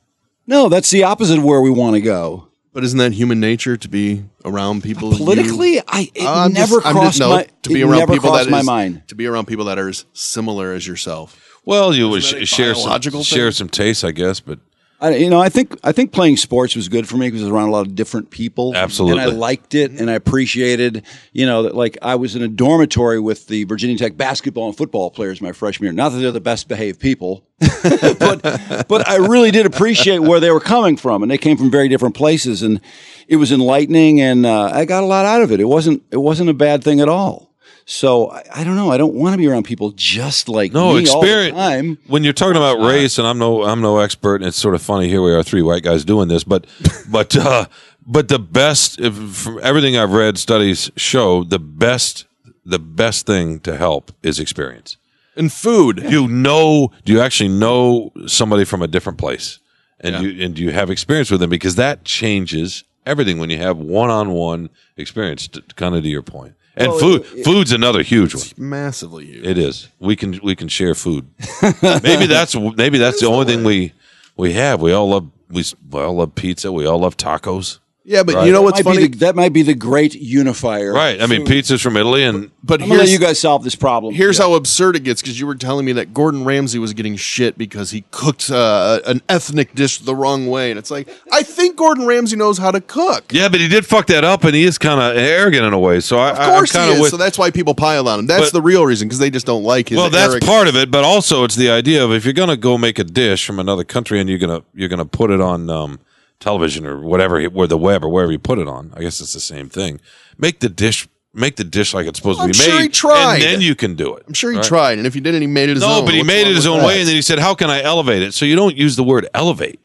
no, 0.47 0.69
that's 0.69 0.89
the 0.89 1.03
opposite 1.03 1.37
of 1.37 1.43
where 1.43 1.61
we 1.61 1.69
want 1.69 1.95
to 1.95 2.01
go. 2.01 2.47
But 2.73 2.85
isn't 2.85 2.97
that 2.99 3.11
human 3.11 3.41
nature 3.41 3.75
to 3.75 3.87
be 3.89 4.23
around 4.45 4.81
people? 4.81 5.11
you- 5.11 5.17
Politically, 5.17 5.79
I 5.87 6.09
it 6.15 6.25
I'm 6.25 6.53
never 6.53 6.75
just- 6.75 6.85
I'm 6.87 6.93
crossed 6.95 7.17
just- 7.17 7.19
no, 7.19 7.29
my 7.35 7.47
to 7.63 7.69
be 7.69 7.83
around 7.83 7.99
never 7.99 8.13
people 8.13 8.31
that 8.31 8.49
my 8.49 8.59
is- 8.61 8.65
mind. 8.65 9.03
to 9.07 9.15
be 9.15 9.27
around 9.27 9.45
people 9.47 9.65
that 9.65 9.77
are 9.77 9.89
as 9.89 10.05
similar 10.13 10.71
as 10.73 10.87
yourself. 10.87 11.37
Well, 11.65 11.93
you 11.93 12.07
would 12.09 12.19
Isn't 12.19 12.37
that 12.39 12.43
a 12.43 12.45
sh- 12.45 12.49
share 12.55 12.73
some 12.73 12.83
biological 12.85 13.23
share 13.23 13.51
some 13.51 13.67
tastes, 13.69 14.03
I 14.05 14.11
guess, 14.11 14.39
but 14.39 14.59
I, 15.01 15.15
you 15.15 15.31
know, 15.31 15.39
I 15.39 15.49
think 15.49 15.75
I 15.83 15.91
think 15.91 16.11
playing 16.11 16.37
sports 16.37 16.75
was 16.75 16.87
good 16.87 17.09
for 17.09 17.17
me 17.17 17.27
because 17.27 17.41
I 17.41 17.45
was 17.45 17.51
around 17.51 17.69
a 17.69 17.71
lot 17.71 17.87
of 17.87 17.95
different 17.95 18.29
people. 18.29 18.75
Absolutely. 18.75 19.23
and 19.23 19.31
I 19.31 19.33
liked 19.33 19.73
it, 19.73 19.91
and 19.91 20.11
I 20.11 20.13
appreciated. 20.13 21.03
You 21.33 21.47
know, 21.47 21.63
that 21.63 21.75
like 21.75 21.97
I 22.03 22.15
was 22.15 22.35
in 22.35 22.43
a 22.43 22.47
dormitory 22.47 23.19
with 23.19 23.47
the 23.47 23.63
Virginia 23.63 23.97
Tech 23.97 24.15
basketball 24.15 24.67
and 24.67 24.77
football 24.77 25.09
players 25.09 25.41
my 25.41 25.53
freshman 25.53 25.87
year. 25.87 25.93
Not 25.93 26.09
that 26.09 26.19
they're 26.19 26.31
the 26.31 26.39
best 26.39 26.67
behaved 26.67 26.99
people, 26.99 27.43
but 27.59 28.41
but 28.87 29.07
I 29.09 29.15
really 29.15 29.49
did 29.49 29.65
appreciate 29.65 30.19
where 30.19 30.39
they 30.39 30.51
were 30.51 30.59
coming 30.59 30.97
from, 30.97 31.23
and 31.23 31.31
they 31.31 31.39
came 31.39 31.57
from 31.57 31.71
very 31.71 31.87
different 31.87 32.15
places, 32.15 32.61
and 32.61 32.79
it 33.27 33.37
was 33.37 33.51
enlightening, 33.51 34.21
and 34.21 34.45
uh, 34.45 34.71
I 34.71 34.85
got 34.85 35.01
a 35.01 35.07
lot 35.07 35.25
out 35.25 35.41
of 35.41 35.51
it. 35.51 35.59
It 35.59 35.65
wasn't 35.65 36.03
it 36.11 36.17
wasn't 36.17 36.51
a 36.51 36.53
bad 36.53 36.83
thing 36.83 37.01
at 37.01 37.09
all. 37.09 37.50
So 37.91 38.31
I, 38.31 38.43
I 38.55 38.63
don't 38.63 38.77
know. 38.77 38.89
I 38.89 38.95
don't 38.97 39.13
want 39.15 39.33
to 39.33 39.37
be 39.37 39.47
around 39.47 39.63
people 39.63 39.91
just 39.91 40.47
like 40.47 40.71
no 40.71 40.93
me 40.93 41.05
all 41.09 41.21
the 41.21 41.27
experience 41.27 41.57
time. 41.57 41.97
when 42.07 42.23
you're 42.23 42.31
talking 42.31 42.55
about 42.55 42.79
race 42.79 43.17
and 43.19 43.27
i'm 43.27 43.37
no 43.37 43.63
i'm 43.63 43.81
no 43.81 43.99
expert 43.99 44.35
and 44.35 44.45
it's 44.45 44.55
sort 44.57 44.75
of 44.75 44.81
funny 44.81 45.09
here 45.09 45.21
we 45.21 45.33
are 45.33 45.43
three 45.43 45.61
white 45.61 45.83
guys 45.83 46.05
doing 46.05 46.29
this 46.29 46.45
but 46.45 46.65
but 47.09 47.35
uh 47.35 47.65
but 48.05 48.29
the 48.29 48.39
best 48.39 48.97
if, 49.01 49.13
from 49.35 49.59
everything 49.61 49.97
i've 49.97 50.13
read 50.13 50.37
studies 50.37 50.89
show 50.95 51.43
the 51.43 51.59
best 51.59 52.25
the 52.65 52.79
best 52.79 53.25
thing 53.25 53.59
to 53.59 53.75
help 53.75 54.11
is 54.23 54.39
experience 54.39 54.95
And 55.35 55.51
food. 55.51 56.01
you 56.09 56.27
know 56.29 56.91
do 57.03 57.11
you 57.11 57.19
actually 57.19 57.49
know 57.49 58.13
somebody 58.25 58.63
from 58.63 58.81
a 58.81 58.87
different 58.87 59.17
place 59.17 59.59
and 59.99 60.15
Yeah. 60.15 60.21
you 60.21 60.45
and 60.45 60.55
do 60.55 60.61
you 60.63 60.71
have 60.71 60.89
experience 60.89 61.29
with 61.29 61.41
them 61.41 61.49
because 61.49 61.75
that 61.75 62.05
changes 62.05 62.85
everything 63.05 63.37
when 63.37 63.49
you 63.49 63.57
have 63.57 63.77
one-on-one 63.77 64.69
experience 64.95 65.47
to, 65.49 65.61
kind 65.75 65.93
of 65.95 66.03
to 66.03 66.09
your 66.09 66.21
point 66.21 66.53
and 66.81 66.89
Well, 66.91 66.99
food 66.99 67.25
it- 67.35 67.43
food's 67.45 67.71
another 67.71 68.01
huge 68.03 68.33
one 68.35 68.45
Massively 68.57 69.25
huge. 69.25 69.45
it 69.45 69.57
is. 69.57 69.87
We 69.99 70.15
can 70.15 70.39
we 70.43 70.55
can 70.55 70.67
share 70.67 70.95
food. 70.95 71.27
maybe 72.03 72.25
that's 72.27 72.55
maybe 72.55 72.97
that's 72.97 73.19
the 73.21 73.27
only 73.27 73.45
thing 73.45 73.63
we 73.63 73.93
we 74.37 74.53
have. 74.53 74.81
We 74.81 74.91
all 74.93 75.09
love 75.09 75.29
we, 75.49 75.63
we 75.89 76.01
all 76.01 76.15
love 76.15 76.33
pizza. 76.35 76.71
We 76.71 76.85
all 76.85 76.99
love 76.99 77.17
tacos. 77.17 77.79
Yeah, 78.11 78.23
but 78.23 78.35
Right. 78.35 78.45
you 78.45 78.51
know 78.51 78.59
That 78.59 78.63
what's 78.63 78.83
might 78.85 78.91
be 78.91 78.97
funny? 78.97 79.07
the- 79.07 79.17
that 79.19 79.35
might 79.35 79.53
be 79.53 79.61
the 79.63 79.73
great 79.73 80.13
unifier. 80.15 80.93
Right. 80.93 81.21
I 81.21 81.25
mean, 81.27 81.45
pizza's 81.45 81.81
from 81.81 81.95
Italy, 81.97 82.23
and 82.23 82.51
but 82.63 82.81
I'm 82.81 82.87
gonna 82.89 82.99
here's 82.99 83.11
you 83.13 83.19
guys 83.19 83.39
solve 83.39 83.63
this 83.63 83.75
problem. 83.75 84.13
Here's 84.13 84.37
how 84.37 84.53
absurd 84.53 84.95
it 84.95 85.03
gets 85.03 85.21
because 85.21 85.39
you 85.39 85.47
were 85.47 85.55
telling 85.55 85.85
me 85.85 85.93
that 85.93 86.13
Gordon 86.13 86.43
Ramsay 86.43 86.77
was 86.79 86.93
getting 86.93 87.15
shit 87.15 87.57
because 87.57 87.91
he 87.91 88.03
cooked 88.11 88.51
uh, 88.51 88.99
an 89.05 89.21
ethnic 89.29 89.73
dish 89.75 89.99
the 89.99 90.15
wrong 90.15 90.47
way, 90.47 90.69
and 90.71 90.77
it's 90.77 90.91
like 90.91 91.07
I 91.31 91.43
think 91.43 91.75
Gordon 91.77 92.05
Ramsay 92.05 92.35
knows 92.35 92.57
how 92.57 92.71
to 92.71 92.81
cook. 92.81 93.25
yeah, 93.31 93.47
but 93.49 93.59
he 93.61 93.67
did 93.67 93.85
fuck 93.85 94.07
that 94.07 94.23
up, 94.23 94.43
and 94.43 94.53
he 94.55 94.63
is 94.63 94.77
kind 94.77 94.99
of 94.99 95.17
arrogant 95.17 95.65
in 95.65 95.73
a 95.73 95.79
way. 95.79 95.99
So 96.01 96.17
I, 96.19 96.31
Of 96.31 96.37
course 96.37 96.75
I, 96.75 96.79
I'm 96.81 96.83
he 96.85 96.89
kind 96.89 96.89
is. 96.91 96.95
of 96.97 97.01
with. 97.03 97.11
so 97.11 97.17
that's 97.17 97.37
why 97.37 97.49
people 97.51 97.73
pile 97.73 98.07
on 98.07 98.19
him. 98.19 98.27
That's 98.27 98.47
But- 98.47 98.53
the 98.53 98.61
real 98.61 98.85
reason 98.85 99.07
because 99.07 99.19
they 99.19 99.29
just 99.29 99.45
don't 99.45 99.63
like 99.63 99.89
his. 99.89 99.97
well, 99.97 100.09
that's 100.09 100.31
arrogance. 100.33 100.49
part 100.49 100.67
of 100.67 100.75
it, 100.75 100.91
but 100.91 101.03
also 101.03 101.43
it's 101.43 101.55
the 101.55 101.69
idea 101.69 102.03
of 102.03 102.11
if 102.11 102.25
you're 102.25 102.33
going 102.33 102.49
to 102.49 102.57
go 102.57 102.77
make 102.77 102.99
a 102.99 103.03
dish 103.03 103.45
from 103.45 103.59
another 103.59 103.83
country 103.83 104.19
and 104.19 104.29
you're 104.29 104.37
gonna 104.39 104.61
you're 104.75 104.89
gonna 104.89 105.05
put 105.05 105.31
it 105.31 105.41
on 105.41 105.69
um, 105.69 105.99
television 106.41 106.85
or 106.85 106.99
whatever, 106.99 107.45
or 107.47 107.67
the 107.67 107.77
web 107.77 108.03
or 108.03 108.09
wherever 108.09 108.31
you 108.33 108.39
put 108.39 108.59
it 108.59 108.67
on. 108.67 108.91
I 108.97 109.01
guess 109.01 109.21
it's 109.21 109.33
the 109.33 109.39
same 109.39 109.69
thing. 109.69 110.01
Make 110.37 110.59
the 110.59 110.67
dish, 110.69 111.07
make 111.33 111.55
the 111.55 111.63
dish 111.63 111.93
like 111.93 112.07
it's 112.07 112.19
supposed 112.19 112.41
I'm 112.41 112.51
to 112.51 112.57
be 112.57 112.63
sure 112.65 112.75
made, 112.75 112.81
he 112.81 112.89
tried. 112.89 113.33
and 113.35 113.43
then 113.43 113.61
you 113.61 113.75
can 113.75 113.95
do 113.95 114.15
it. 114.15 114.25
I'm 114.27 114.33
sure 114.33 114.51
he 114.51 114.57
Right? 114.57 114.65
tried, 114.65 114.97
and 114.97 115.07
if 115.07 115.13
he 115.13 115.21
didn't, 115.21 115.39
he 115.41 115.47
made 115.47 115.69
it 115.69 115.75
his 115.75 115.81
No, 115.81 115.99
own. 115.99 116.05
but 116.05 116.13
he 116.13 116.19
What's 116.19 116.27
made 116.27 116.47
it 116.47 116.55
his 116.55 116.67
own 116.67 116.79
that? 116.79 116.87
way, 116.87 116.99
and 116.99 117.07
then 117.07 117.15
he 117.15 117.21
said, 117.21 117.39
"How 117.39 117.53
can 117.55 117.69
I 117.69 117.81
elevate 117.81 118.21
it?" 118.23 118.33
So 118.33 118.43
you 118.45 118.55
don't 118.57 118.75
use 118.75 118.97
the 118.97 119.03
word 119.03 119.27
elevate 119.33 119.79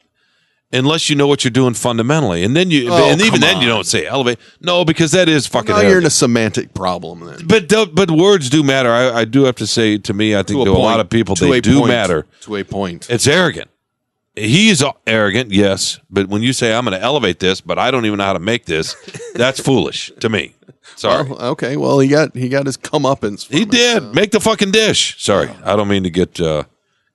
unless 0.73 1.09
you 1.09 1.15
know 1.15 1.27
what 1.27 1.45
you're 1.45 1.51
doing 1.51 1.73
fundamentally, 1.73 2.43
and 2.43 2.53
then 2.53 2.69
you, 2.71 2.89
Oh, 2.91 3.09
and 3.09 3.21
even 3.21 3.39
then 3.39 3.61
you 3.61 3.67
don't 3.69 3.85
say 3.85 4.05
elevate. 4.05 4.37
No, 4.59 4.83
because 4.83 5.11
that 5.11 5.29
is 5.29 5.47
fucking. 5.47 5.73
Now 5.73 5.81
you're 5.81 5.99
in 5.99 6.05
a 6.05 6.09
semantic 6.09 6.73
problem 6.73 7.19
then. 7.21 7.45
but 7.47 7.69
but 7.95 8.11
words 8.11 8.49
do 8.49 8.63
matter. 8.63 8.91
I, 8.91 9.19
I 9.21 9.25
do 9.25 9.43
have 9.43 9.55
to 9.57 9.67
say, 9.67 9.97
to 9.99 10.13
me, 10.13 10.35
I 10.35 10.43
think 10.43 10.65
to, 10.65 10.69
a, 10.69 10.73
lot 10.73 10.99
of 10.99 11.09
people 11.09 11.35
they 11.35 11.61
do 11.61 11.77
point. 11.79 11.87
matter. 11.89 12.25
To 12.41 12.55
a 12.57 12.63
point. 12.63 13.07
It's 13.09 13.27
arrogant. 13.27 13.69
He's 14.37 14.83
arrogant, 15.07 15.51
yes, 15.51 15.99
but 16.09 16.27
when 16.27 16.43
you 16.43 16.53
say 16.53 16.73
I'm 16.73 16.85
going 16.85 16.97
to 16.97 17.03
elevate 17.03 17.39
this, 17.39 17.59
but 17.59 17.79
I 17.79 17.89
don't 17.89 18.05
even 18.05 18.19
know 18.19 18.25
how 18.25 18.33
to 18.33 18.39
make 18.39 18.65
this, 18.65 18.95
that's 19.33 19.59
foolish 19.59 20.11
to 20.19 20.29
me. 20.29 20.53
Sorry. 20.95 21.27
Well, 21.27 21.41
okay. 21.51 21.75
Well, 21.75 21.99
he 21.99 22.07
got 22.07 22.35
he 22.35 22.49
got 22.49 22.65
his 22.65 22.77
comeuppance. 22.77 23.47
he 23.49 23.63
it, 23.63 23.71
did 23.71 24.03
so. 24.03 24.11
make 24.13 24.31
the 24.31 24.39
fucking 24.39 24.71
dish. 24.71 25.21
Sorry, 25.21 25.49
I 25.63 25.75
don't 25.75 25.87
mean 25.87 26.03
to 26.03 26.09
get 26.09 26.39
uh, 26.39 26.63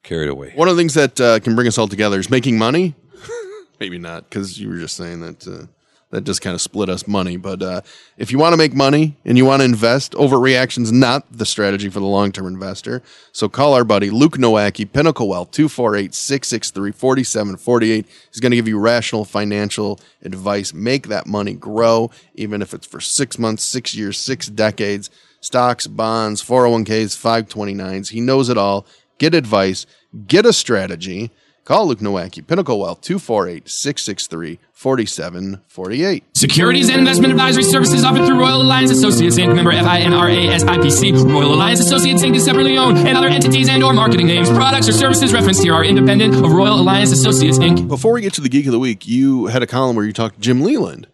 carried 0.03 0.29
away. 0.29 0.53
One 0.55 0.69
of 0.69 0.77
the 0.77 0.81
things 0.81 0.95
that 0.95 1.21
uh, 1.21 1.41
can 1.41 1.55
bring 1.55 1.69
us 1.69 1.79
all 1.79 1.89
together 1.89 2.19
is 2.19 2.29
making 2.29 2.59
money. 2.59 2.95
Maybe 3.81 3.99
not, 3.99 4.29
because 4.29 4.59
you 4.61 4.69
were 4.69 4.79
just 4.79 4.97
saying 4.97 5.21
that 5.21 5.47
uh, 5.47 5.67
that 6.13 6.25
just 6.25 6.43
kind 6.43 6.55
of 6.55 6.61
split 6.61 6.89
us 6.89 7.09
money. 7.09 7.37
But 7.37 7.63
uh, 7.63 7.81
if 8.17 8.31
you 8.31 8.39
want 8.39 8.53
to 8.53 8.57
make 8.57 8.75
money 8.75 9.17
and 9.25 9.37
you 9.37 9.45
want 9.45 9.61
to 9.61 9.65
invest, 9.65 10.13
overreaction's 10.13 10.93
not 10.93 11.25
the 11.33 11.47
strategy 11.47 11.89
for 11.89 12.01
the 12.01 12.07
long 12.07 12.31
term 12.31 12.47
investor. 12.47 13.03
So 13.33 13.49
call 13.49 13.75
our 13.75 13.83
buddy 13.83 14.11
Luke 14.11 14.37
Nowacki, 14.37 14.91
Pinnacle 14.91 15.29
Wealth, 15.29 15.51
248 15.51 16.15
663 16.15 16.93
4748. 16.93 18.07
He's 18.31 18.41
going 18.41 18.51
to 18.51 18.57
give 18.57 18.69
you 18.69 18.79
rational 18.79 19.25
financial 19.25 19.99
advice. 20.23 20.73
Make 20.73 21.09
that 21.09 21.27
money 21.27 21.55
grow, 21.55 22.11
even 22.35 22.63
if 22.63 22.75
it's 22.75 22.87
for 22.87 23.01
six 23.01 23.39
months, 23.39 23.65
six 23.65 23.95
years, 23.95 24.19
six 24.19 24.47
decades. 24.47 25.11
Stocks, 25.41 25.89
bonds, 25.89 26.41
401ks, 26.41 27.19
529s. 27.19 28.11
He 28.11 28.21
knows 28.21 28.49
it 28.49 28.57
all. 28.57 28.87
Get 29.19 29.35
advice, 29.35 29.87
get 30.29 30.47
a 30.47 30.53
strategy. 30.53 31.33
Call 31.65 31.87
Luke 31.87 32.01
Nowacki, 32.01 32.45
Pinnacle 32.45 32.81
Wealth, 32.81 33.01
248 33.03 33.69
663 33.69 34.59
4748. 34.73 36.25
Securities 36.37 36.89
and 36.89 36.99
investment 36.99 37.33
advisory 37.33 37.63
services 37.63 38.03
offered 38.05 38.27
through 38.27 38.41
Royal 38.41 38.63
Alliance 38.63 38.91
Associates 38.91 39.39
Inc. 39.39 39.55
Member 39.55 39.71
FINRA 39.73 40.59
SIPC. 40.59 41.33
Royal 41.33 41.55
Alliance 41.55 41.79
Associates 41.79 42.25
Inc. 42.25 42.35
is 42.35 42.45
separately 42.45 42.77
owned, 42.77 42.99
and 42.99 43.17
other 43.17 43.29
entities 43.29 43.69
and/or 43.69 43.93
marketing 43.93 44.27
names, 44.27 44.49
products, 44.51 44.89
or 44.89 44.93
services 44.93 45.33
referenced 45.33 45.63
here 45.63 45.73
are 45.73 45.85
independent 45.85 46.35
of 46.35 46.53
Royal 46.53 46.81
Alliance 46.81 47.13
Associates 47.13 47.59
Inc. 47.59 47.87
Before 47.87 48.13
we 48.13 48.23
get 48.23 48.33
to 48.35 48.41
the 48.41 48.49
Geek 48.49 48.67
of 48.67 48.73
the 48.73 48.81
Week, 48.81 49.07
you 49.07 49.47
had 49.47 49.63
a 49.63 49.67
column 49.69 49.95
where 49.95 50.05
you 50.05 50.13
talked 50.13 50.35
to 50.35 50.41
Jim 50.41 50.63
Leyland. 50.63 51.07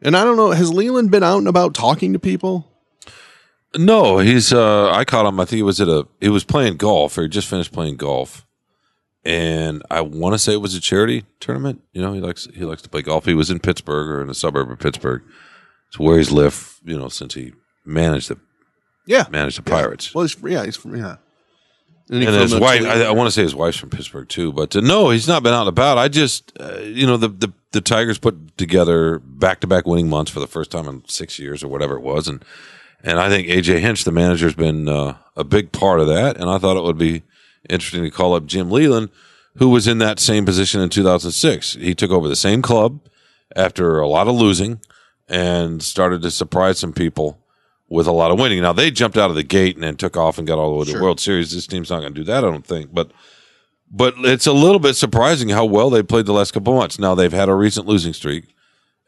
And 0.00 0.16
I 0.16 0.22
don't 0.22 0.36
know, 0.36 0.52
has 0.52 0.72
Leyland 0.72 1.10
been 1.10 1.24
out 1.24 1.38
and 1.38 1.48
about 1.48 1.74
talking 1.74 2.12
to 2.12 2.20
people? 2.20 2.70
No, 3.76 4.18
he's. 4.18 4.52
Uh, 4.52 4.88
I 4.92 5.04
caught 5.04 5.26
him. 5.26 5.40
I 5.40 5.44
think 5.46 5.56
he 5.56 5.62
was 5.64 5.80
at 5.80 5.88
a. 5.88 6.06
He 6.20 6.28
was 6.28 6.44
playing 6.44 6.76
golf, 6.76 7.18
or 7.18 7.22
he 7.22 7.28
just 7.28 7.48
finished 7.48 7.72
playing 7.72 7.96
golf, 7.96 8.46
and 9.24 9.82
I 9.90 10.00
want 10.02 10.34
to 10.34 10.38
say 10.38 10.52
it 10.52 10.60
was 10.60 10.74
a 10.74 10.80
charity 10.80 11.24
tournament. 11.40 11.82
You 11.92 12.02
know, 12.02 12.12
he 12.12 12.20
likes 12.20 12.46
he 12.54 12.64
likes 12.64 12.82
to 12.82 12.88
play 12.88 13.02
golf. 13.02 13.24
He 13.24 13.34
was 13.34 13.50
in 13.50 13.58
Pittsburgh 13.60 14.08
or 14.08 14.20
in 14.22 14.28
a 14.30 14.34
suburb 14.34 14.70
of 14.70 14.78
Pittsburgh. 14.78 15.22
It's 15.88 15.98
where 15.98 16.18
he's 16.18 16.30
lived. 16.32 16.56
You 16.84 16.98
know, 16.98 17.08
since 17.08 17.34
he 17.34 17.52
managed 17.84 18.28
the 18.28 18.38
Yeah. 19.06 19.24
managed 19.30 19.58
the 19.58 19.62
Pirates. 19.62 20.14
Well, 20.14 20.24
he's, 20.24 20.36
yeah, 20.42 20.64
he's 20.64 20.76
from, 20.76 20.96
yeah. 20.96 21.16
And, 22.10 22.22
and 22.22 22.36
his 22.36 22.54
wife, 22.54 22.82
I, 22.84 23.04
I 23.04 23.10
want 23.12 23.28
to 23.28 23.30
say 23.30 23.40
his 23.42 23.54
wife's 23.54 23.78
from 23.78 23.88
Pittsburgh 23.88 24.28
too, 24.28 24.52
but 24.52 24.76
uh, 24.76 24.80
no, 24.80 25.08
he's 25.08 25.26
not 25.26 25.42
been 25.42 25.54
out 25.54 25.60
and 25.62 25.68
about. 25.70 25.96
I 25.96 26.08
just, 26.08 26.52
uh, 26.60 26.80
you 26.80 27.06
know, 27.06 27.16
the, 27.16 27.28
the 27.28 27.52
the 27.72 27.80
Tigers 27.80 28.18
put 28.18 28.58
together 28.58 29.18
back 29.20 29.60
to 29.60 29.66
back 29.66 29.86
winning 29.86 30.08
months 30.10 30.30
for 30.30 30.38
the 30.40 30.46
first 30.46 30.70
time 30.70 30.86
in 30.86 31.02
six 31.08 31.38
years 31.38 31.64
or 31.64 31.68
whatever 31.68 31.96
it 31.96 32.02
was, 32.02 32.28
and 32.28 32.44
and 33.02 33.18
I 33.18 33.30
think 33.30 33.48
AJ 33.48 33.80
Hinch, 33.80 34.04
the 34.04 34.12
manager, 34.12 34.44
has 34.46 34.54
been 34.54 34.86
uh, 34.86 35.16
a 35.34 35.44
big 35.44 35.72
part 35.72 35.98
of 36.00 36.06
that. 36.08 36.36
And 36.36 36.48
I 36.50 36.58
thought 36.58 36.76
it 36.76 36.82
would 36.82 36.98
be 36.98 37.22
interesting 37.68 38.02
to 38.02 38.10
call 38.10 38.34
up 38.34 38.46
Jim 38.46 38.70
Leyland, 38.70 39.10
who 39.56 39.68
was 39.68 39.86
in 39.86 39.98
that 39.98 40.18
same 40.18 40.44
position 40.44 40.80
in 40.80 40.88
2006. 40.88 41.74
He 41.74 41.94
took 41.94 42.10
over 42.10 42.28
the 42.28 42.36
same 42.36 42.62
club 42.62 43.00
after 43.54 44.00
a 44.00 44.08
lot 44.08 44.28
of 44.28 44.34
losing 44.34 44.80
and 45.28 45.82
started 45.82 46.22
to 46.22 46.30
surprise 46.30 46.78
some 46.78 46.92
people 46.92 47.38
with 47.88 48.06
a 48.06 48.12
lot 48.12 48.30
of 48.30 48.38
winning. 48.38 48.60
Now 48.62 48.72
they 48.72 48.90
jumped 48.90 49.16
out 49.16 49.30
of 49.30 49.36
the 49.36 49.42
gate 49.42 49.76
and 49.76 49.84
then 49.84 49.96
took 49.96 50.16
off 50.16 50.38
and 50.38 50.46
got 50.46 50.58
all 50.58 50.70
the 50.70 50.78
way 50.78 50.84
to 50.86 50.92
the 50.92 51.02
World 51.02 51.20
Series. 51.20 51.52
This 51.52 51.66
team's 51.66 51.90
not 51.90 52.00
going 52.00 52.14
to 52.14 52.20
do 52.20 52.24
that, 52.24 52.44
I 52.44 52.50
don't 52.50 52.66
think. 52.66 52.92
But 52.92 53.10
but 53.90 54.14
it's 54.18 54.46
a 54.46 54.52
little 54.52 54.80
bit 54.80 54.94
surprising 54.94 55.50
how 55.50 55.64
well 55.64 55.90
they 55.90 56.02
played 56.02 56.26
the 56.26 56.32
last 56.32 56.52
couple 56.52 56.74
months. 56.74 56.98
Now 56.98 57.14
they've 57.14 57.32
had 57.32 57.48
a 57.48 57.54
recent 57.54 57.86
losing 57.86 58.12
streak, 58.12 58.53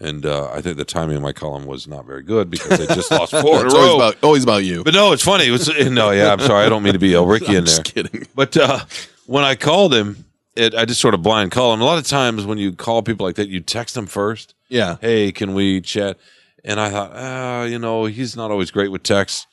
and 0.01 0.27
uh, 0.27 0.51
I 0.53 0.61
think 0.61 0.77
the 0.77 0.85
timing 0.85 1.17
of 1.17 1.23
my 1.23 1.33
column 1.33 1.65
was 1.67 1.87
not 1.89 2.05
very 2.07 2.23
good 2.23 2.51
because 2.51 2.79
they 2.79 2.87
just 2.95 3.11
lost 3.11 3.33
four 3.33 3.41
in 3.61 3.63
a 3.63 3.65
it's 3.67 3.75
always 3.75 3.89
row. 3.91 3.97
about, 3.97 4.17
always 4.25 4.43
about 4.45 4.65
you. 4.65 4.85
But 4.85 4.95
no, 4.95 5.13
it's 5.13 5.25
funny. 5.25 5.47
It 5.47 5.51
was 5.51 5.69
no, 5.69 6.11
yeah. 6.11 6.33
I'm 6.33 6.41
sorry. 6.41 6.65
I 6.67 6.69
don't 6.69 6.83
mean 6.83 6.93
to 6.93 6.99
be 6.99 7.15
El 7.15 7.27
Ricky 7.27 7.47
I'm 7.47 7.57
in 7.57 7.65
there. 7.65 7.77
just 7.77 7.85
kidding. 7.85 8.27
But 8.35 8.57
uh, 8.57 8.81
when 9.27 9.45
I 9.45 9.55
called 9.55 9.95
him, 9.95 10.25
it, 10.55 10.75
I 10.75 10.85
just 10.85 11.01
sort 11.01 11.15
of 11.15 11.23
blind 11.23 11.51
call 11.51 11.73
him. 11.75 11.81
A 11.81 11.85
lot 11.85 11.99
of 11.99 12.07
times 12.07 12.45
when 12.45 12.59
you 12.59 12.73
call 12.73 13.03
people 13.03 13.27
like 13.27 13.37
that, 13.37 13.49
you 13.49 13.61
text 13.61 13.95
them 13.95 14.07
first. 14.07 14.55
Yeah. 14.69 14.97
Hey, 15.01 15.33
can 15.33 15.55
we 15.55 15.81
chat? 15.81 16.19
And 16.65 16.81
I 16.81 16.91
thought, 16.91 17.13
ah, 17.15 17.63
you 17.65 17.79
know, 17.79 18.07
he's 18.07 18.37
not 18.37 18.51
always 18.51 18.71
great 18.71 18.91
with 18.91 19.03
text. 19.03 19.47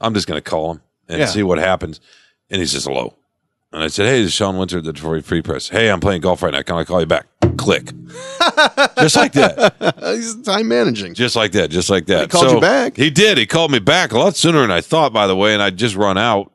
I'm 0.00 0.14
just 0.14 0.26
going 0.26 0.38
to 0.38 0.42
call 0.50 0.72
him 0.72 0.80
and 1.08 1.20
Yeah. 1.20 1.26
see 1.26 1.42
what 1.42 1.58
happens. 1.58 2.00
And 2.50 2.60
he 2.60 2.66
says 2.66 2.84
hello. 2.84 3.14
And 3.72 3.82
I 3.82 3.88
said, 3.88 4.06
hey, 4.06 4.18
this 4.20 4.28
is 4.28 4.32
Shawn 4.32 4.56
Windsor 4.56 4.78
at 4.78 4.84
the 4.84 4.92
Detroit 4.92 5.24
Free 5.24 5.42
Press. 5.42 5.68
Hey, 5.68 5.90
I'm 5.90 6.00
playing 6.00 6.22
golf 6.22 6.42
right 6.42 6.52
now. 6.52 6.62
Can 6.62 6.76
I 6.76 6.84
call 6.84 7.00
you 7.00 7.06
back? 7.06 7.26
Click. 7.56 7.92
just 8.98 9.16
like 9.16 9.32
that. 9.32 9.94
He's 10.14 10.40
time 10.42 10.68
managing. 10.68 11.14
Just 11.14 11.36
like 11.36 11.52
that. 11.52 11.70
Just 11.70 11.90
like 11.90 12.06
that. 12.06 12.22
He 12.22 12.26
called 12.28 12.52
you 12.52 12.60
back? 12.60 12.96
He 12.96 13.10
did. 13.10 13.38
He 13.38 13.46
called 13.46 13.70
me 13.70 13.78
back 13.78 14.12
a 14.12 14.18
lot 14.18 14.36
sooner 14.36 14.60
than 14.60 14.70
I 14.70 14.80
thought, 14.80 15.12
by 15.12 15.26
the 15.26 15.36
way. 15.36 15.52
And 15.52 15.62
I'd 15.62 15.76
just 15.76 15.96
run 15.96 16.18
out. 16.18 16.52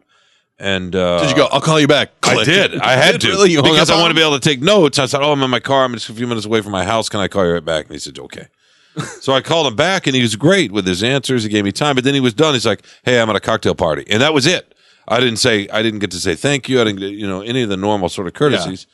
And 0.62 0.96
uh, 0.96 1.22
Did 1.22 1.32
you 1.32 1.36
go, 1.36 1.48
I'll 1.52 1.60
call 1.60 1.80
you 1.80 1.88
back? 1.88 2.12
I 2.22 2.44
did. 2.44 2.76
I 2.82 2.92
had 2.92 3.14
Did 3.14 3.22
to 3.22 3.28
Really? 3.30 3.56
Because 3.56 3.90
I 3.90 4.00
want 4.00 4.12
to 4.12 4.16
be 4.16 4.22
able 4.22 4.40
to 4.40 4.50
take 4.50 4.62
notes. 4.62 5.00
I 5.00 5.08
said, 5.08 5.22
"Oh, 5.22 5.32
I'm 5.32 5.42
in 5.42 5.50
my 5.50 5.60
car. 5.60 5.84
I'm 5.86 5.94
just 5.94 6.10
a 6.10 6.14
few 6.14 6.28
minutes 6.28 6.46
away 6.46 6.62
from 6.62 6.72
my 6.72 6.86
house. 6.86 7.10
Can 7.10 7.20
I 7.20 7.28
call 7.28 7.46
you 7.46 7.54
right 7.54 7.66
back?" 7.66 7.86
And 7.86 7.94
he 7.94 8.00
said, 8.00 8.20
"Okay." 8.20 8.48
so 9.22 9.34
I 9.34 9.42
called 9.42 9.66
him 9.66 9.76
back, 9.76 10.06
and 10.06 10.16
he 10.16 10.22
was 10.22 10.36
great 10.36 10.72
with 10.72 10.86
his 10.86 11.02
answers. 11.02 11.42
He 11.44 11.50
gave 11.50 11.64
me 11.64 11.72
time, 11.72 11.96
but 11.96 12.04
then 12.04 12.14
he 12.14 12.20
was 12.20 12.36
done. 12.36 12.54
He's 12.54 12.66
like, 12.66 12.84
"Hey, 13.04 13.20
I'm 13.20 13.28
at 13.32 13.36
a 13.36 13.40
cocktail 13.40 13.74
party," 13.74 14.06
and 14.08 14.22
that 14.22 14.36
was 14.36 14.46
it. 14.46 14.76
I 15.08 15.20
didn't 15.20 15.38
say. 15.38 15.68
I 15.70 15.82
didn't 15.82 16.00
get 16.00 16.12
to 16.12 16.20
say 16.20 16.36
thank 16.36 16.70
you. 16.70 16.80
I 16.80 16.84
didn't, 16.84 17.00
get, 17.00 17.10
you 17.12 17.28
know, 17.28 17.42
any 17.42 17.64
of 17.64 17.70
the 17.70 17.78
normal 17.78 18.10
sort 18.10 18.28
of 18.28 18.34
courtesies. 18.34 18.86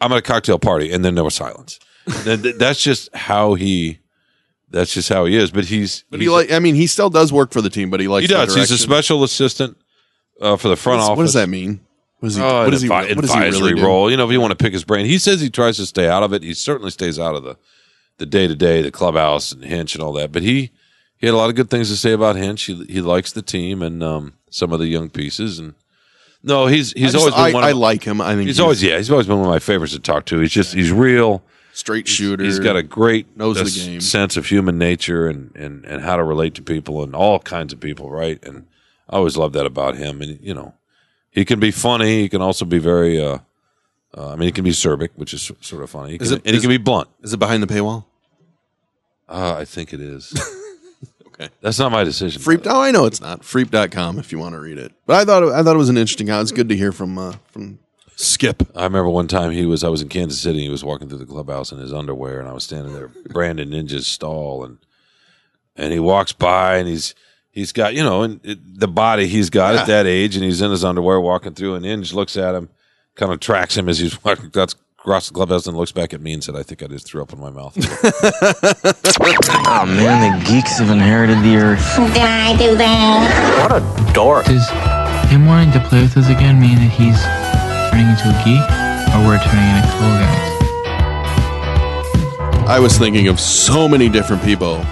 I'm 0.00 0.12
at 0.12 0.18
a 0.18 0.22
cocktail 0.22 0.58
party, 0.58 0.92
and 0.92 1.04
then 1.04 1.14
there 1.14 1.24
was 1.24 1.34
silence. 1.34 1.78
Th- 2.24 2.40
th- 2.42 2.56
that's 2.56 2.82
just 2.82 3.14
how 3.14 3.54
he. 3.54 3.98
That's 4.70 4.92
just 4.92 5.08
how 5.08 5.24
he 5.26 5.36
is. 5.36 5.50
But 5.50 5.64
he's. 5.66 6.04
But 6.10 6.20
he 6.20 6.28
like, 6.28 6.50
I 6.52 6.58
mean, 6.58 6.74
he 6.74 6.86
still 6.86 7.08
does 7.10 7.32
work 7.32 7.52
for 7.52 7.60
the 7.60 7.70
team, 7.70 7.88
but 7.90 8.00
he 8.00 8.08
likes 8.08 8.22
he 8.22 8.34
the 8.34 8.44
does. 8.46 8.54
He's 8.54 8.70
a 8.70 8.78
special 8.78 9.22
assistant 9.24 9.76
uh, 10.40 10.56
for 10.56 10.68
the 10.68 10.76
front 10.76 11.00
office. 11.00 11.16
What 11.16 11.22
does 11.24 11.32
that 11.34 11.48
mean? 11.48 11.80
What 12.18 12.28
does 12.28 12.36
he, 12.36 12.42
Oh, 12.42 12.46
what 12.46 12.64
an 12.66 12.70
does 12.72 12.82
he, 12.82 12.88
advi- 12.88 13.14
what 13.16 13.22
does 13.22 13.34
he 13.34 13.40
really 13.40 13.74
do? 13.74 14.10
You 14.10 14.16
know, 14.16 14.26
if 14.26 14.32
you 14.32 14.40
want 14.40 14.50
to 14.50 14.56
pick 14.62 14.72
his 14.72 14.84
brain, 14.84 15.06
he 15.06 15.18
says 15.18 15.40
he 15.40 15.50
tries 15.50 15.76
to 15.76 15.86
stay 15.86 16.08
out 16.08 16.22
of 16.22 16.32
it. 16.32 16.42
He 16.42 16.54
certainly 16.54 16.90
stays 16.90 17.18
out 17.18 17.34
of 17.34 17.44
the 17.44 17.56
the 18.18 18.26
day 18.26 18.46
to 18.48 18.54
day, 18.54 18.80
the 18.82 18.90
clubhouse 18.90 19.52
and 19.52 19.62
Hinch 19.62 19.94
and 19.94 20.02
all 20.02 20.12
that. 20.14 20.32
But 20.32 20.42
he 20.42 20.70
he 21.18 21.26
had 21.26 21.34
a 21.34 21.36
lot 21.36 21.50
of 21.50 21.56
good 21.56 21.70
things 21.70 21.88
to 21.90 21.96
say 21.96 22.12
about 22.12 22.36
Hinch. 22.36 22.62
He 22.64 22.84
he 22.86 23.00
likes 23.00 23.32
the 23.32 23.42
team 23.42 23.82
and 23.82 24.02
um, 24.02 24.34
some 24.50 24.72
of 24.72 24.80
the 24.80 24.86
young 24.88 25.10
pieces. 25.10 25.58
And 25.58 25.74
no, 26.46 26.66
he's 26.66 26.92
he's 26.92 27.12
just- 27.12 27.16
always 27.16 27.34
been 27.34 27.44
I, 27.44 27.52
one. 27.52 27.64
I 27.64 27.70
Of, 27.70 27.76
like 27.76 28.02
him. 28.04 28.20
I 28.22 28.34
think 28.34 28.46
he's 28.46 28.60
always 28.60 28.82
yeah. 28.82 28.96
He's 28.96 29.10
always 29.10 29.26
been 29.26 29.36
one 29.36 29.46
of 29.46 29.52
my 29.52 29.58
favorites 29.58 29.92
to 29.92 29.98
talk 30.00 30.24
to. 30.26 30.38
He's 30.40 30.50
just 30.52 30.72
he's 30.72 30.90
real. 30.90 31.42
straight 31.74 32.08
shooter. 32.08 32.42
He's 32.44 32.58
got 32.58 32.76
a 32.76 32.82
great 32.82 33.36
knows 33.36 33.56
the 33.56 33.82
uh, 33.82 33.86
game. 33.86 34.00
sense 34.00 34.36
of 34.38 34.46
human 34.46 34.78
nature 34.78 35.28
and, 35.28 35.54
and, 35.54 35.84
and 35.84 36.02
how 36.02 36.16
to 36.16 36.24
relate 36.24 36.54
to 36.54 36.62
people 36.62 37.02
and 37.02 37.14
all 37.14 37.38
kinds 37.40 37.72
of 37.74 37.80
people, 37.80 38.10
right? 38.10 38.42
And 38.42 38.66
I 39.10 39.16
always 39.16 39.36
love 39.36 39.52
that 39.52 39.66
about 39.66 39.96
him. 39.96 40.22
And 40.22 40.38
you 40.40 40.54
know, 40.54 40.72
he 41.30 41.44
can 41.44 41.60
be 41.60 41.70
funny. 41.70 42.22
He 42.22 42.28
can 42.30 42.40
also 42.40 42.64
be 42.64 42.78
very. 42.78 43.22
Uh, 43.22 43.38
uh, 44.16 44.28
I 44.32 44.36
mean, 44.36 44.46
he 44.48 44.52
can 44.52 44.64
be 44.64 44.70
acerbic, 44.70 45.10
which 45.16 45.34
is 45.34 45.52
sort 45.60 45.82
of 45.82 45.90
funny. 45.90 46.12
He 46.12 46.16
Is 46.16 46.30
it- 46.32 46.40
and 46.46 46.54
he 46.54 46.60
can 46.60 46.70
be 46.70 46.78
blunt. 46.78 47.08
Is 47.22 47.34
it 47.34 47.38
behind 47.38 47.62
the 47.62 47.66
paywall? 47.66 48.04
Uh, 49.28 49.56
I 49.58 49.64
think 49.66 49.92
it 49.92 50.00
is. 50.00 50.32
Okay. 51.38 51.50
That's 51.60 51.78
not 51.78 51.92
my 51.92 52.02
decision. 52.04 52.40
Freep. 52.40 52.66
Oh, 52.66 52.80
I 52.80 52.90
know 52.90 53.04
it's 53.04 53.20
not. 53.20 53.42
Freep.com 53.42 54.18
if 54.18 54.32
you 54.32 54.38
want 54.38 54.54
to 54.54 54.60
read 54.60 54.78
it. 54.78 54.92
But 55.06 55.16
I 55.16 55.24
thought 55.24 55.42
it, 55.42 55.52
I 55.52 55.62
thought 55.62 55.74
it 55.74 55.78
was 55.78 55.88
an 55.90 55.98
interesting. 55.98 56.26
guy. 56.28 56.40
It's 56.40 56.52
good 56.52 56.68
to 56.70 56.76
hear 56.76 56.92
from 56.92 57.18
uh, 57.18 57.34
from 57.50 57.78
Skip. 58.16 58.62
I 58.74 58.84
remember 58.84 59.10
one 59.10 59.28
time 59.28 59.50
he 59.50 59.66
was 59.66 59.84
I 59.84 59.88
was 59.88 60.00
in 60.02 60.08
Kansas 60.08 60.40
City. 60.40 60.60
He 60.62 60.68
was 60.70 60.82
walking 60.84 61.08
through 61.08 61.18
the 61.18 61.26
clubhouse 61.26 61.72
in 61.72 61.78
his 61.78 61.92
underwear, 61.92 62.40
and 62.40 62.48
I 62.48 62.52
was 62.52 62.64
standing 62.64 62.94
there, 62.94 63.08
Brandon 63.28 63.72
Inge's 63.74 64.06
stall, 64.06 64.64
and 64.64 64.78
and 65.76 65.92
he 65.92 65.98
walks 65.98 66.32
by, 66.32 66.78
and 66.78 66.88
he's 66.88 67.14
he's 67.50 67.72
got 67.72 67.94
you 67.94 68.02
know 68.02 68.22
and 68.22 68.40
it, 68.42 68.80
the 68.80 68.88
body 68.88 69.26
he's 69.26 69.50
got 69.50 69.74
Yeah. 69.74 69.80
at 69.82 69.86
that 69.88 70.06
age, 70.06 70.36
and 70.36 70.44
he's 70.44 70.62
in 70.62 70.70
his 70.70 70.84
underwear 70.84 71.20
walking 71.20 71.52
through, 71.52 71.74
and 71.74 71.84
Inge 71.84 72.14
looks 72.14 72.38
at 72.38 72.54
him, 72.54 72.70
kind 73.14 73.32
of 73.32 73.40
tracks 73.40 73.76
him 73.76 73.88
as 73.90 73.98
he's 73.98 74.22
walking 74.24 74.46
across 74.46 74.74
across 75.06 75.28
the 75.28 75.34
clubhouse, 75.34 75.68
and 75.68 75.76
looks 75.76 75.92
back 75.92 76.12
at 76.12 76.20
me 76.20 76.32
and 76.32 76.42
said, 76.42 76.56
"I 76.56 76.64
think 76.64 76.82
I 76.82 76.88
just 76.88 77.06
threw 77.06 77.22
up 77.22 77.32
in 77.32 77.38
my 77.38 77.50
mouth." 77.50 77.76
Oh 79.68 79.84
man, 79.84 80.38
the 80.38 80.44
geeks 80.46 80.78
have 80.78 80.90
inherited 80.90 81.42
the 81.42 81.56
earth. 81.56 81.96
Did 81.96 82.18
I 82.22 82.56
do 82.56 82.76
that? 82.76 83.58
What 83.60 83.72
a 83.82 84.12
dork. 84.12 84.44
Does 84.46 84.68
him 85.30 85.44
wanting 85.46 85.72
to 85.72 85.80
play 85.88 86.02
with 86.02 86.16
us 86.16 86.28
again 86.28 86.60
mean 86.60 86.76
that 86.76 86.90
he's 86.90 87.20
turning 87.90 88.08
into 88.08 88.30
a 88.30 88.44
geek, 88.44 88.62
or 89.12 89.26
we're 89.26 89.40
turning 89.42 89.76
into 89.76 89.88
cool 89.98 90.14
guys? 90.22 90.52
I 92.68 92.78
was 92.80 92.96
thinking 92.96 93.26
of 93.28 93.40
so 93.40 93.88
many 93.88 94.08
different 94.08 94.42
people 94.44 94.84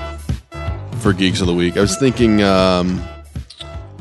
for 0.98 1.12
Geeks 1.12 1.40
of 1.40 1.46
the 1.46 1.54
Week. 1.54 1.76
I 1.76 1.80
was 1.80 1.96
thinking 1.96 2.42
um, 2.42 3.00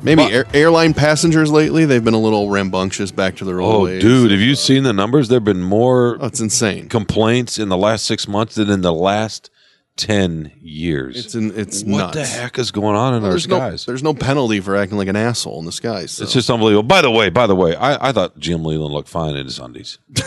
maybe 0.04 0.24
air, 0.24 0.46
airline 0.54 0.94
passengers 0.94 1.52
lately. 1.52 1.86
They've 1.86 2.04
been 2.04 2.14
a 2.14 2.20
little 2.20 2.50
rambunctious 2.50 3.12
back 3.12 3.36
to 3.38 3.46
their 3.46 3.60
old 3.62 3.76
Oh, 3.76 3.84
ways. 3.86 4.02
dude, 4.02 4.32
have 4.32 4.40
you 4.42 4.56
seen 4.56 4.84
the 4.84 4.94
numbers? 4.94 5.30
There 5.30 5.38
have 5.38 5.44
been 5.46 5.62
more 5.64 6.18
Oh, 6.20 6.28
it's 6.28 6.40
insane. 6.40 6.90
complaints 6.90 7.58
in 7.58 7.70
the 7.70 7.78
last 7.78 8.06
six 8.06 8.28
months 8.28 8.56
than 8.56 8.70
in 8.70 8.82
the 8.82 8.94
last 8.94 9.50
10 9.96 10.52
years. 10.60 11.16
It's 11.24 11.36
in, 11.36 11.52
it's 11.56 11.84
what 11.84 11.98
nuts. 12.00 12.16
the 12.16 12.26
heck 12.26 12.58
is 12.58 12.72
going 12.72 12.96
on 12.96 13.14
in 13.14 13.24
our 13.24 13.30
There's 13.30 13.48
no, 13.48 13.58
skies? 13.58 13.86
there's 13.86 14.02
no 14.02 14.16
penalty 14.16 14.60
for 14.60 14.76
acting 14.76 14.98
like 14.98 15.08
an 15.08 15.16
asshole 15.16 15.60
in 15.60 15.66
the 15.66 15.72
skies. 15.72 16.10
so. 16.12 16.24
It's 16.24 16.34
just 16.34 16.50
unbelievable. 16.50 16.82
By 16.88 17.02
the 17.04 17.12
way, 17.12 17.30
by 17.30 17.46
the 17.46 17.56
way, 17.56 17.76
I, 17.76 18.10
I 18.10 18.12
thought 18.12 18.40
Jim 18.40 18.64
Leyland 18.64 18.92
looked 18.92 19.08
fine 19.10 19.36
in 19.38 19.46
his 19.46 19.60
undies. 19.60 20.00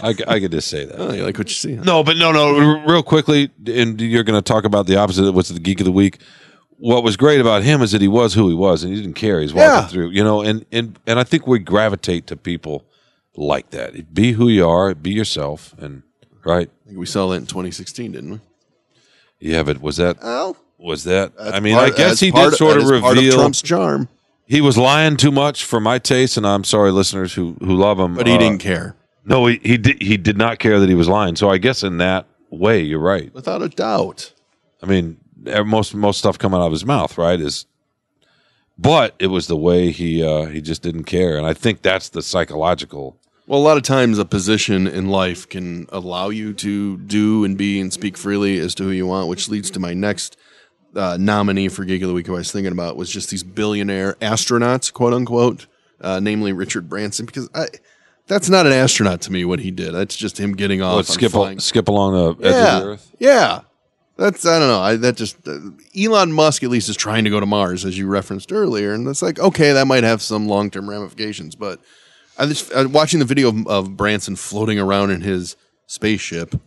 I, 0.00 0.12
c- 0.12 0.24
I 0.28 0.38
could 0.38 0.52
just 0.52 0.68
say 0.68 0.84
that. 0.84 0.96
Oh, 0.98 1.12
you 1.12 1.24
like 1.24 1.38
what 1.38 1.48
you 1.48 1.54
see? 1.54 1.76
huh? 1.76 1.82
No, 1.84 2.04
but 2.04 2.16
no, 2.16 2.30
no. 2.30 2.56
r- 2.58 2.86
Real 2.86 3.02
quickly, 3.02 3.50
and 3.66 4.00
you're 4.00 4.22
going 4.24 4.38
to 4.40 4.46
talk 4.46 4.64
about 4.64 4.86
the 4.86 4.96
opposite. 4.96 5.24
of 5.26 5.34
What's 5.34 5.48
the 5.48 5.58
geek 5.58 5.80
of 5.80 5.86
the 5.86 5.92
week? 5.92 6.20
What 6.80 7.02
was 7.02 7.16
great 7.16 7.40
about 7.40 7.62
him 7.64 7.82
is 7.82 7.90
that 7.92 8.00
he 8.00 8.08
was 8.08 8.34
who 8.34 8.48
he 8.48 8.54
was, 8.54 8.84
and 8.84 8.94
he 8.94 9.00
didn't 9.00 9.16
care. 9.16 9.40
He's 9.40 9.52
walking 9.52 9.68
Yeah. 9.82 9.86
through, 9.88 10.10
you 10.10 10.22
know, 10.22 10.42
and 10.42 10.64
and 10.70 10.98
and 11.06 11.18
I 11.18 11.24
think 11.24 11.46
we 11.46 11.58
gravitate 11.58 12.26
to 12.28 12.36
people 12.36 12.84
like 13.36 13.70
that. 13.70 14.14
Be 14.14 14.32
who 14.32 14.48
you 14.48 14.66
are. 14.68 14.94
Be 14.94 15.10
yourself, 15.10 15.74
and 15.78 16.02
right. 16.44 16.70
I 16.84 16.86
think 16.86 16.98
we 16.98 17.06
saw 17.06 17.28
that 17.30 17.36
in 17.36 17.46
2016, 17.46 18.12
didn't 18.12 18.30
we? 18.30 18.40
Yeah, 19.40 19.62
but 19.64 19.80
was 19.80 19.96
that 19.96 20.18
Oh, 20.22 20.56
was 20.78 21.04
that? 21.04 21.32
I 21.40 21.60
mean, 21.60 21.74
part- 21.74 21.92
I 21.92 21.96
guess 21.96 22.20
he 22.20 22.30
did 22.30 22.54
sort 22.54 22.76
of 22.78 22.84
part 23.00 23.16
reveal 23.16 23.34
Trump's 23.34 23.62
charm, 23.62 24.08
he 24.46 24.60
was 24.60 24.78
lying 24.78 25.16
too 25.16 25.30
much 25.32 25.64
for 25.64 25.80
my 25.80 25.98
taste, 25.98 26.36
and 26.36 26.46
I'm 26.46 26.64
sorry, 26.64 26.90
listeners 26.92 27.34
who 27.34 27.56
who 27.60 27.74
love 27.74 27.98
him, 27.98 28.14
but 28.14 28.26
he 28.26 28.34
Uh, 28.34 28.38
didn't 28.38 28.58
care. 28.58 28.94
No, 29.24 29.46
he 29.46 29.60
he 29.64 29.76
did 29.78 30.00
he 30.02 30.16
did 30.16 30.38
not 30.38 30.58
care 30.58 30.78
that 30.80 30.88
he 30.88 30.94
was 30.94 31.08
lying. 31.08 31.34
So 31.36 31.50
I 31.50 31.58
guess 31.58 31.82
in 31.82 31.98
that 31.98 32.26
way, 32.50 32.80
you're 32.82 32.98
right. 33.00 33.32
Without 33.34 33.62
a 33.62 33.68
doubt. 33.68 34.32
I 34.82 34.86
mean, 34.86 35.16
most 35.44 35.94
most 35.94 36.18
stuff 36.18 36.38
coming 36.38 36.60
out 36.60 36.66
of 36.66 36.72
his 36.72 36.84
mouth, 36.84 37.16
right? 37.18 37.40
Is 37.40 37.66
but 38.78 39.14
it 39.18 39.26
was 39.26 39.48
the 39.48 39.56
way 39.56 39.90
he 39.90 40.22
uh, 40.22 40.46
he 40.46 40.60
just 40.60 40.82
didn't 40.82 41.04
care, 41.04 41.36
and 41.36 41.46
I 41.46 41.54
think 41.54 41.82
that's 41.82 42.08
the 42.08 42.22
psychological. 42.22 43.16
Well, 43.46 43.58
a 43.58 43.62
lot 43.62 43.78
of 43.78 43.82
times 43.82 44.18
a 44.18 44.26
position 44.26 44.86
in 44.86 45.08
life 45.08 45.48
can 45.48 45.86
allow 45.90 46.28
you 46.28 46.52
to 46.52 46.98
do 46.98 47.44
and 47.44 47.56
be 47.56 47.80
and 47.80 47.90
speak 47.90 48.18
freely 48.18 48.58
as 48.58 48.74
to 48.74 48.84
who 48.84 48.90
you 48.90 49.06
want, 49.06 49.28
which 49.28 49.48
leads 49.48 49.70
to 49.70 49.80
my 49.80 49.94
next 49.94 50.36
uh, 50.94 51.16
nominee 51.18 51.68
for 51.68 51.84
Geek 51.84 52.02
of 52.02 52.08
the 52.08 52.14
Week 52.14 52.26
who 52.26 52.34
I 52.34 52.38
was 52.38 52.52
thinking 52.52 52.72
about 52.72 52.96
was 52.96 53.10
just 53.10 53.30
these 53.30 53.42
billionaire 53.42 54.14
astronauts, 54.20 54.92
quote 54.92 55.14
unquote, 55.14 55.66
uh, 56.00 56.20
namely 56.20 56.52
Richard 56.52 56.90
Branson, 56.90 57.24
because 57.24 57.48
I, 57.54 57.68
that's 58.26 58.50
not 58.50 58.66
an 58.66 58.72
astronaut 58.72 59.22
to 59.22 59.32
me 59.32 59.44
what 59.46 59.60
he 59.60 59.70
did. 59.70 59.92
That's 59.92 60.14
just 60.14 60.38
him 60.38 60.52
getting 60.54 60.82
off. 60.82 60.98
On 60.98 61.04
skip 61.04 61.34
al- 61.34 61.58
skip 61.58 61.88
along 61.88 62.12
the 62.12 62.46
edge 62.46 62.52
yeah, 62.52 62.76
of 62.76 62.82
the 62.82 62.88
earth. 62.90 63.16
yeah. 63.18 63.60
That's 64.18 64.44
I 64.44 64.58
don't 64.58 64.68
know. 64.68 64.80
I 64.80 64.96
that 64.96 65.16
just 65.16 65.46
uh, 65.46 65.58
Elon 65.96 66.32
Musk 66.32 66.64
at 66.64 66.70
least 66.70 66.88
is 66.88 66.96
trying 66.96 67.22
to 67.22 67.30
go 67.30 67.38
to 67.38 67.46
Mars 67.46 67.84
as 67.84 67.96
you 67.96 68.08
referenced 68.08 68.52
earlier, 68.52 68.92
and 68.92 69.06
it's 69.06 69.22
like 69.22 69.38
okay, 69.38 69.72
that 69.72 69.86
might 69.86 70.02
have 70.02 70.20
some 70.20 70.48
long 70.48 70.70
term 70.70 70.90
ramifications. 70.90 71.54
But 71.54 71.80
I 72.36 72.46
just 72.46 72.72
uh, 72.72 72.88
watching 72.90 73.20
the 73.20 73.24
video 73.24 73.48
of, 73.48 73.66
of 73.68 73.96
Branson 73.96 74.34
floating 74.34 74.78
around 74.78 75.12
in 75.12 75.20
his 75.20 75.54
spaceship, 75.86 76.60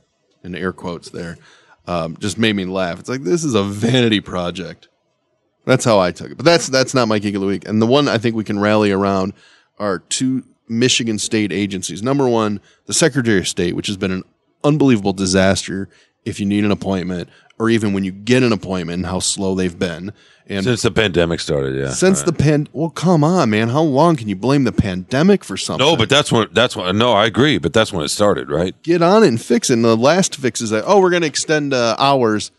in 0.46 0.56
air 0.56 0.72
quotes 0.72 1.10
there, 1.10 1.38
um, 1.88 2.16
just 2.18 2.38
made 2.38 2.56
me 2.56 2.64
laugh. 2.64 3.02
It's 3.02 3.10
like 3.10 3.24
this 3.24 3.44
is 3.44 3.54
a 3.54 3.64
vanity 3.64 4.22
project. 4.22 4.88
That's 5.66 5.84
how 5.84 6.00
I 6.00 6.12
took 6.12 6.32
it. 6.32 6.38
But 6.38 6.46
that's 6.46 6.68
that's 6.68 6.94
not 6.94 7.10
my 7.10 7.20
geek 7.20 7.36
of 7.36 7.42
the 7.42 7.48
week. 7.48 7.68
And 7.68 7.82
the 7.82 7.86
one 7.86 8.08
I 8.08 8.18
think 8.18 8.34
we 8.34 8.46
can 8.46 8.60
rally 8.60 8.92
around 8.92 9.34
are 9.78 10.00
two 10.00 10.46
Michigan 10.70 11.20
state 11.20 11.52
agencies. 11.52 12.02
Number 12.02 12.30
one, 12.30 12.62
the 12.86 12.94
Secretary 12.94 13.40
of 13.40 13.48
State, 13.50 13.76
which 13.76 13.88
has 13.88 13.98
been 13.98 14.12
an 14.12 14.24
unbelievable 14.64 15.12
disaster 15.12 15.90
if 16.26 16.40
you 16.40 16.46
need 16.46 16.64
an 16.64 16.72
appointment 16.72 17.30
or 17.62 17.70
even 17.70 17.94
when 17.94 18.04
you 18.04 18.12
get 18.12 18.42
an 18.42 18.52
appointment 18.52 18.96
and 18.96 19.06
how 19.06 19.20
slow 19.20 19.54
they've 19.54 19.78
been. 19.78 20.12
And 20.48 20.66
Since 20.66 20.82
the 20.82 20.92
pandemic 20.92 21.40
started, 21.40 21.76
yeah. 21.76 21.92
since 21.92 22.24
the 22.24 22.34
pan 22.34 22.68
well, 22.74 22.90
come 22.90 23.24
on, 23.24 23.52
man. 23.52 23.70
How 23.70 23.84
long 23.84 24.16
can 24.16 24.28
you 24.28 24.36
blame 24.36 24.64
the 24.64 24.72
pandemic 24.72 25.44
for 25.44 25.56
something? 25.56 25.86
no, 25.86 25.96
but 25.96 26.10
that's 26.10 26.32
when 26.32 26.48
that's 26.52 26.76
when. 26.76 26.98
No, 26.98 27.14
I 27.14 27.26
agree, 27.26 27.58
but 27.58 27.72
that's 27.72 27.94
when 27.94 28.04
it 28.04 28.10
started, 28.10 28.50
right? 28.50 28.76
get 28.84 29.02
on 29.02 29.24
it 29.24 29.28
and 29.28 29.40
fix 29.40 29.70
it. 29.70 29.74
And 29.74 29.86
the 29.86 29.96
last 29.96 30.36
fix 30.36 30.60
is 30.60 30.72
that, 30.72 30.84
oh, 30.86 31.00
we're 31.00 31.12
going 31.12 31.22
to 31.22 31.28
extend 31.28 31.74
uh, 31.74 31.96
hours 32.00 32.52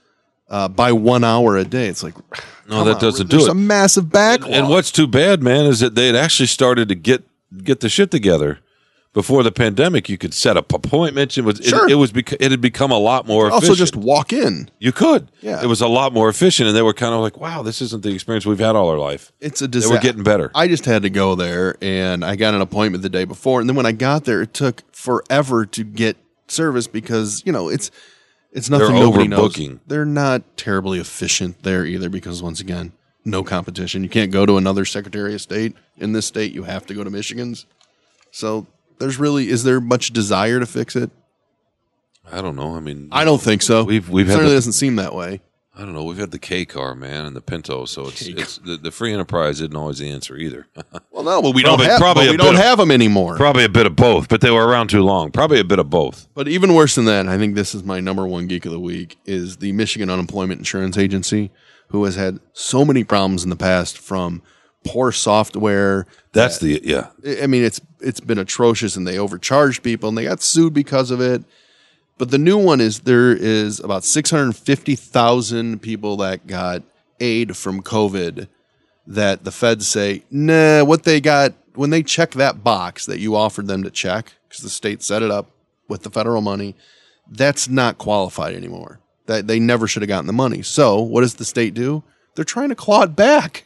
uh, 0.49 0.69
by 0.69 0.93
one 0.93 1.25
hour 1.25 1.57
a 1.57 1.65
day. 1.65 1.89
It's 1.89 2.03
like, 2.03 2.15
No, 2.69 2.85
that 2.85 2.95
on, 2.95 3.01
doesn't 3.01 3.29
do 3.29 3.45
it. 3.45 3.49
a 3.51 3.55
massive 3.55 4.11
backlog. 4.11 4.53
And 4.53 4.69
what's 4.69 4.93
too 4.93 5.09
bad, 5.09 5.43
man, 5.43 5.67
is 5.67 5.81
that 5.81 5.97
they 5.97 6.07
had 6.07 6.17
actually 6.17 6.47
started 6.47 6.89
to 6.89 6.95
get 6.95 7.25
get 7.63 7.81
the 7.81 7.89
shit 7.89 8.11
together 8.11 8.61
before 9.13 9.43
the 9.43 9.53
pandemic. 9.53 10.09
You 10.09 10.17
could 10.19 10.33
set 10.35 10.57
up 10.57 10.73
appointments. 10.73 11.37
It 11.37 11.45
was 11.45 11.61
Sure. 11.63 11.87
it, 11.87 11.93
it 11.93 11.95
was 11.97 12.13
bec- 12.13 12.33
it 12.41 12.51
had 12.51 12.61
become 12.61 12.91
a 12.91 12.99
lot 12.99 13.27
more. 13.27 13.47
Efficient. 13.49 13.55
Also 13.63 13.73
efficient. 13.73 13.79
just 13.79 13.97
walk 13.97 14.33
in. 14.33 14.71
you 14.79 14.93
could. 14.93 15.29
Yeah. 15.41 15.63
it 15.63 15.67
was 15.67 15.81
a 15.81 15.89
lot 15.89 16.13
more 16.13 16.29
efficient, 16.29 16.69
and 16.69 16.77
they 16.77 16.83
were 16.83 16.95
kind 16.95 17.15
of 17.15 17.21
like, 17.21 17.39
"Wow, 17.39 17.63
this 17.63 17.83
isn't 17.83 18.03
the 18.03 18.13
experience 18.15 18.47
we've 18.47 18.59
had 18.59 18.75
all 18.77 18.89
our 18.89 18.99
life." 18.99 19.33
It's 19.41 19.61
a 19.63 19.67
They 19.67 19.73
disaster. 19.73 19.95
were 19.97 20.01
getting 20.01 20.23
better. 20.23 20.51
I 20.55 20.69
just 20.69 20.85
had 20.87 21.03
to 21.03 21.11
go 21.11 21.35
there, 21.35 21.77
and 21.83 22.25
I 22.25 22.37
got 22.37 22.55
an 22.55 22.61
appointment 22.61 23.03
the 23.03 23.09
day 23.11 23.25
before. 23.25 23.61
And 23.61 23.69
then 23.69 23.77
when 23.77 23.87
I 23.87 23.93
got 23.93 24.25
there, 24.25 24.43
it 24.43 24.55
took 24.55 24.83
forever 24.95 25.67
to 25.67 25.85
get 25.85 26.17
service 26.49 26.87
because 26.87 27.43
you 27.47 27.53
know 27.53 27.69
it's 27.69 27.91
it's 28.53 28.69
nothing 28.69 28.89
They're 28.89 28.97
nobody 29.05 29.29
knows. 29.29 29.55
overbooking. 29.55 29.81
They're 29.87 30.05
not 30.05 30.57
terribly 30.57 30.99
efficient 30.99 31.63
there 31.63 31.85
either 31.87 32.09
because 32.11 32.43
once 32.43 32.61
again, 32.61 32.93
no 33.25 33.43
competition. 33.43 34.03
You 34.03 34.11
can't 34.11 34.31
go 34.31 34.45
to 34.47 34.57
another 34.59 34.85
Secretary 34.85 35.35
of 35.35 35.41
State 35.41 35.75
in 35.97 36.13
this 36.13 36.27
state. 36.27 36.53
You 36.53 36.65
have 36.65 36.85
to 36.87 36.95
go 36.95 37.03
to 37.05 37.09
Michigan's. 37.11 37.65
So 38.31 38.67
there's 39.03 39.19
really 39.19 39.49
is 39.49 39.65
there 39.65 39.81
much 39.81 40.13
desire 40.13 40.59
to 40.61 40.67
fix 40.67 40.97
it? 40.97 41.11
I 42.31 42.41
don't 42.41 42.57
know. 42.57 42.77
I 42.77 42.81
mean, 42.81 43.09
I 43.13 43.25
don't 43.25 43.41
think 43.43 43.63
so. 43.63 43.85
We've 43.85 44.09
we've 44.09 44.27
had 44.27 44.35
certainly 44.35 44.53
the, 44.53 44.57
doesn't 44.57 44.73
seem 44.73 44.97
that 44.97 45.15
way. 45.15 45.41
I 45.75 45.81
don't 45.81 45.95
know. 45.95 46.05
We've 46.05 46.19
had 46.19 46.31
the 46.31 46.39
K 46.39 46.65
car, 46.65 46.95
man, 46.95 47.25
and 47.25 47.35
the 47.35 47.41
Pinto. 47.41 47.85
So 47.87 48.07
it's 48.09 48.23
it's 48.23 48.59
the, 48.59 48.77
the 48.77 48.91
free 48.91 49.13
enterprise 49.13 49.61
isn't 49.61 49.75
always 49.77 49.99
the 49.99 50.11
answer 50.11 50.37
either. 50.37 50.67
Well, 51.11 51.25
no, 51.25 51.43
but 51.43 51.55
we 51.55 51.63
Probably- 51.63 51.85
don't 51.87 51.91
have 51.93 52.01
probably 52.01 52.31
we 52.31 52.37
don't 52.39 52.55
of- 52.57 52.61
have 52.63 52.79
them 52.79 52.91
anymore. 52.91 53.37
Probably 53.37 53.65
a 53.65 53.69
bit 53.69 53.87
of 53.87 53.95
both, 53.95 54.29
but 54.29 54.41
they 54.41 54.51
were 54.51 54.67
around 54.67 54.89
too 54.89 55.03
long. 55.03 55.31
Probably 55.31 55.61
a 55.61 55.65
bit 55.65 55.79
of 55.79 55.89
both. 55.91 56.27
But 56.35 56.49
even 56.49 56.75
worse 56.75 56.95
than 56.95 57.05
that, 57.05 57.29
I 57.29 57.37
think 57.39 57.55
this 57.55 57.75
is 57.75 57.85
my 57.85 58.01
number 58.01 58.27
one 58.27 58.47
geek 58.47 58.65
of 58.67 58.73
the 58.73 58.81
week 58.81 59.19
is 59.27 59.59
the 59.59 59.73
Michigan 59.73 60.09
Unemployment 60.11 60.59
Insurance 60.59 60.97
Agency, 60.97 61.51
who 61.89 62.05
has 62.05 62.17
had 62.17 62.41
so 62.55 62.85
many 62.85 63.05
problems 63.05 63.45
in 63.45 63.51
the 63.51 63.57
past 63.57 63.99
from 63.99 64.43
poor 64.85 65.13
software. 65.13 66.07
That's 66.33 66.59
the 66.59 66.81
yeah. 66.83 67.09
I 67.43 67.47
mean, 67.47 67.65
it's 67.65 67.81
it's 68.01 68.21
been 68.21 68.39
atrocious, 68.39 68.97
and 68.97 69.07
they 69.07 69.19
overcharged 69.19 69.83
people, 69.83 70.09
and 70.09 70.19
they 70.19 70.25
got 70.25 70.43
sued 70.43 70.75
because 70.75 71.11
of 71.11 71.21
it. 71.21 71.45
But 72.19 72.31
the 72.31 72.39
new 72.39 72.59
one 72.59 72.81
is 72.81 73.01
there 73.01 73.33
is 73.33 73.81
about 73.81 74.05
six 74.05 74.31
hundred 74.31 74.57
fifty 74.57 74.95
thousand 74.97 75.83
people 75.83 76.17
that 76.19 76.47
got 76.47 76.83
aid 77.21 77.57
from 77.57 77.83
COVID. 77.83 78.49
That 79.05 79.43
the 79.43 79.51
feds 79.51 79.89
say, 79.89 80.23
nah, 80.31 80.85
what 80.85 81.03
they 81.03 81.21
got 81.21 81.55
when 81.75 81.91
they 81.91 82.03
check 82.03 82.33
that 82.33 82.63
box 82.63 83.07
that 83.07 83.19
you 83.19 83.35
offered 83.35 83.67
them 83.67 83.83
to 83.83 83.91
check 83.91 84.33
because 84.49 84.63
the 84.63 84.71
state 84.71 85.03
set 85.03 85.23
it 85.23 85.31
up 85.31 85.51
with 85.89 86.03
the 86.03 86.11
federal 86.11 86.41
money, 86.41 86.77
that's 87.29 87.69
not 87.69 87.99
qualified 87.99 88.55
anymore. 88.55 89.01
That 89.27 89.47
they 89.47 89.59
never 89.59 89.89
should 89.89 90.03
have 90.03 90.09
gotten 90.09 90.27
the 90.27 90.33
money. 90.33 90.63
So 90.63 91.01
what 91.01 91.23
does 91.23 91.35
the 91.35 91.45
state 91.45 91.75
do? 91.75 92.05
They're 92.35 92.45
trying 92.45 92.69
to 92.69 92.75
claw 92.75 93.03
it 93.03 93.17
back 93.17 93.65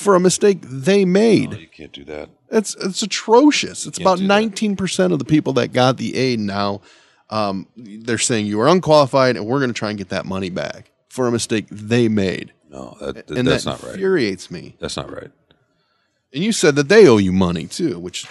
for 0.00 0.14
a 0.14 0.20
mistake 0.20 0.58
they 0.62 1.04
made. 1.04 1.52
You 1.52 1.68
can't 1.68 1.92
do 1.92 2.04
that. 2.04 2.30
It's 2.50 2.74
it's 2.76 3.02
atrocious. 3.02 3.86
It's 3.86 3.98
about 3.98 4.20
nineteen 4.20 4.74
percent 4.74 5.12
of 5.12 5.18
the 5.18 5.24
people 5.24 5.52
that 5.54 5.72
got 5.72 5.98
the 5.98 6.16
aid 6.16 6.40
now. 6.40 6.80
Um, 7.28 7.68
they're 7.76 8.18
saying 8.18 8.46
you 8.46 8.60
are 8.60 8.68
unqualified, 8.68 9.36
and 9.36 9.46
we're 9.46 9.60
going 9.60 9.70
to 9.70 9.78
try 9.78 9.90
and 9.90 9.98
get 9.98 10.08
that 10.08 10.26
money 10.26 10.50
back 10.50 10.90
for 11.08 11.28
a 11.28 11.30
mistake 11.30 11.66
they 11.70 12.08
made. 12.08 12.52
No, 12.68 12.96
that, 13.00 13.30
and 13.30 13.46
that's 13.46 13.64
that 13.64 13.70
not 13.70 13.82
right. 13.82 13.94
infuriates 13.94 14.50
me. 14.50 14.76
That's 14.80 14.96
not 14.96 15.12
right. 15.12 15.30
And 16.32 16.42
you 16.42 16.52
said 16.52 16.76
that 16.76 16.88
they 16.88 17.06
owe 17.06 17.18
you 17.18 17.32
money 17.32 17.66
too, 17.66 17.98
which 17.98 18.26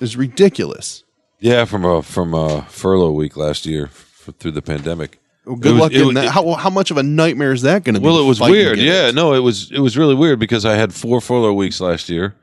is 0.00 0.16
ridiculous. 0.16 1.04
Yeah, 1.38 1.64
from 1.64 1.84
a 1.84 2.02
from 2.02 2.34
a 2.34 2.62
furlough 2.62 3.12
week 3.12 3.36
last 3.36 3.66
year 3.66 3.84
f- 3.84 4.30
through 4.38 4.52
the 4.52 4.62
pandemic. 4.62 5.17
Well, 5.48 5.56
good 5.56 5.72
was- 5.72 5.80
luck 5.80 5.92
was- 5.92 6.14
that. 6.14 6.28
How, 6.28 6.52
how 6.54 6.70
much 6.70 6.90
of 6.90 6.96
a 6.98 7.02
nightmare 7.02 7.52
is 7.52 7.62
that 7.62 7.84
going 7.84 7.94
to 7.94 8.00
be? 8.00 8.06
Well, 8.06 8.18
it 8.20 8.26
was 8.26 8.40
weird. 8.40 8.78
Yeah, 8.78 9.10
no, 9.10 9.34
it 9.34 9.40
was 9.40 9.70
it 9.72 9.80
was 9.80 9.96
really 9.96 10.14
weird 10.14 10.38
because 10.38 10.64
I 10.64 10.74
had 10.76 10.92
four 10.94 11.20
furlough 11.20 11.52
weeks 11.54 11.80
last 11.80 12.08
year 12.08 12.34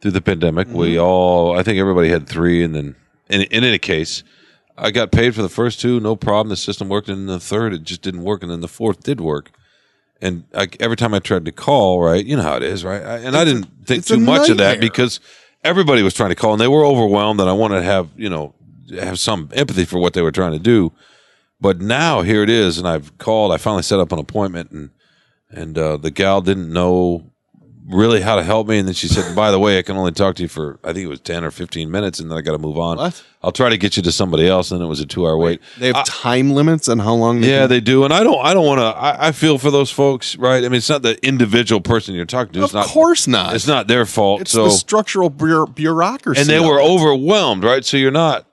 through 0.00 0.10
the 0.12 0.20
pandemic. 0.20 0.68
We 0.68 0.94
Mm-hmm. 0.94 1.04
all, 1.04 1.58
I 1.58 1.62
think 1.62 1.78
everybody 1.78 2.08
had 2.08 2.28
three, 2.28 2.62
and 2.64 2.74
then 2.74 2.96
in, 3.28 3.42
in 3.42 3.64
any 3.64 3.78
case, 3.78 4.22
I 4.76 4.90
got 4.90 5.12
paid 5.12 5.34
for 5.34 5.42
the 5.42 5.48
first 5.48 5.80
two, 5.80 6.00
no 6.00 6.16
problem. 6.16 6.48
The 6.48 6.56
system 6.56 6.88
worked, 6.88 7.08
and 7.08 7.28
the 7.28 7.38
third 7.40 7.72
it 7.74 7.82
just 7.84 8.02
didn't 8.02 8.22
work, 8.22 8.42
and 8.42 8.50
then 8.50 8.60
the 8.60 8.68
fourth 8.68 9.02
did 9.02 9.20
work. 9.20 9.50
And 10.22 10.44
I, 10.54 10.68
every 10.80 10.96
time 10.96 11.14
I 11.14 11.18
tried 11.18 11.44
to 11.46 11.52
call, 11.52 12.00
right, 12.02 12.24
you 12.24 12.36
know 12.36 12.42
how 12.42 12.56
it 12.56 12.62
is, 12.62 12.84
right? 12.84 13.02
I, 13.02 13.16
and 13.18 13.36
I 13.36 13.42
It's 13.42 13.50
a- 13.50 13.54
didn't 13.54 13.86
think 13.86 14.04
too 14.06 14.18
much 14.20 14.48
of 14.50 14.58
that 14.58 14.80
because 14.80 15.20
everybody 15.64 16.02
was 16.02 16.14
trying 16.14 16.30
to 16.30 16.34
call, 16.34 16.52
and 16.52 16.60
they 16.60 16.68
were 16.68 16.84
overwhelmed, 16.84 17.40
and 17.40 17.48
I 17.48 17.52
wanted 17.52 17.76
to 17.76 17.82
have 17.84 18.08
you 18.16 18.28
know 18.28 18.54
have 18.98 19.18
some 19.18 19.48
empathy 19.52 19.84
for 19.84 19.98
what 19.98 20.14
they 20.14 20.22
were 20.22 20.32
trying 20.32 20.52
to 20.52 20.58
do. 20.58 20.92
But 21.60 21.80
now 21.80 22.22
here 22.22 22.42
it 22.42 22.50
is, 22.50 22.78
and 22.78 22.88
I've 22.88 23.16
called. 23.18 23.52
I 23.52 23.56
finally 23.58 23.82
set 23.82 24.00
up 24.00 24.12
an 24.12 24.18
appointment, 24.18 24.70
and 24.70 24.90
and 25.50 25.76
uh, 25.76 25.96
the 25.96 26.10
gal 26.10 26.40
didn't 26.40 26.72
know 26.72 27.26
really 27.88 28.20
how 28.20 28.36
to 28.36 28.44
help 28.44 28.68
me. 28.68 28.78
And 28.78 28.86
then 28.86 28.94
she 28.94 29.08
said, 29.08 29.34
by 29.34 29.50
the 29.50 29.58
way, 29.58 29.76
I 29.76 29.82
can 29.82 29.96
only 29.96 30.12
talk 30.12 30.36
to 30.36 30.42
you 30.42 30.48
for, 30.48 30.78
I 30.84 30.92
think 30.92 31.06
it 31.06 31.08
was 31.08 31.18
10 31.18 31.42
or 31.42 31.50
15 31.50 31.90
minutes 31.90 32.20
and 32.20 32.30
then 32.30 32.38
I 32.38 32.40
got 32.40 32.52
to 32.52 32.58
move 32.58 32.78
on. 32.78 32.98
What? 32.98 33.20
I'll 33.42 33.50
try 33.50 33.68
to 33.68 33.76
get 33.76 33.96
you 33.96 34.02
to 34.04 34.12
somebody 34.12 34.46
else. 34.46 34.70
And 34.70 34.80
it 34.80 34.86
was 34.86 35.00
a 35.00 35.06
two 35.06 35.26
hour 35.26 35.36
wait. 35.36 35.60
They 35.76 35.88
have 35.92 36.04
time 36.04 36.52
limits 36.52 36.86
and 36.86 37.00
how 37.00 37.14
long. 37.14 37.40
They 37.40 37.50
Yeah, 37.50 37.60
can- 37.62 37.68
they 37.70 37.80
do, 37.80 38.04
and 38.04 38.12
I 38.14 38.22
don't. 38.22 38.38
I 38.44 38.54
don't 38.54 38.64
want 38.64 38.78
to. 38.78 38.84
I, 38.84 39.28
I 39.28 39.32
feel 39.32 39.58
for 39.58 39.72
those 39.72 39.90
folks, 39.90 40.36
right? 40.36 40.58
I 40.64 40.68
mean, 40.68 40.74
it's 40.74 40.88
not 40.88 41.02
the 41.02 41.18
individual 41.26 41.80
person 41.80 42.14
you're 42.14 42.26
talking 42.26 42.52
to. 42.52 42.60
It's 42.62 42.68
Of 42.70 42.74
not. 42.74 42.86
course 42.86 43.26
not. 43.26 43.56
It's 43.56 43.66
not 43.66 43.88
their 43.88 44.06
fault. 44.06 44.42
It's 44.42 44.52
so, 44.52 44.64
the 44.64 44.70
structural 44.70 45.28
bureaucracy. 45.30 46.40
and 46.40 46.48
they 46.48 46.60
were 46.60 46.78
it. 46.78 46.84
overwhelmed, 46.84 47.64
right? 47.64 47.84
So 47.84 47.96
you're 47.96 48.12
not. 48.12 48.46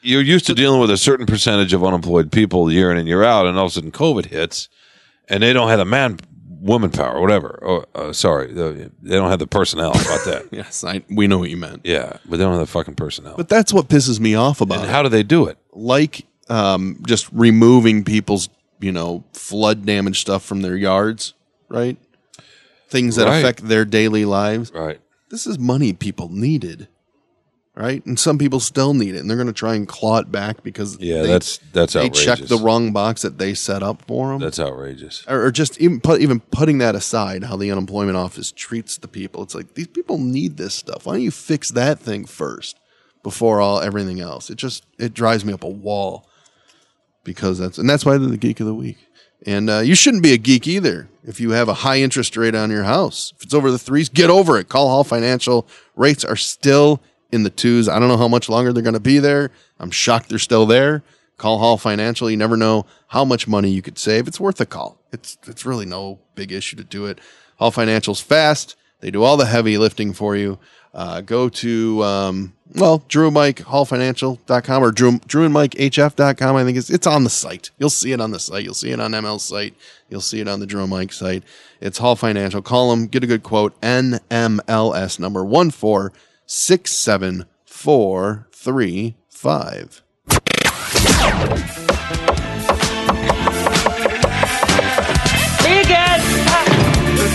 You're 0.00 0.22
used 0.22 0.46
to 0.46 0.54
dealing 0.54 0.80
with 0.80 0.90
a 0.90 0.96
certain 0.96 1.26
percentage 1.26 1.72
of 1.72 1.84
unemployed 1.84 2.30
people 2.30 2.70
year 2.70 2.90
in 2.92 2.98
and 2.98 3.08
year 3.08 3.24
out, 3.24 3.46
and 3.46 3.58
all 3.58 3.66
of 3.66 3.72
a 3.72 3.74
sudden 3.74 3.90
COVID 3.92 4.26
hits, 4.26 4.68
and 5.28 5.42
they 5.42 5.52
don't 5.52 5.68
have 5.68 5.78
the 5.78 5.84
man, 5.84 6.18
woman 6.60 6.90
power, 6.90 7.20
whatever. 7.20 7.58
Or 7.62 7.86
uh, 7.94 8.12
sorry, 8.12 8.52
they 8.52 9.16
don't 9.16 9.30
have 9.30 9.38
the 9.40 9.46
personnel. 9.46 9.90
About 9.90 10.24
that? 10.26 10.48
Yes, 10.52 10.84
I, 10.84 11.02
we 11.10 11.26
know 11.26 11.38
what 11.38 11.50
you 11.50 11.56
meant. 11.56 11.82
yeah, 11.84 12.18
but 12.24 12.36
they 12.38 12.44
don't 12.44 12.52
have 12.52 12.60
the 12.60 12.66
fucking 12.66 12.94
personnel. 12.94 13.34
But 13.36 13.48
that's 13.48 13.72
what 13.72 13.88
pisses 13.88 14.20
me 14.20 14.34
off 14.34 14.60
about 14.60 14.78
and 14.78 14.88
it. 14.88 14.90
how 14.90 15.02
do 15.02 15.08
they 15.08 15.22
do 15.22 15.46
it? 15.46 15.58
like 15.72 16.26
um, 16.48 17.02
just 17.06 17.28
removing 17.32 18.02
people's 18.04 18.48
you 18.80 18.90
know 18.92 19.24
flood 19.32 19.84
damage 19.84 20.20
stuff 20.20 20.44
from 20.44 20.62
their 20.62 20.76
yards, 20.76 21.34
right? 21.68 21.96
Things 22.88 23.16
that 23.16 23.26
Right. 23.26 23.38
affect 23.38 23.66
their 23.68 23.84
daily 23.84 24.24
lives. 24.24 24.72
Right. 24.72 25.00
This 25.30 25.46
is 25.46 25.58
money 25.58 25.92
people 25.92 26.30
needed, 26.30 26.88
right? 27.78 28.04
And 28.04 28.18
some 28.18 28.36
people 28.38 28.58
still 28.60 28.92
need 28.92 29.14
it, 29.14 29.18
and 29.20 29.30
they're 29.30 29.36
going 29.36 29.46
to 29.46 29.52
try 29.54 29.74
and 29.76 29.86
claw 29.86 30.18
it 30.18 30.30
back 30.32 30.62
because 30.64 30.98
Yeah, 31.00 31.22
they, 31.22 31.28
that's 31.28 31.58
that's 31.72 31.92
they 31.92 32.00
outrageous. 32.06 32.24
checked 32.24 32.48
the 32.48 32.58
wrong 32.58 32.92
box 32.92 33.22
that 33.22 33.38
they 33.38 33.54
set 33.54 33.82
up 33.82 34.02
for 34.06 34.32
them. 34.32 34.40
That's 34.40 34.58
outrageous. 34.58 35.24
or, 35.28 35.44
or 35.46 35.50
just 35.52 35.80
even 35.80 36.00
put, 36.00 36.20
even 36.20 36.40
putting 36.40 36.78
that 36.78 36.94
aside, 36.94 37.44
how 37.44 37.56
the 37.56 37.70
unemployment 37.70 38.16
office 38.16 38.50
treats 38.52 38.98
the 38.98 39.08
people. 39.08 39.42
It's 39.44 39.54
like 39.54 39.74
these 39.74 39.86
people 39.86 40.18
need 40.18 40.56
this 40.56 40.74
stuff. 40.74 41.06
Why 41.06 41.12
don't 41.14 41.22
you 41.22 41.30
fix 41.30 41.70
that 41.70 42.00
thing 42.00 42.26
first 42.26 42.78
before 43.22 43.60
all 43.60 43.80
everything 43.80 44.20
else? 44.20 44.50
It 44.50 44.56
just 44.56 44.84
it 44.98 45.14
drives 45.14 45.44
me 45.44 45.52
up 45.52 45.62
a 45.62 45.68
wall 45.68 46.28
because 47.24 47.58
that's 47.58 47.78
and 47.78 47.88
that's 47.88 48.04
why 48.04 48.18
they're 48.18 48.28
the 48.28 48.36
geek 48.36 48.60
of 48.60 48.66
the 48.66 48.74
week. 48.74 48.98
And 49.46 49.70
uh, 49.70 49.78
you 49.78 49.94
shouldn't 49.94 50.24
be 50.24 50.32
a 50.32 50.36
geek 50.36 50.66
either 50.66 51.08
if 51.24 51.38
you 51.40 51.52
have 51.52 51.68
a 51.68 51.74
high 51.74 51.98
interest 52.00 52.36
rate 52.36 52.56
on 52.56 52.72
your 52.72 52.82
house. 52.82 53.32
If 53.36 53.44
it's 53.44 53.54
over 53.54 53.70
the 53.70 53.78
threes, 53.78 54.08
get 54.08 54.30
over 54.30 54.58
it. 54.58 54.68
Call 54.68 54.88
Hall 54.88 55.04
Financial. 55.04 55.68
Rates 55.94 56.24
are 56.24 56.34
still 56.34 57.00
in 57.30 57.42
the 57.42 57.50
twos. 57.50 57.88
I 57.88 57.98
don't 57.98 58.08
know 58.08 58.16
how 58.16 58.28
much 58.28 58.48
longer 58.48 58.72
they're 58.72 58.82
going 58.82 58.94
to 58.94 59.00
be 59.00 59.18
there. 59.18 59.50
I'm 59.78 59.90
shocked 59.90 60.28
they're 60.28 60.38
still 60.38 60.66
there. 60.66 61.02
Call 61.36 61.58
Hall 61.58 61.78
Financial. 61.78 62.30
You 62.30 62.36
never 62.36 62.56
know 62.56 62.86
how 63.08 63.24
much 63.24 63.46
money 63.46 63.70
you 63.70 63.82
could 63.82 63.98
save. 63.98 64.26
It's 64.26 64.40
worth 64.40 64.60
a 64.60 64.66
call. 64.66 64.98
It's 65.12 65.38
it's 65.46 65.64
really 65.64 65.86
no 65.86 66.18
big 66.34 66.52
issue 66.52 66.76
to 66.76 66.84
do 66.84 67.06
it. 67.06 67.20
Hall 67.56 67.70
Financial's 67.70 68.20
fast. 68.20 68.76
They 69.00 69.10
do 69.10 69.22
all 69.22 69.36
the 69.36 69.46
heavy 69.46 69.78
lifting 69.78 70.12
for 70.12 70.34
you. 70.34 70.58
Uh, 70.92 71.20
go 71.20 71.48
to 71.48 72.02
um, 72.02 72.54
well, 72.74 73.04
Drew 73.08 73.30
Mike 73.30 73.58
hallfinancial.com 73.58 74.82
or 74.82 74.90
Drew, 74.90 75.18
Drew 75.26 75.44
and 75.44 75.54
Mike 75.54 75.72
HF.com. 75.72 76.56
I 76.56 76.64
think 76.64 76.76
it's 76.76 76.90
it's 76.90 77.06
on 77.06 77.24
the 77.24 77.30
site. 77.30 77.70
You'll 77.78 77.90
see 77.90 78.12
it 78.12 78.20
on 78.20 78.30
the 78.30 78.38
site. 78.38 78.64
You'll 78.64 78.74
see 78.74 78.90
it 78.90 79.00
on 79.00 79.12
ML's 79.12 79.44
site. 79.44 79.74
You'll 80.08 80.20
see 80.20 80.40
it 80.40 80.48
on 80.48 80.60
the 80.60 80.66
Drew 80.66 80.82
and 80.82 80.90
Mike 80.90 81.12
site. 81.12 81.44
It's 81.80 81.98
Hall 81.98 82.16
Financial. 82.16 82.60
Call 82.60 82.90
them, 82.90 83.06
get 83.06 83.24
a 83.24 83.26
good 83.26 83.42
quote. 83.42 83.78
NMLS 83.80 85.18
number 85.18 85.44
one 85.44 85.70
four 85.70 86.12
six 86.48 86.92
seven 86.92 87.44
four 87.66 88.48
three 88.52 89.16
five. 89.28 90.02
Begin! 95.62 96.20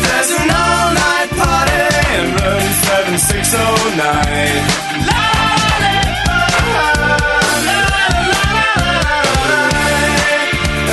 There's 0.02 0.32
an 0.34 0.50
all-night 0.50 1.30
party 1.38 1.86
in 2.18 2.26
room 2.42 2.66
7609. 2.90 5.74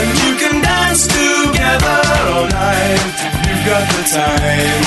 And 0.01 0.11
you 0.23 0.33
can 0.37 0.61
dance 0.63 1.07
together 1.07 2.01
all 2.29 2.47
night. 2.49 3.17
You've 3.49 3.65
got 3.65 3.85
the 3.97 4.03
time. 4.13 4.85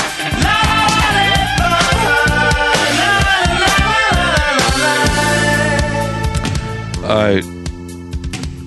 I, 7.14 7.42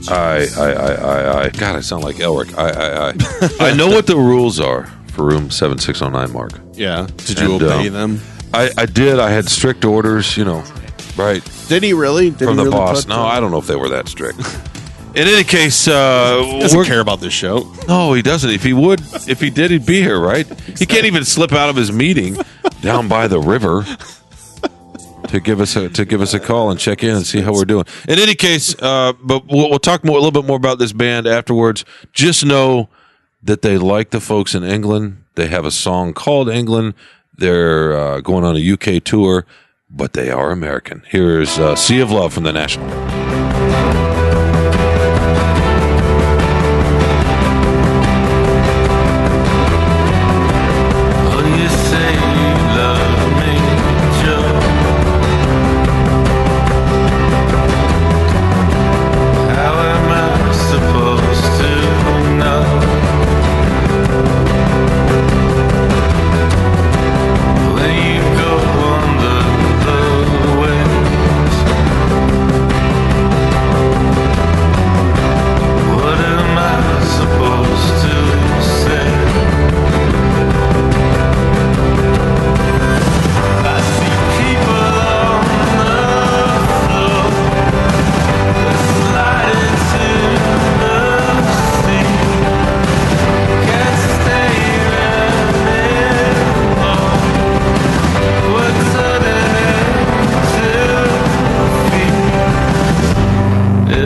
I, 0.08 0.46
I, 0.56 0.72
I, 0.72 0.92
I, 0.94 1.42
I, 1.44 1.48
God, 1.50 1.76
I 1.76 1.80
sound 1.80 2.04
like 2.04 2.16
Elrick. 2.16 2.56
I, 2.56 2.70
I, 2.70 3.66
I, 3.66 3.70
I 3.70 3.74
know 3.74 3.88
what 3.88 4.06
the 4.06 4.16
rules 4.16 4.60
are 4.60 4.86
for 5.08 5.24
room 5.24 5.50
seven 5.50 5.78
six 5.78 5.98
zero 5.98 6.10
nine. 6.10 6.32
Mark. 6.32 6.52
Yeah. 6.74 7.06
Did 7.16 7.38
you 7.40 7.54
And, 7.54 7.62
obey 7.62 7.88
um, 7.88 7.92
them? 7.92 8.20
I, 8.54 8.70
I 8.78 8.86
did. 8.86 9.18
I 9.18 9.30
had 9.30 9.48
strict 9.48 9.84
orders. 9.84 10.36
You 10.36 10.44
know, 10.44 10.64
right 11.16 11.42
Did 11.68 11.82
he 11.82 11.92
really? 11.92 12.30
Did 12.30 12.38
from 12.40 12.48
he 12.50 12.54
the 12.56 12.62
really 12.64 12.70
boss. 12.70 13.04
put, 13.04 13.08
No, 13.08 13.22
I 13.24 13.40
don't 13.40 13.50
know 13.50 13.58
if 13.58 13.66
they 13.66 13.76
were 13.76 13.88
that 13.90 14.08
strict. 14.08 14.38
In 15.16 15.26
any 15.26 15.44
case, 15.44 15.88
uh, 15.88 16.42
He 16.44 16.60
doesn't 16.60 16.76
we're- 16.76 16.86
care 16.86 17.00
about 17.00 17.20
this 17.20 17.32
show. 17.32 17.72
No, 17.88 18.12
he 18.12 18.20
doesn't. 18.20 18.50
If 18.50 18.62
he 18.62 18.74
would, 18.74 19.00
if 19.26 19.40
he 19.40 19.48
did, 19.48 19.70
he'd 19.70 19.86
be 19.86 20.02
here, 20.02 20.20
right? 20.20 20.46
He 20.78 20.84
can't 20.84 21.06
even 21.06 21.24
slip 21.24 21.52
out 21.52 21.70
of 21.70 21.76
his 21.76 21.90
meeting 21.90 22.36
down 22.82 23.08
by 23.08 23.26
the 23.26 23.40
river 23.40 23.86
to 25.36 25.40
give 25.40 25.60
us 25.60 25.76
a 25.76 25.88
to 25.90 26.04
give 26.04 26.20
us 26.20 26.32
a 26.32 26.40
call 26.40 26.70
and 26.70 26.80
check 26.80 27.04
in 27.04 27.14
and 27.14 27.26
see 27.26 27.42
how 27.42 27.52
we're 27.52 27.66
doing. 27.66 27.84
In 28.08 28.18
any 28.18 28.34
case, 28.34 28.74
uh, 28.80 29.12
but 29.22 29.46
we'll, 29.46 29.68
we'll 29.68 29.78
talk 29.78 30.04
more, 30.04 30.16
a 30.16 30.20
little 30.20 30.40
bit 30.42 30.46
more 30.46 30.56
about 30.56 30.78
this 30.78 30.92
band 30.92 31.26
afterwards. 31.26 31.84
Just 32.12 32.44
know 32.44 32.88
that 33.42 33.62
they 33.62 33.76
like 33.76 34.10
the 34.10 34.20
folks 34.20 34.54
in 34.54 34.64
England. 34.64 35.22
They 35.34 35.48
have 35.48 35.64
a 35.66 35.70
song 35.70 36.14
called 36.14 36.48
England. 36.48 36.94
They're 37.36 37.94
uh, 37.94 38.20
going 38.20 38.44
on 38.44 38.56
a 38.56 38.72
UK 38.72 39.04
tour, 39.04 39.44
but 39.90 40.14
they 40.14 40.30
are 40.30 40.50
American. 40.50 41.02
Here's 41.06 41.58
uh, 41.58 41.76
"Sea 41.76 42.00
of 42.00 42.10
Love" 42.10 42.32
from 42.32 42.44
the 42.44 42.52
National. 42.52 44.15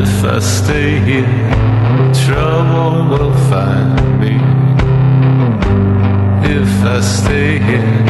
if 0.02 0.24
I 0.24 0.38
stay 0.38 0.98
here, 1.00 1.50
trouble 2.24 3.10
will 3.10 3.34
find 3.50 4.20
me. 4.20 4.36
If 6.58 6.72
I 6.84 7.00
stay 7.00 7.58
here, 7.58 8.04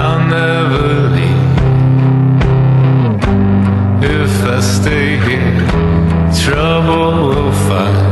I'll 0.00 0.24
never 0.40 0.86
leave. 1.16 1.52
If 4.22 4.34
I 4.44 4.60
stay 4.60 5.16
here, 5.26 5.58
trouble 6.42 7.28
will 7.28 7.52
find 7.68 7.98
me. 7.98 8.03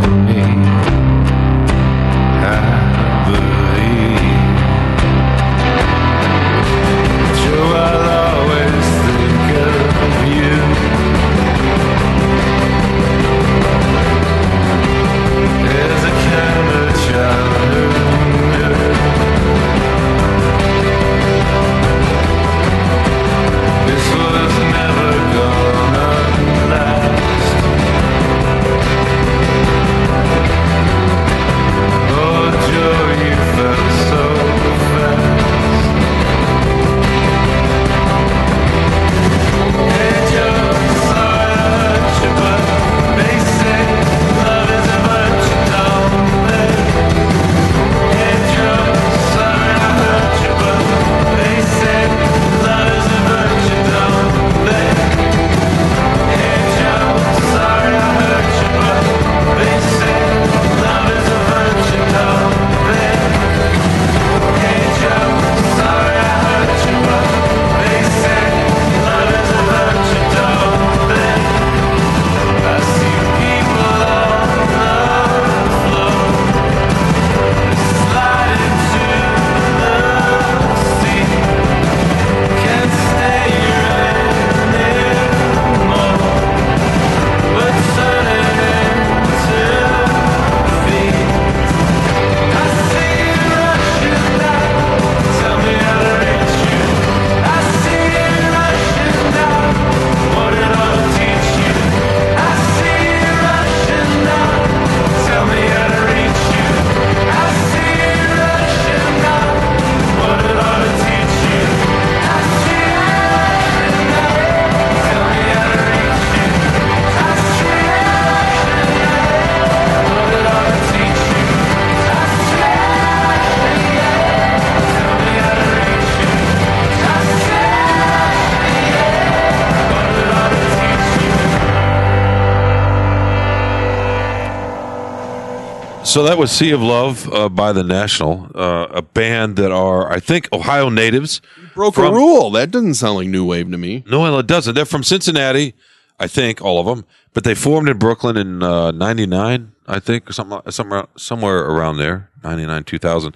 So 136.12 136.24
that 136.24 136.36
was 136.36 136.52
Sea 136.52 136.72
of 136.72 136.82
Love 136.82 137.32
uh, 137.32 137.48
by 137.48 137.72
the 137.72 137.82
National, 137.82 138.50
uh, 138.54 138.86
a 138.90 139.00
band 139.00 139.56
that 139.56 139.72
are, 139.72 140.12
I 140.12 140.20
think, 140.20 140.46
Ohio 140.52 140.90
natives. 140.90 141.40
Broke 141.74 141.94
From- 141.94 142.12
a 142.12 142.14
rule. 142.14 142.50
That 142.50 142.70
doesn't 142.70 142.94
sound 142.96 143.16
like 143.16 143.28
new 143.28 143.46
wave 143.46 143.70
to 143.70 143.78
me. 143.78 144.04
No, 144.06 144.20
well, 144.20 144.38
it 144.38 144.46
doesn't. 144.46 144.74
They're 144.74 144.84
from 144.84 145.02
Cincinnati, 145.04 145.72
I 146.20 146.26
think, 146.26 146.60
all 146.60 146.78
of 146.78 146.84
them. 146.84 147.06
But 147.32 147.44
they 147.44 147.54
formed 147.54 147.88
in 147.88 147.96
Brooklyn 147.96 148.36
in 148.36 148.58
'99, 148.58 149.72
I 149.88 149.98
think, 150.00 150.28
or 150.28 150.34
something, 150.34 150.60
somewhere, 150.70 151.06
somewhere 151.16 151.60
around 151.60 151.96
there, 151.96 152.28
'99, 152.44 152.84
2000. 152.84 153.34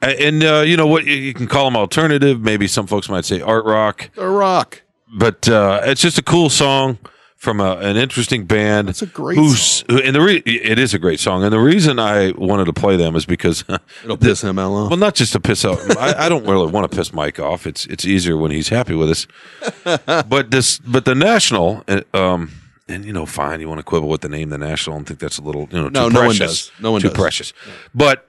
And 0.00 0.44
uh, 0.44 0.60
you 0.64 0.76
know 0.76 0.86
what? 0.86 1.04
You- 1.06 1.14
You 1.14 1.34
can 1.34 1.48
call 1.48 1.64
them 1.64 1.76
alternative. 1.76 2.40
Maybe 2.40 2.68
some 2.68 2.86
folks 2.86 3.08
might 3.08 3.24
say 3.24 3.40
art 3.40 3.64
rock. 3.64 4.10
A 4.16 4.28
rock. 4.28 4.82
But 5.12 5.48
uh, 5.48 5.80
it's 5.82 6.00
just 6.00 6.16
a 6.18 6.22
cool 6.22 6.48
song 6.48 6.98
from 7.44 7.60
a, 7.60 7.76
an 7.76 7.96
interesting 7.96 8.44
band. 8.46 8.88
It's 8.88 9.02
a 9.02 9.06
great 9.06 9.38
who's, 9.38 9.84
who- 9.88 9.98
And 9.98 10.16
the 10.16 10.20
re- 10.20 10.42
it 10.44 10.78
is 10.78 10.94
a 10.94 10.98
great 10.98 11.20
song. 11.20 11.44
And 11.44 11.52
the 11.52 11.60
reason 11.60 12.00
I 12.00 12.32
wanted 12.32 12.64
to 12.64 12.72
play 12.72 12.96
them 12.96 13.14
is 13.14 13.24
because 13.26 13.62
It'll 14.04 14.16
piss 14.16 14.42
him 14.42 14.58
off. 14.58 14.90
well, 14.90 14.96
not 14.98 15.14
just 15.14 15.32
to 15.34 15.40
piss 15.40 15.64
off. 15.64 15.78
I, 15.96 16.26
I 16.26 16.28
don't 16.28 16.44
really 16.46 16.66
want 16.72 16.90
to 16.90 16.96
piss 16.96 17.12
Mike 17.12 17.38
off. 17.38 17.66
It's 17.66 17.86
it's 17.86 18.04
easier 18.04 18.36
when 18.36 18.50
he's 18.50 18.70
happy 18.70 18.94
with 18.94 19.10
us. 19.10 19.26
but 20.28 20.50
this, 20.50 20.78
but 20.80 21.04
the 21.04 21.14
national, 21.14 21.84
uh, 21.86 22.00
um, 22.14 22.50
and 22.88 23.04
you 23.04 23.12
know, 23.12 23.26
fine. 23.26 23.60
You 23.60 23.68
want 23.68 23.78
to 23.78 23.84
quibble 23.84 24.08
with 24.08 24.22
the 24.22 24.28
name, 24.28 24.48
the 24.50 24.58
national, 24.58 24.96
and 24.96 25.06
think 25.06 25.20
that's 25.20 25.38
a 25.38 25.42
little, 25.42 25.68
you 25.70 25.80
know, 25.80 25.88
No, 25.90 26.08
too 26.08 26.14
no 26.14 26.20
one 26.26 26.36
precious. 26.36 26.68
does. 26.68 26.80
No 26.80 26.90
one 26.92 27.00
too 27.00 27.08
does. 27.08 27.16
precious. 27.16 27.52
But 27.94 28.26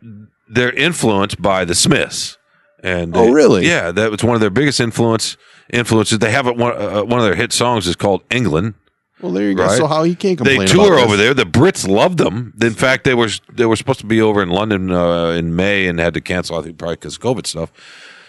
they're 0.47 0.71
influenced 0.73 1.41
by 1.41 1.65
the 1.65 1.73
Smiths. 1.75 2.37
And 2.83 3.17
Oh, 3.17 3.31
really? 3.31 3.65
Yeah, 3.67 3.91
that 3.91 4.11
was 4.11 4.23
one 4.23 4.35
of 4.35 4.41
their 4.41 4.51
biggest 4.51 4.79
influence 4.79 5.37
influences. 5.73 6.19
They 6.19 6.29
have 6.31 6.45
it, 6.45 6.55
one 6.55 6.73
uh, 6.79 7.03
one 7.03 7.19
of 7.19 7.25
their 7.25 7.33
hit 7.35 7.51
songs 7.51 7.87
is 7.87 7.95
called 7.95 8.21
England. 8.29 8.75
Well, 9.21 9.31
there 9.31 9.49
you 9.49 9.55
go. 9.55 9.63
Right. 9.63 9.77
So 9.77 9.87
how 9.87 10.03
he 10.03 10.13
can't 10.13 10.37
complain? 10.37 10.59
They 10.59 10.65
tour 10.65 10.99
over 10.99 11.15
there. 11.15 11.33
The 11.33 11.45
Brits 11.45 11.87
loved 11.87 12.17
them. 12.17 12.53
In 12.61 12.73
fact, 12.73 13.05
they 13.05 13.13
were 13.13 13.29
they 13.51 13.65
were 13.65 13.75
supposed 13.75 13.99
to 14.01 14.05
be 14.05 14.21
over 14.21 14.41
in 14.43 14.49
London 14.49 14.91
uh, 14.91 15.29
in 15.29 15.55
May 15.55 15.87
and 15.87 15.99
had 15.99 16.13
to 16.15 16.21
cancel. 16.21 16.57
I 16.57 16.61
think 16.61 16.77
probably 16.77 16.95
because 16.97 17.17
COVID 17.17 17.47
stuff. 17.47 17.71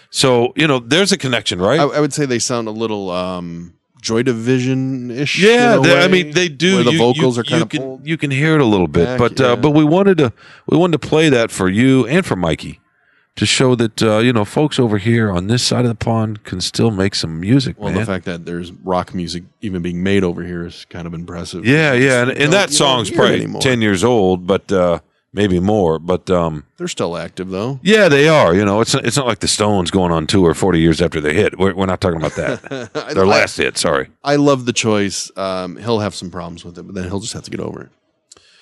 So 0.09 0.53
you 0.55 0.65
know, 0.67 0.79
there's 0.79 1.11
a 1.11 1.17
connection, 1.17 1.59
right? 1.59 1.79
I, 1.79 1.83
I 1.83 1.99
would 1.99 2.13
say 2.13 2.25
they 2.25 2.39
sound 2.39 2.69
a 2.69 2.71
little 2.71 3.09
um, 3.11 3.73
Joy 4.01 4.23
Division 4.23 5.11
ish. 5.11 5.37
yeah, 5.37 5.77
they, 5.77 5.99
I 5.99 6.07
mean 6.07 6.31
they 6.31 6.47
do. 6.47 6.75
Where 6.75 6.83
the 6.85 6.91
You- 6.93 6.97
vocals 6.97 7.35
you, 7.35 7.41
are 7.41 7.43
kind 7.43 7.63
of 7.63 7.69
can. 7.69 8.05
You 8.05 8.17
can 8.17 8.31
hear 8.31 8.55
it 8.55 8.61
a 8.61 8.65
little 8.65 8.87
bit, 8.87 9.05
back, 9.05 9.19
but 9.19 9.39
yeah. 9.39 9.47
uh, 9.47 9.55
but 9.57 9.71
we 9.71 9.83
wanted 9.83 10.17
to 10.19 10.31
we 10.67 10.77
wanted 10.77 11.01
to 11.01 11.07
play 11.07 11.27
that 11.29 11.51
for 11.51 11.67
you 11.67 12.07
and 12.07 12.25
for 12.25 12.37
Mikey 12.37 12.79
to 13.37 13.45
show 13.45 13.73
that 13.75 14.03
uh, 14.03 14.17
you 14.17 14.33
know 14.33 14.43
folks 14.45 14.77
over 14.79 14.97
here 14.97 15.31
on 15.31 15.47
this 15.47 15.63
side 15.63 15.85
of 15.85 15.89
the 15.89 15.95
pond 15.95 16.43
can 16.43 16.59
still 16.61 16.91
make 16.91 17.15
some 17.15 17.39
music, 17.39 17.75
Well, 17.79 17.89
man. 17.91 17.99
the 18.01 18.05
fact 18.05 18.25
that 18.25 18.45
there's 18.45 18.71
rock 18.71 19.13
music 19.13 19.43
even 19.61 19.81
being 19.81 20.03
made 20.03 20.23
over 20.23 20.43
here 20.43 20.65
is 20.65 20.85
kind 20.89 21.07
of 21.07 21.13
impressive. 21.13 21.65
yeah, 21.65 21.93
yeah, 21.93 22.23
and, 22.23 22.31
and 22.31 22.53
that 22.53 22.71
song's 22.71 23.09
probably 23.09 23.35
anymore. 23.37 23.61
ten 23.61 23.81
years 23.81 24.03
old, 24.03 24.45
but 24.45 24.71
uh, 24.71 24.99
maybe 25.33 25.59
more. 25.59 25.99
But 25.99 26.29
um, 26.29 26.65
They're 26.77 26.87
still 26.87 27.15
active 27.15 27.49
though. 27.49 27.79
Yeah, 27.83 28.09
they 28.09 28.27
are. 28.27 28.53
You 28.55 28.65
know, 28.65 28.81
it's 28.81 28.93
it's 28.95 29.17
not 29.17 29.25
like 29.27 29.39
the 29.39 29.47
Stones 29.47 29.91
going 29.91 30.11
on 30.11 30.27
tour 30.27 30.53
forty 30.53 30.79
years 30.79 31.01
after 31.01 31.21
they 31.21 31.33
hit. 31.33 31.57
We're, 31.57 31.73
we're 31.75 31.85
not 31.85 32.01
talking 32.01 32.17
about 32.19 32.35
that. 32.35 32.91
Their 33.13 33.25
I- 33.25 33.27
last 33.27 33.57
hit. 33.57 33.77
Sorry. 33.77 34.09
I 34.23 34.35
love 34.37 34.65
the 34.65 34.73
choice. 34.73 35.31
Um, 35.37 35.77
he'll 35.77 35.99
have 35.99 36.15
some 36.15 36.31
problems 36.31 36.65
with 36.65 36.77
it, 36.79 36.83
but 36.83 36.95
then 36.95 37.03
he'll 37.05 37.19
just 37.19 37.33
have 37.33 37.43
to 37.43 37.51
get 37.51 37.59
over 37.59 37.81
it. 37.83 37.89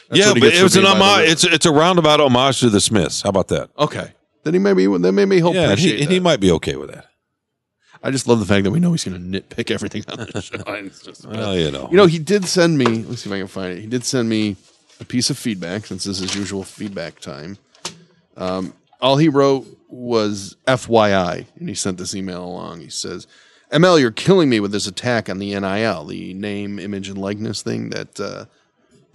That's 0.10 0.20
yeah, 0.20 0.34
but 0.36 0.54
it 0.54 0.62
was 0.62 0.76
an 0.76 0.84
being 0.84 0.94
by 0.94 1.00
the 1.00 1.06
homage. 1.06 1.30
It's 1.32 1.44
it's 1.46 1.66
a 1.66 1.72
roundabout 1.72 2.20
homage 2.20 2.60
to 2.60 2.70
the 2.70 2.80
Smiths. 2.82 3.24
How 3.24 3.30
about 3.30 3.48
that? 3.48 3.72
Okay, 3.80 4.12
then 4.46 4.54
he 4.54 4.60
maybe 4.60 4.86
then 4.86 5.16
maybe 5.16 5.38
he'll 5.38 5.54
yeah, 5.54 5.64
and 5.64 5.72
appreciate 5.74 5.98
he, 5.98 6.04
and 6.04 6.12
he 6.12 6.20
might 6.22 6.40
be 6.40 6.52
okay 6.52 6.76
with 6.78 6.92
that. 6.92 7.08
I 8.04 8.12
just 8.12 8.28
love 8.28 8.40
the 8.40 8.46
fact 8.46 8.64
that 8.66 8.72
we 8.72 8.80
know 8.80 8.92
he's 8.92 9.04
going 9.04 9.32
to 9.32 9.42
nitpick 9.42 9.72
everything 9.72 10.04
on 10.08 10.18
the 10.32 10.42
show. 10.42 10.58
It's 10.68 11.02
just 11.02 11.26
Well, 11.26 11.58
you 11.58 11.72
know. 11.72 11.90
you 11.90 11.98
know, 11.98 12.06
he 12.06 12.20
did 12.20 12.46
send 12.46 12.78
me. 12.78 12.86
Let's 13.04 13.24
see 13.24 13.30
if 13.30 13.34
I 13.34 13.40
can 13.40 13.48
find 13.48 13.72
it. 13.74 13.82
He 13.82 13.88
did 13.88 14.06
send 14.06 14.30
me 14.30 14.56
a 15.00 15.06
piece 15.06 15.32
of 15.32 15.38
feedback 15.40 15.88
since 15.88 16.04
this 16.04 16.22
is 16.22 16.36
usual 16.36 16.64
feedback 16.64 17.20
time. 17.20 17.58
Um, 18.38 18.74
all 19.02 19.18
he 19.18 19.28
wrote 19.28 19.66
was 19.90 20.56
FYI, 20.68 21.48
and 21.60 21.68
he 21.68 21.74
sent 21.74 21.98
this 21.98 22.14
email 22.16 22.44
along. 22.46 22.82
He 22.82 22.90
says, 22.90 23.26
"ML, 23.72 24.00
you're 24.00 24.12
killing 24.12 24.50
me 24.50 24.60
with 24.60 24.72
this 24.72 24.86
attack 24.86 25.28
on 25.28 25.40
the 25.40 25.60
NIL, 25.60 26.06
the 26.06 26.34
name, 26.36 26.78
image, 26.78 27.10
and 27.10 27.18
likeness 27.18 27.64
thing 27.64 27.90
that 27.90 28.20
uh, 28.20 28.46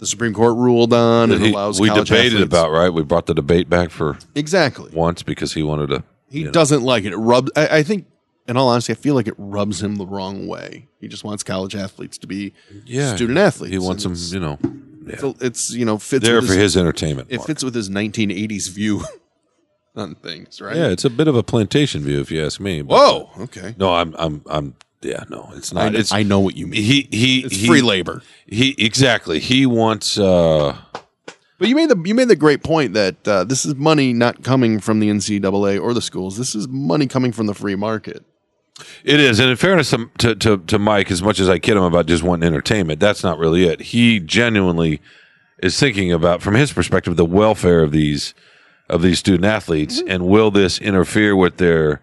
the 0.01 0.07
Supreme 0.07 0.33
Court 0.33 0.57
ruled 0.57 0.91
on 0.93 1.29
he- 1.29 1.51
allows 1.51 1.79
we 1.79 1.87
debated 1.89 2.33
athletes- 2.33 2.43
about 2.43 2.71
right. 2.71 2.89
We 2.89 3.03
brought 3.03 3.27
the 3.27 3.33
debate 3.35 3.69
back 3.69 3.91
for 3.91 4.17
exactly 4.35 4.91
once 4.93 5.23
because 5.23 5.53
he 5.53 5.63
wanted 5.63 5.87
to. 5.91 6.03
He 6.27 6.43
know. 6.43 6.51
doesn't 6.51 6.81
like 6.81 7.05
it. 7.05 7.13
It 7.13 7.17
rubs. 7.17 7.51
I, 7.55 7.67
I 7.77 7.83
think, 7.83 8.07
in 8.47 8.57
all 8.57 8.67
honesty, 8.67 8.93
I 8.93 8.95
feel 8.95 9.13
like 9.15 9.27
it 9.27 9.35
rubs 9.37 9.81
him 9.83 9.95
the 9.97 10.05
wrong 10.07 10.47
way. 10.47 10.87
He 10.99 11.07
just 11.07 11.23
wants 11.23 11.43
college 11.43 11.75
athletes 11.75 12.17
to 12.17 12.27
be 12.27 12.53
Yeah, 12.85 13.15
student 13.15 13.37
athletes. 13.37 13.71
He 13.71 13.77
wants 13.79 14.03
them, 14.03 14.15
you 14.17 14.39
know, 14.39 14.57
It's, 15.05 15.41
it's, 15.41 15.71
you 15.71 15.85
know 15.85 15.97
fits 15.99 16.25
there 16.25 16.41
with 16.41 16.47
for 16.49 16.55
his 16.55 16.75
entertainment. 16.75 17.27
It 17.29 17.37
Mark. 17.37 17.47
fits 17.47 17.63
with 17.63 17.75
his 17.75 17.89
1980s 17.89 18.69
view 18.71 19.03
on 19.95 20.15
things, 20.15 20.59
right? 20.61 20.75
Yeah, 20.75 20.87
it's 20.87 21.05
a 21.05 21.09
bit 21.11 21.27
of 21.27 21.35
a 21.35 21.43
plantation 21.43 22.01
view, 22.01 22.21
if 22.21 22.31
you 22.31 22.43
ask 22.43 22.59
me. 22.59 22.81
Whoa, 22.81 23.29
uh, 23.37 23.43
okay. 23.43 23.75
No, 23.77 23.93
I'm, 23.93 24.15
I'm, 24.17 24.41
I'm. 24.47 24.75
Yeah, 25.01 25.23
no, 25.29 25.49
it's 25.55 25.73
not. 25.73 25.95
I, 25.95 25.97
it's 25.99 26.11
I 26.13 26.23
know 26.23 26.39
what 26.39 26.55
you 26.55 26.67
mean. 26.67 26.81
he, 26.83 27.07
he, 27.11 27.39
It's 27.41 27.55
he- 27.55 27.67
free 27.67 27.81
labor. 27.81 28.21
He 28.45 28.75
exactly. 28.77 29.39
He 29.39 29.65
wants. 29.65 30.17
uh 30.19 30.77
But 31.57 31.67
you 31.69 31.75
made 31.75 31.89
the 31.89 32.01
you 32.05 32.13
made 32.15 32.27
the 32.27 32.35
great 32.35 32.63
point 32.63 32.93
that 32.93 33.27
uh, 33.27 33.43
this 33.43 33.65
is 33.65 33.75
money 33.75 34.13
not 34.13 34.43
coming 34.43 34.79
from 34.79 34.99
the 34.99 35.09
NCAA 35.09 35.81
or 35.81 35.93
the 35.93 36.01
schools. 36.01 36.37
This 36.37 36.53
is 36.55 36.67
money 36.67 37.07
coming 37.07 37.31
from 37.31 37.47
the 37.47 37.53
free 37.55 37.75
market. 37.75 38.23
It 39.03 39.19
is, 39.19 39.39
and 39.39 39.49
in 39.49 39.57
fairness 39.57 39.91
to, 39.91 40.09
to 40.19 40.35
to 40.35 40.57
to 40.57 40.79
Mike, 40.79 41.11
as 41.11 41.21
much 41.21 41.39
as 41.39 41.49
I 41.49 41.59
kid 41.59 41.77
him 41.77 41.83
about 41.83 42.05
just 42.07 42.23
wanting 42.23 42.47
entertainment, 42.47 42.99
that's 42.99 43.23
not 43.23 43.37
really 43.37 43.63
it. 43.65 43.81
He 43.81 44.19
genuinely 44.19 45.01
is 45.61 45.79
thinking 45.79 46.11
about, 46.11 46.41
from 46.41 46.55
his 46.55 46.73
perspective, 46.73 47.15
the 47.15 47.25
welfare 47.25 47.83
of 47.83 47.91
these 47.91 48.33
of 48.89 49.01
these 49.03 49.19
student 49.19 49.45
athletes, 49.45 49.99
Mm-hmm. 49.99 50.09
and 50.11 50.27
will 50.27 50.49
this 50.51 50.79
interfere 50.79 51.35
with 51.35 51.57
their 51.57 51.91
n- 51.93 51.99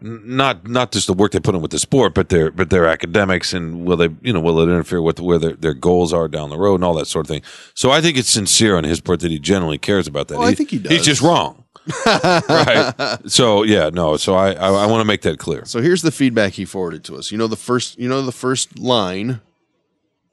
not 0.00 0.66
not 0.68 0.92
just 0.92 1.06
the 1.06 1.12
work 1.12 1.32
they 1.32 1.40
put 1.40 1.54
in 1.54 1.60
with 1.60 1.70
the 1.70 1.78
sport, 1.78 2.14
but 2.14 2.28
their 2.28 2.50
but 2.50 2.70
their 2.70 2.86
academics, 2.86 3.52
and 3.52 3.84
will 3.84 3.96
they 3.96 4.08
you 4.22 4.32
know 4.32 4.40
will 4.40 4.60
it 4.60 4.64
interfere 4.64 5.02
with 5.02 5.20
where 5.20 5.38
their, 5.38 5.52
their 5.54 5.74
goals 5.74 6.12
are 6.12 6.28
down 6.28 6.50
the 6.50 6.58
road 6.58 6.76
and 6.76 6.84
all 6.84 6.94
that 6.94 7.06
sort 7.06 7.26
of 7.26 7.28
thing. 7.28 7.42
So 7.74 7.90
I 7.90 8.00
think 8.00 8.16
it's 8.16 8.30
sincere 8.30 8.76
on 8.76 8.84
his 8.84 9.00
part 9.00 9.20
that 9.20 9.30
he 9.30 9.38
genuinely 9.38 9.78
cares 9.78 10.06
about 10.06 10.28
that. 10.28 10.38
Well, 10.38 10.48
I 10.48 10.54
think 10.54 10.70
he 10.70 10.78
does. 10.78 10.92
He's 10.92 11.04
just 11.04 11.20
wrong, 11.20 11.64
right? 12.06 13.18
So 13.26 13.62
yeah, 13.64 13.90
no. 13.92 14.16
So 14.16 14.34
I 14.34 14.52
I, 14.52 14.68
I 14.70 14.86
want 14.86 15.00
to 15.00 15.06
make 15.06 15.22
that 15.22 15.38
clear. 15.38 15.64
So 15.64 15.80
here's 15.80 16.02
the 16.02 16.12
feedback 16.12 16.52
he 16.52 16.64
forwarded 16.64 17.04
to 17.04 17.16
us. 17.16 17.32
You 17.32 17.38
know 17.38 17.46
the 17.48 17.56
first 17.56 17.98
you 17.98 18.08
know 18.08 18.22
the 18.22 18.32
first 18.32 18.78
line. 18.78 19.40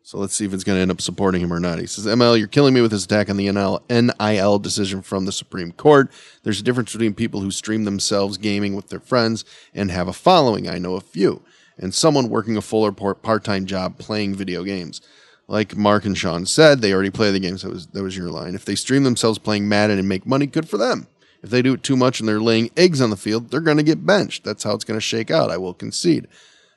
So 0.06 0.20
let's 0.20 0.36
see 0.36 0.46
if 0.46 0.54
it's 0.54 0.64
going 0.64 0.78
to 0.78 0.84
end 0.84 0.92
up 0.92 1.02
supporting 1.02 1.42
him 1.42 1.52
or 1.52 1.60
not. 1.60 1.80
He 1.80 1.88
says, 1.88 2.06
"ML, 2.06 2.38
you're 2.38 2.48
killing 2.48 2.76
me 2.76 2.82
with 2.82 2.92
this 2.92 3.06
attack 3.06 3.28
on 3.28 3.38
the 3.38 3.50
NIL 3.90 4.60
decision 4.60 5.02
from 5.02 5.26
the 5.26 5.32
Supreme 5.32 5.72
Court. 5.72 6.12
There's 6.44 6.60
a 6.60 6.64
difference 6.64 6.92
between 6.92 7.16
people 7.16 7.42
who 7.42 7.50
stream 7.50 7.86
themselves 7.86 8.38
gaming 8.38 8.76
with 8.76 8.90
their 8.90 9.00
friends 9.00 9.46
and 9.74 9.90
have 9.90 10.08
a 10.08 10.14
following. 10.14 10.70
I 10.70 10.78
know 10.78 10.94
a 10.94 11.02
few, 11.02 11.42
and 11.80 11.92
someone 11.92 12.30
working 12.30 12.56
a 12.56 12.62
full 12.62 12.84
or 12.84 12.92
part-time 12.92 13.66
job 13.66 13.98
playing 13.98 14.36
video 14.36 14.64
games. 14.64 15.02
Like 15.48 15.76
Mark 15.76 16.06
and 16.06 16.16
Shawn 16.16 16.46
said, 16.46 16.82
they 16.82 16.94
already 16.94 17.10
play 17.10 17.32
the 17.32 17.40
games. 17.40 17.64
That 17.64 17.72
was 17.72 17.88
that 17.88 18.04
was 18.04 18.16
your 18.16 18.30
line. 18.30 18.54
If 18.54 18.64
they 18.64 18.76
stream 18.76 19.06
themselves 19.06 19.40
playing 19.40 19.68
Madden 19.68 19.98
and 19.98 20.08
make 20.08 20.28
money, 20.28 20.46
good 20.46 20.70
for 20.70 20.78
them. 20.78 21.08
If 21.42 21.50
they 21.50 21.64
do 21.64 21.74
it 21.74 21.82
too 21.82 21.98
much 21.98 22.20
and 22.20 22.30
they're 22.30 22.40
laying 22.40 22.70
eggs 22.78 23.02
on 23.02 23.10
the 23.10 23.18
field, 23.18 23.50
they're 23.50 23.60
going 23.60 23.78
to 23.78 23.84
get 23.84 24.06
benched. 24.06 24.44
That's 24.44 24.64
how 24.64 24.76
it's 24.76 24.86
going 24.86 24.98
to 24.98 25.02
shake 25.02 25.32
out. 25.32 25.50
I 25.50 25.58
will 25.58 25.74
concede. 25.74 26.28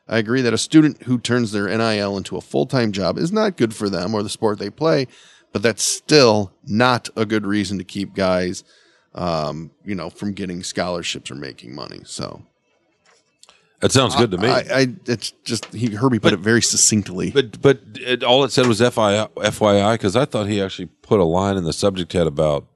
I 0.09 0.19
agree 0.19 0.41
that 0.43 0.55
a 0.55 0.59
student 0.59 1.03
who 1.03 1.19
turns 1.19 1.53
their 1.53 1.69
NIL 1.69 2.17
into 2.17 2.37
a 2.37 2.41
full 2.41 2.67
time 2.67 2.93
job 2.93 3.19
is 3.19 3.31
not 3.31 3.57
good 3.57 3.75
for 3.75 3.91
them 3.91 4.15
or 4.15 4.23
the 4.23 4.31
sport 4.31 4.59
they 4.59 4.71
play, 4.71 5.07
but 5.53 5.63
that's 5.63 5.83
still 5.83 6.53
not 6.65 7.09
a 7.15 7.27
good 7.27 7.47
reason 7.47 7.79
to 7.79 7.85
keep 7.85 8.15
guys, 8.15 8.65
um, 9.15 9.71
you 9.85 9.95
know, 9.95 10.09
from 10.09 10.33
getting 10.33 10.63
scholarships 10.63 11.31
or 11.31 11.35
making 11.35 11.75
money. 11.75 12.01
So 12.05 12.43
That 13.81 13.93
sounds 13.93 14.17
good 14.17 14.31
to 14.31 14.39
me. 14.39 14.49
I, 14.49 14.65
I 14.71 14.87
it's 15.07 15.33
just 15.45 15.67
he 15.75 15.95
Herbie 15.95 16.19
put 16.19 16.33
it 16.33 16.41
very 16.41 16.63
succinctly. 16.63 17.31
But 17.31 17.61
but 17.61 17.81
it, 17.97 18.25
all 18.25 18.45
it 18.45 18.53
said 18.53 18.67
was 18.67 18.81
FYI 18.81 19.29
FYI 19.35 19.93
because 19.93 20.17
I 20.17 20.25
thought 20.25 20.47
he 20.49 20.63
actually 20.63 20.87
put 21.03 21.21
a 21.21 21.25
line 21.25 21.57
in 21.59 21.65
the 21.65 21.75
subject 21.75 22.13
head 22.15 22.27
about. 22.27 22.67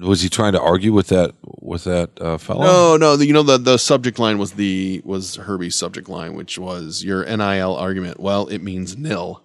Was 0.00 0.22
he 0.22 0.28
trying 0.30 0.52
to 0.54 0.60
argue 0.60 0.92
with 0.92 1.08
that 1.08 1.34
with 1.60 1.84
that 1.84 2.10
uh, 2.20 2.38
fellow? 2.38 2.64
No, 2.64 2.96
no. 2.96 3.16
The, 3.16 3.26
you 3.26 3.32
know 3.34 3.42
the 3.42 3.58
the 3.58 3.76
subject 3.78 4.18
line 4.18 4.38
was 4.38 4.52
the 4.52 5.02
was 5.04 5.36
Herbie's 5.36 5.76
subject 5.76 6.08
line, 6.08 6.32
which 6.34 6.58
was 6.58 7.04
your 7.04 7.22
NIL 7.24 7.76
argument. 7.76 8.18
Well, 8.18 8.46
it 8.48 8.62
means 8.62 8.96
nil, 8.96 9.42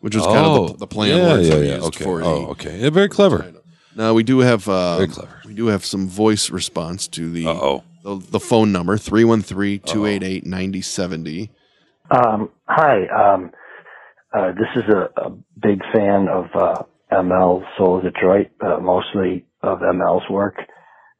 which 0.00 0.14
was 0.14 0.26
kind 0.26 0.44
of 0.46 0.72
the, 0.72 0.76
the 0.80 0.86
play 0.86 1.12
on 1.12 1.20
Oh, 1.20 1.24
yeah, 1.24 1.32
words 1.32 1.48
yeah, 1.48 1.54
yeah. 1.56 1.74
used 1.76 1.86
Okay. 1.86 2.04
for 2.04 2.22
Oh, 2.22 2.40
the- 2.42 2.48
okay. 2.48 2.78
Yeah, 2.80 2.90
very 2.90 3.08
clever. 3.08 3.52
Now 3.96 4.12
we 4.14 4.22
do 4.22 4.38
have 4.40 4.68
uh, 4.68 4.96
Very 4.98 5.08
clever. 5.08 5.40
We 5.46 5.54
do 5.54 5.66
have 5.68 5.84
some 5.86 6.06
voice 6.08 6.50
response 6.50 7.08
to 7.08 7.30
the 7.30 7.80
the, 8.02 8.16
the 8.30 8.40
phone 8.40 8.72
number 8.72 8.96
313-288-9070. 8.98 11.50
Um, 12.10 12.50
hi, 12.66 13.06
um, 13.08 13.50
uh, 14.32 14.52
this 14.52 14.68
is 14.76 14.84
a, 14.88 15.10
a 15.20 15.30
big 15.60 15.82
fan 15.94 16.28
of 16.28 16.46
uh, 16.54 16.82
ML 17.12 17.62
Soul 17.76 18.00
Detroit, 18.00 18.48
uh, 18.60 18.78
mostly 18.78 19.44
of 19.62 19.78
ML's 19.80 20.28
work. 20.30 20.56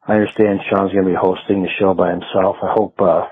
I 0.07 0.13
understand 0.13 0.59
Shawn's 0.69 0.91
going 0.91 1.05
to 1.05 1.11
be 1.11 1.15
hosting 1.19 1.63
the 1.63 1.69
show 1.79 1.93
by 1.93 2.09
himself. 2.11 2.57
I 2.63 2.73
hope 2.73 2.99
uh, 2.99 3.27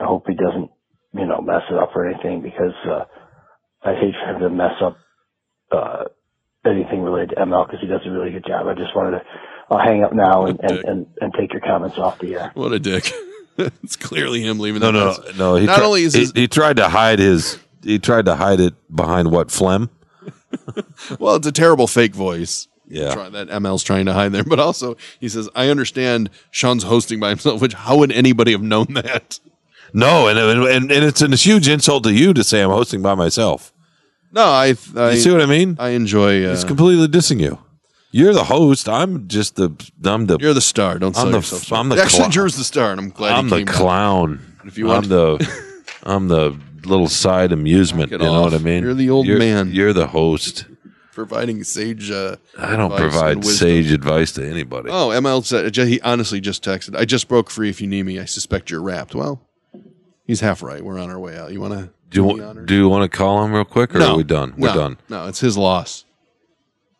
I 0.00 0.04
hope 0.04 0.24
he 0.26 0.34
doesn't, 0.34 0.70
you 1.14 1.26
know, 1.26 1.40
mess 1.40 1.62
it 1.70 1.78
up 1.78 1.94
or 1.94 2.08
anything 2.08 2.42
because 2.42 2.74
uh, 2.86 3.04
I 3.82 3.94
hate 3.94 4.14
for 4.14 4.34
him 4.34 4.40
to 4.40 4.50
mess 4.50 4.74
up 4.82 4.96
uh, 5.70 6.04
anything 6.66 7.02
related 7.02 7.30
to 7.30 7.36
ML 7.36 7.66
because 7.66 7.80
he 7.80 7.86
does 7.86 8.00
a 8.06 8.10
really 8.10 8.32
good 8.32 8.44
job. 8.46 8.66
I 8.66 8.74
just 8.74 8.94
wanted 8.94 9.18
to. 9.18 9.24
I'll 9.70 9.78
hang 9.78 10.04
up 10.04 10.12
now 10.12 10.46
and, 10.46 10.60
and, 10.60 10.78
and, 10.84 11.06
and 11.20 11.34
take 11.38 11.52
your 11.52 11.62
comments 11.62 11.96
off 11.96 12.18
the 12.18 12.34
air. 12.34 12.50
What 12.54 12.72
a 12.72 12.78
dick. 12.78 13.10
it's 13.56 13.96
clearly 13.96 14.42
him 14.42 14.58
leaving. 14.58 14.80
No, 14.82 14.92
the 14.92 14.98
no, 14.98 15.06
message. 15.06 15.38
no. 15.38 15.54
He 15.56 15.66
Not 15.66 15.76
tri- 15.78 15.86
only 15.86 16.02
is 16.02 16.12
he, 16.12 16.20
his, 16.20 16.32
he 16.32 16.48
tried 16.48 16.76
to 16.76 16.88
hide 16.88 17.18
his 17.18 17.58
he 17.82 17.98
tried 17.98 18.26
to 18.26 18.36
hide 18.36 18.60
it 18.60 18.74
behind 18.94 19.30
what 19.30 19.50
phlegm. 19.50 19.90
well, 21.18 21.36
it's 21.36 21.46
a 21.46 21.52
terrible 21.52 21.86
fake 21.86 22.14
voice. 22.14 22.68
Yeah. 22.92 23.14
Try- 23.14 23.28
that 23.30 23.48
ML's 23.48 23.82
trying 23.82 24.06
to 24.06 24.12
hide 24.12 24.32
there, 24.32 24.44
but 24.54 24.58
also 24.60 24.96
he 25.18 25.28
says, 25.28 25.48
"I 25.54 25.68
understand 25.68 26.30
Shawn's 26.50 26.82
hosting 26.84 27.18
by 27.20 27.30
himself." 27.30 27.60
Which 27.62 27.74
how 27.74 27.96
would 27.98 28.12
anybody 28.12 28.52
have 28.52 28.62
known 28.62 28.86
that? 28.94 29.40
No, 29.94 30.28
and 30.28 30.38
and, 30.38 30.90
and 30.92 31.04
it's 31.04 31.22
a 31.22 31.28
huge 31.34 31.68
insult 31.68 32.04
to 32.04 32.12
you 32.12 32.32
to 32.34 32.44
say 32.44 32.62
I'm 32.62 32.70
hosting 32.70 33.02
by 33.02 33.14
myself. 33.14 33.72
No, 34.30 34.44
I. 34.44 34.74
I 34.96 35.10
you 35.12 35.20
see 35.20 35.30
what 35.30 35.42
I 35.42 35.46
mean? 35.46 35.76
I 35.78 35.90
enjoy. 35.90 36.46
Uh, 36.48 36.52
It's 36.52 36.64
completely 36.64 37.06
dissing 37.08 37.40
you. 37.40 37.58
You're 38.10 38.32
the 38.34 38.44
host. 38.44 38.88
I'm 38.88 39.26
just 39.28 39.56
the. 39.56 39.70
I'm 40.04 40.26
the. 40.26 40.38
You're 40.38 40.54
the 40.54 40.60
star. 40.60 40.98
Don't 40.98 41.16
I'm 41.18 41.30
the. 41.32 41.38
yourself. 41.38 41.72
I'm 41.72 41.88
the. 41.88 41.96
Actually, 41.96 42.18
clown. 42.20 42.30
Drew's 42.30 42.56
the 42.56 42.64
star, 42.64 42.90
and 42.92 43.00
I'm 43.00 43.10
glad 43.10 43.32
I'm 43.32 43.48
he 43.48 43.64
the 43.64 43.72
clown. 43.72 44.40
If 44.64 44.76
you 44.78 44.86
want- 44.86 45.04
I'm 45.04 45.08
the. 45.10 45.72
I'm 46.04 46.28
the 46.28 46.58
little 46.84 47.08
side 47.08 47.52
amusement. 47.52 48.10
You 48.10 48.18
know 48.18 48.42
what 48.42 48.54
I 48.54 48.58
mean? 48.58 48.82
You're 48.82 48.94
the 48.94 49.10
old 49.10 49.26
man. 49.28 49.70
You're 49.72 49.92
the 49.92 50.06
host. 50.08 50.64
Providing 51.12 51.62
sage. 51.64 52.10
Uh, 52.10 52.36
I 52.58 52.76
don't 52.76 52.96
provide 52.96 53.44
sage 53.44 53.92
advice 53.92 54.32
to 54.32 54.48
anybody. 54.48 54.90
Oh, 54.90 55.08
ML 55.10 55.44
said 55.44 55.74
he 55.76 56.00
honestly 56.00 56.40
just 56.40 56.64
texted. 56.64 56.96
I 56.96 57.04
just 57.04 57.28
broke 57.28 57.50
free. 57.50 57.70
If 57.70 57.80
you 57.80 57.86
need 57.86 58.04
me, 58.04 58.18
I 58.18 58.24
suspect 58.24 58.70
you're 58.70 58.82
wrapped. 58.82 59.14
Well, 59.14 59.40
he's 60.26 60.40
half 60.40 60.62
right. 60.62 60.82
We're 60.84 60.98
on 60.98 61.10
our 61.10 61.18
way 61.18 61.38
out. 61.38 61.52
You 61.52 61.60
want 61.60 61.74
to? 61.74 61.90
do 62.10 62.16
you 62.20 62.24
want? 62.24 62.66
Do 62.66 62.74
you 62.74 62.88
want 62.88 63.10
to 63.10 63.16
call 63.16 63.44
him 63.44 63.52
real 63.52 63.64
quick, 63.64 63.94
or 63.94 63.98
No. 64.00 64.12
are 64.14 64.16
we 64.16 64.24
done? 64.24 64.54
We're 64.56 64.68
No. 64.68 64.74
done. 64.74 64.96
No, 65.08 65.28
it's 65.28 65.40
his 65.40 65.56
loss. 65.56 66.04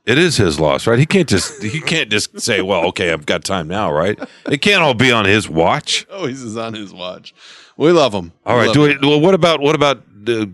It 0.04 0.18
is 0.18 0.36
his 0.36 0.58
loss, 0.58 0.86
right? 0.88 0.98
He 0.98 1.06
can't 1.06 1.28
just 1.28 1.62
he 1.62 1.80
can't 1.80 2.10
just 2.10 2.40
say, 2.40 2.60
"Well, 2.60 2.86
okay, 2.86 3.12
I've 3.12 3.24
got 3.24 3.44
time 3.44 3.68
now," 3.68 3.92
right? 3.92 4.18
It 4.50 4.58
can't 4.60 4.82
all 4.82 4.94
be 4.94 5.12
on 5.12 5.26
his 5.26 5.48
watch. 5.48 6.06
Always 6.12 6.42
is 6.42 6.56
on 6.56 6.74
his 6.74 6.92
watch. 6.92 7.32
We 7.76 7.92
love 7.92 8.12
him. 8.12 8.32
All 8.44 8.58
We 8.58 8.66
right. 8.66 8.74
Do 8.74 8.80
we, 8.82 8.96
well, 9.00 9.20
what 9.20 9.34
about 9.34 9.60
what 9.60 9.74
about 9.76 10.02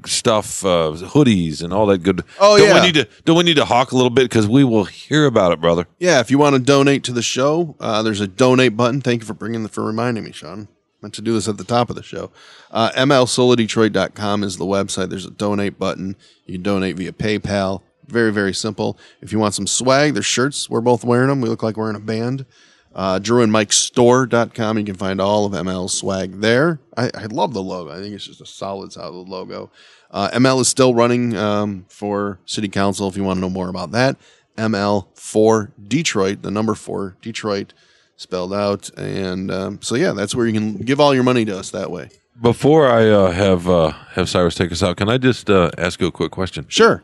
stuff, 0.07 0.65
uh, 0.65 0.93
hoodies, 0.97 1.63
and 1.63 1.73
all 1.73 1.87
that 1.87 2.03
good? 2.03 2.23
Oh, 2.41 2.59
don't 2.59 2.69
yeah. 2.69 2.75
We 2.75 2.87
need 2.87 2.95
to 2.95 3.09
don't 3.25 3.37
we 3.37 3.45
need 3.45 3.57
to 3.57 3.65
hawk 3.65 3.93
a 3.93 3.97
little 3.97 4.11
bit 4.11 4.25
because 4.25 4.47
we 4.47 4.65
will 4.65 4.85
hear 4.85 5.27
about 5.27 5.53
it, 5.53 5.61
brother. 5.61 5.87
Yeah, 5.99 6.21
if 6.21 6.31
you 6.31 6.39
want 6.39 6.57
to 6.57 6.63
donate 6.63 7.05
to 7.05 7.13
the 7.13 7.23
show, 7.23 7.77
uh, 7.81 8.03
there's 8.03 8.21
a 8.21 8.29
donate 8.29 8.77
button. 8.77 9.01
Thank 9.01 9.23
you 9.23 9.27
for 9.27 9.35
bringing 9.35 9.63
the, 9.63 9.69
for 9.69 9.85
reminding 9.85 10.25
me, 10.25 10.33
Shawn. 10.33 10.69
I 10.71 11.07
Meant 11.07 11.15
to 11.15 11.23
do 11.23 11.33
this 11.35 11.47
at 11.47 11.59
the 11.59 11.65
top 11.65 11.91
of 11.91 11.97
the 11.97 12.03
show. 12.03 12.33
Uh, 12.73 12.91
MLSoloDetroit.com 12.97 14.43
is 14.43 14.57
the 14.57 14.65
website. 14.65 15.11
There's 15.11 15.27
a 15.27 15.31
donate 15.31 15.79
button. 15.79 16.17
You 16.45 16.55
can 16.55 16.63
donate 16.63 16.97
via 16.97 17.13
PayPal. 17.13 17.83
Very, 18.09 18.33
very 18.33 18.53
simple. 18.53 18.99
If 19.21 19.33
you 19.33 19.39
want 19.39 19.55
some 19.55 19.67
swag, 19.67 20.15
there's 20.15 20.27
shirts. 20.27 20.69
We're 20.69 20.81
both 20.81 21.05
wearing 21.05 21.29
them. 21.29 21.41
We 21.41 21.49
look 21.49 21.63
like 21.63 21.77
we're 21.77 21.91
in 21.91 21.97
a 21.97 22.01
band. 22.01 22.47
Uh, 22.95 23.19
DrewandMikeStore.com. 23.21 24.79
You 24.79 24.85
can 24.85 24.95
find 24.95 25.21
all 25.21 25.47
of 25.47 25.53
ML 25.53 25.89
swag 25.89 26.41
there. 26.41 26.81
I, 26.97 27.11
I 27.15 27.25
love 27.27 27.55
the 27.55 27.63
logo. 27.63 27.93
I 27.93 28.01
think 28.01 28.15
it's 28.15 28.27
just 28.27 28.41
a 28.41 28.47
solid, 28.47 28.93
solid 28.93 29.29
logo. 29.29 29.71
Uh, 30.11 30.31
ML 30.33 30.61
is 30.61 30.69
still 30.69 30.95
running 30.95 31.37
um, 31.37 31.85
for 31.89 32.41
city 32.47 32.69
council 32.69 33.09
if 33.09 33.17
you 33.17 33.23
want 33.25 33.37
to 33.37 33.41
know 33.41 33.51
more 33.51 33.69
about 33.69 33.93
that. 33.93 34.17
ML 34.57 35.07
for 35.15 35.71
Detroit, 35.87 36.43
the 36.43 36.51
number 36.51 36.75
four 36.75 37.17
Detroit 37.23 37.73
spelled 38.17 38.53
out. 38.53 38.91
And 38.97 39.51
um, 39.51 39.81
so, 39.83 39.95
yeah, 39.95 40.13
that's 40.13 40.35
where 40.35 40.47
you 40.47 40.53
can 40.53 40.77
give 40.79 40.99
all 41.01 41.15
your 41.15 41.23
money 41.25 41.45
to 41.45 41.57
us 41.57 41.71
that 41.71 41.91
way. 41.91 42.11
Before 42.41 42.89
I 42.89 43.09
uh, 43.09 43.31
have 43.33 43.69
uh, 43.69 43.91
have 44.13 44.29
Cyrus 44.29 44.55
take 44.55 44.71
us 44.71 44.83
out, 44.83 44.97
can 44.97 45.09
I 45.09 45.19
just 45.19 45.51
uh, 45.51 45.71
ask 45.77 46.01
you 46.01 46.07
a 46.07 46.13
quick 46.13 46.31
question? 46.31 46.67
Sure. 46.69 47.03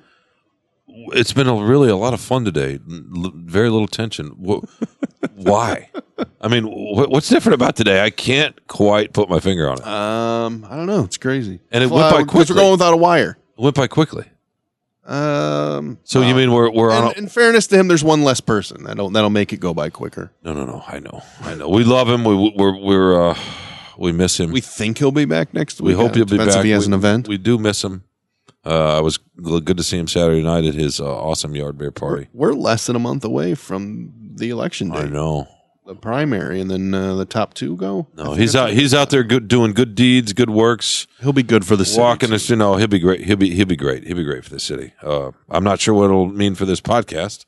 It's 0.87 1.33
been 1.33 1.49
a, 1.49 1.57
really 1.57 1.91
a 1.91 1.97
lot 1.97 2.15
of 2.15 2.21
fun 2.21 2.45
today. 2.45 2.79
L- 2.89 3.33
very 3.35 3.69
little 3.69 3.89
tension. 3.89 4.29
Wh- 4.29 4.63
Why? 5.45 5.91
I 6.41 6.49
mean, 6.49 6.65
wh- 6.65 7.09
what's 7.11 7.29
different 7.29 7.55
about 7.55 7.77
today? 7.77 8.03
I 8.03 8.11
can't 8.11 8.55
quite 8.67 9.13
put 9.13 9.29
my 9.29 9.41
finger 9.41 9.69
on 9.69 9.79
it. 9.79 9.87
Um, 9.87 10.67
I 10.69 10.77
don't 10.77 10.87
know. 10.87 11.05
It's 11.05 11.17
crazy. 11.17 11.61
And 11.71 11.85
it 11.85 11.91
Well, 11.91 12.01
went 12.01 12.13
by 12.13 12.19
because 12.23 12.33
quickly. 12.47 12.55
We're 12.57 12.61
going 12.63 12.71
without 12.73 12.95
a 12.95 12.97
wire. 12.97 13.37
It 13.59 13.63
went 13.63 13.75
by 13.77 13.87
quickly. 13.87 14.25
Um, 15.07 15.99
So 16.05 16.23
you 16.23 16.35
mean 16.35 16.51
we're 16.53 16.71
we're 16.71 16.91
on? 16.91 17.13
in, 17.13 17.25
in 17.25 17.29
fairness 17.29 17.67
to 17.69 17.77
him, 17.79 17.89
there's 17.89 18.03
one 18.05 18.23
less 18.25 18.41
person. 18.41 18.85
That'll 18.85 19.11
that'll 19.11 19.29
make 19.31 19.53
it 19.53 19.59
go 19.61 19.75
by 19.75 19.91
quicker. 19.91 20.33
No, 20.43 20.55
no, 20.55 20.65
no. 20.65 20.83
I 20.87 20.99
know, 20.99 21.23
I 21.43 21.55
know. 21.55 21.69
We 21.69 21.85
love 21.85 22.09
him. 22.09 22.25
We 22.25 22.53
we're 22.57 22.79
we're 22.79 23.31
uh, 23.31 23.39
we 23.99 24.13
miss 24.13 24.41
him. 24.41 24.51
We 24.51 24.63
think 24.63 24.99
he'll 24.99 25.11
be 25.13 25.27
back 25.27 25.53
next 25.53 25.81
week. 25.81 25.89
we 25.89 25.93
hope 25.95 26.15
he'll 26.15 26.25
be 26.25 26.33
depends 26.39 26.55
back. 26.55 26.61
if 26.61 26.65
he 26.65 26.71
has 26.71 26.85
we, 26.87 26.95
an 26.95 26.95
event. 26.95 27.29
We 27.29 27.37
do 27.37 27.59
miss 27.59 27.85
him. 27.85 28.05
Uh, 28.65 28.97
I 28.97 29.01
was 29.03 29.19
good 29.43 29.77
to 29.77 29.83
see 29.83 29.99
him 29.99 30.09
Saturday 30.09 30.43
night 30.43 30.65
at 30.65 30.73
his 30.73 30.99
uh, 30.99 31.05
awesome 31.05 31.55
yard 31.55 31.77
beer 31.77 31.91
party. 31.91 32.29
We're 32.33 32.55
less 32.55 32.87
than 32.87 32.97
a 32.97 32.99
month 32.99 33.23
away 33.23 33.55
from 33.55 34.24
the 34.35 34.51
election 34.51 34.91
day. 34.91 34.99
I 35.01 35.05
know. 35.07 35.49
The 35.87 35.95
primary, 35.95 36.63
and 36.63 36.71
then 36.71 36.95
uh, 36.95 37.15
the 37.15 37.27
top 37.27 37.53
two 37.53 37.77
go. 37.77 38.07
No, 38.17 38.33
he's 38.33 38.57
out. 38.57 38.71
He's 38.71 38.95
out 38.95 39.11
there 39.11 39.23
good, 39.23 39.49
doing 39.49 39.73
good 39.75 39.95
deeds, 39.95 40.33
good 40.33 40.49
works. 40.49 41.07
He'll 41.21 41.35
be 41.35 41.43
good 41.43 41.67
for 41.67 41.77
the 41.77 41.85
city, 41.85 42.01
Walking 42.01 42.33
us, 42.33 42.49
you 42.49 42.57
know, 42.57 42.77
he'll 42.77 42.87
be 42.87 42.99
great. 42.99 43.21
He'll 43.21 43.37
be 43.37 43.51
he'll 43.55 43.67
be 43.67 43.77
great. 43.77 44.07
He'll 44.07 44.17
be 44.17 44.25
great 44.25 44.45
for 44.45 44.51
the 44.51 44.61
city. 44.61 44.95
Uh, 45.03 45.33
I'm 45.51 45.63
not 45.63 45.81
sure 45.81 45.93
what 45.93 46.05
it'll 46.07 46.27
mean 46.29 46.55
for 46.55 46.65
this 46.65 46.81
podcast, 46.81 47.45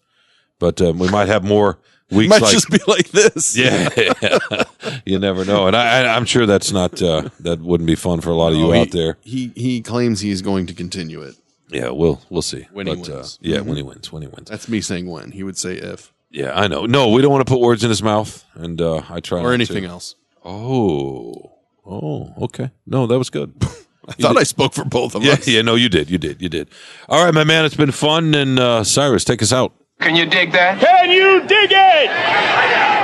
but 0.59 0.83
um, 0.83 0.99
we 0.99 1.09
might 1.09 1.29
have 1.29 1.45
more 1.45 1.79
weeks. 2.11 2.29
Might 2.29 2.43
like, 2.43 2.53
just 2.53 2.69
be 2.69 2.79
like 2.87 3.09
this. 3.09 3.57
Yeah, 3.59 3.89
you 5.07 5.19
never 5.19 5.47
know, 5.47 5.67
and 5.67 5.75
I, 5.75 6.03
I, 6.03 6.15
I'm 6.15 6.27
sure 6.27 6.45
that's 6.45 6.73
not 6.73 7.01
uh, 7.01 7.31
that 7.41 7.61
wouldn't 7.61 7.87
be 7.87 7.95
fun 7.95 8.21
for 8.21 8.29
a 8.29 8.35
lot 8.35 8.53
of 8.53 8.59
you 8.59 8.67
Oh, 8.67 8.73
he- 8.73 8.81
out 8.81 8.91
there. 8.91 9.17
He 9.23 9.51
he 9.57 9.81
claims 9.81 10.21
he's 10.21 10.43
going 10.43 10.67
to 10.67 10.75
continue 10.75 11.23
it. 11.23 11.37
Yeah, 11.71 11.89
we'll 11.89 12.21
we'll 12.29 12.43
see. 12.43 12.69
When 12.71 12.87
he 12.87 12.97
But, 12.97 13.09
uh, 13.09 13.13
wins. 13.15 13.39
yeah, 13.41 13.59
Mhm. 13.61 13.65
when 13.65 13.77
he 13.79 13.83
wins. 13.83 14.13
When 14.13 14.21
he 14.21 14.29
wins. 14.29 14.51
That's 14.51 14.69
me 14.69 14.83
saying 14.83 15.09
when. 15.09 15.31
He 15.33 15.43
would 15.43 15.57
say 15.57 15.77
if. 15.77 16.13
Yeah, 16.37 16.53
I 16.55 16.69
know. 16.69 16.85
No, 16.85 17.09
we 17.09 17.23
don't 17.23 17.33
want 17.33 17.47
to 17.47 17.51
put 17.51 17.61
words 17.61 17.83
in 17.83 17.89
his 17.89 18.03
mouth, 18.03 18.45
and 18.55 18.79
uh, 18.79 19.01
I 19.09 19.21
try 19.21 19.39
Or 19.39 19.45
not 19.45 19.53
anything 19.53 19.85
to. 19.85 19.89
else. 19.89 20.17
Oh, 20.45 21.53
oh, 21.87 22.35
okay. 22.43 22.71
No, 22.87 23.07
that 23.07 23.17
was 23.17 23.31
good. 23.31 23.55
I 24.09 24.13
thought 24.13 24.37
I 24.37 24.43
spoke 24.43 24.75
for 24.75 24.85
both 24.85 25.15
of 25.15 25.25
yeah, 25.25 25.33
us. 25.33 25.49
Yeah, 25.49 25.63
no, 25.63 25.75
you 25.75 25.89
did. 25.89 26.11
You 26.11 26.19
did. 26.19 26.43
You 26.43 26.51
did. 26.51 26.69
All 27.09 27.25
right, 27.25 27.33
my 27.33 27.43
man. 27.43 27.65
It's 27.65 27.75
been 27.75 27.91
fun. 27.91 28.35
And 28.35 28.59
uh, 28.59 28.85
Cyrus, 28.85 29.25
take 29.25 29.41
us 29.43 29.53
out. 29.53 29.73
Can 29.99 30.15
you 30.15 30.27
dig 30.27 30.53
that? 30.53 30.79
Can 30.79 31.11
you 31.11 31.41
dig 31.41 31.71
it? 31.73 32.11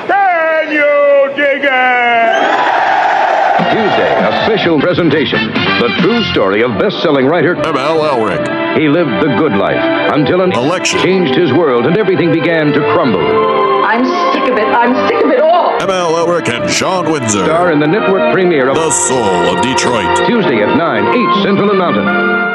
Can 0.07 0.71
you 0.71 1.35
dig 1.35 1.65
it? 1.65 2.82
Tuesday, 3.73 4.13
a 4.21 4.45
special 4.45 4.79
presentation. 4.79 5.49
The 5.81 5.89
true 6.01 6.23
story 6.25 6.63
of 6.63 6.79
best-selling 6.79 7.25
writer 7.25 7.57
M.L. 7.57 8.05
Elrick. 8.05 8.79
He 8.79 8.89
lived 8.89 9.11
the 9.25 9.35
good 9.39 9.53
life 9.53 9.81
until 10.13 10.43
an 10.43 10.53
election 10.53 11.01
changed 11.01 11.35
his 11.35 11.55
world 11.55 11.87
and 11.87 11.97
everything 11.97 12.33
began 12.33 12.67
to 12.67 12.81
crumble. 12.93 13.21
I'm 13.21 14.05
sick 14.35 14.51
of 14.53 14.59
it. 14.59 14.69
I'm 14.69 15.09
sick 15.09 15.25
of 15.25 15.31
it 15.31 15.41
all. 15.41 15.81
M.L. 15.81 16.13
Elrick 16.17 16.51
and 16.51 16.71
Shawn 16.71 17.11
Windsor. 17.11 17.45
Star 17.45 17.73
in 17.73 17.81
the 17.81 17.87
network 17.87 18.35
premiere 18.35 18.69
of 18.69 18.77
The 18.77 18.91
Soul 18.91 19.57
of 19.57 19.63
Detroit. 19.63 20.29
Tuesday 20.29 20.63
at 20.63 20.77
9, 20.77 21.39
8 21.39 21.43
Central 21.43 21.71
and 21.71 21.79
Mountain. 21.79 22.52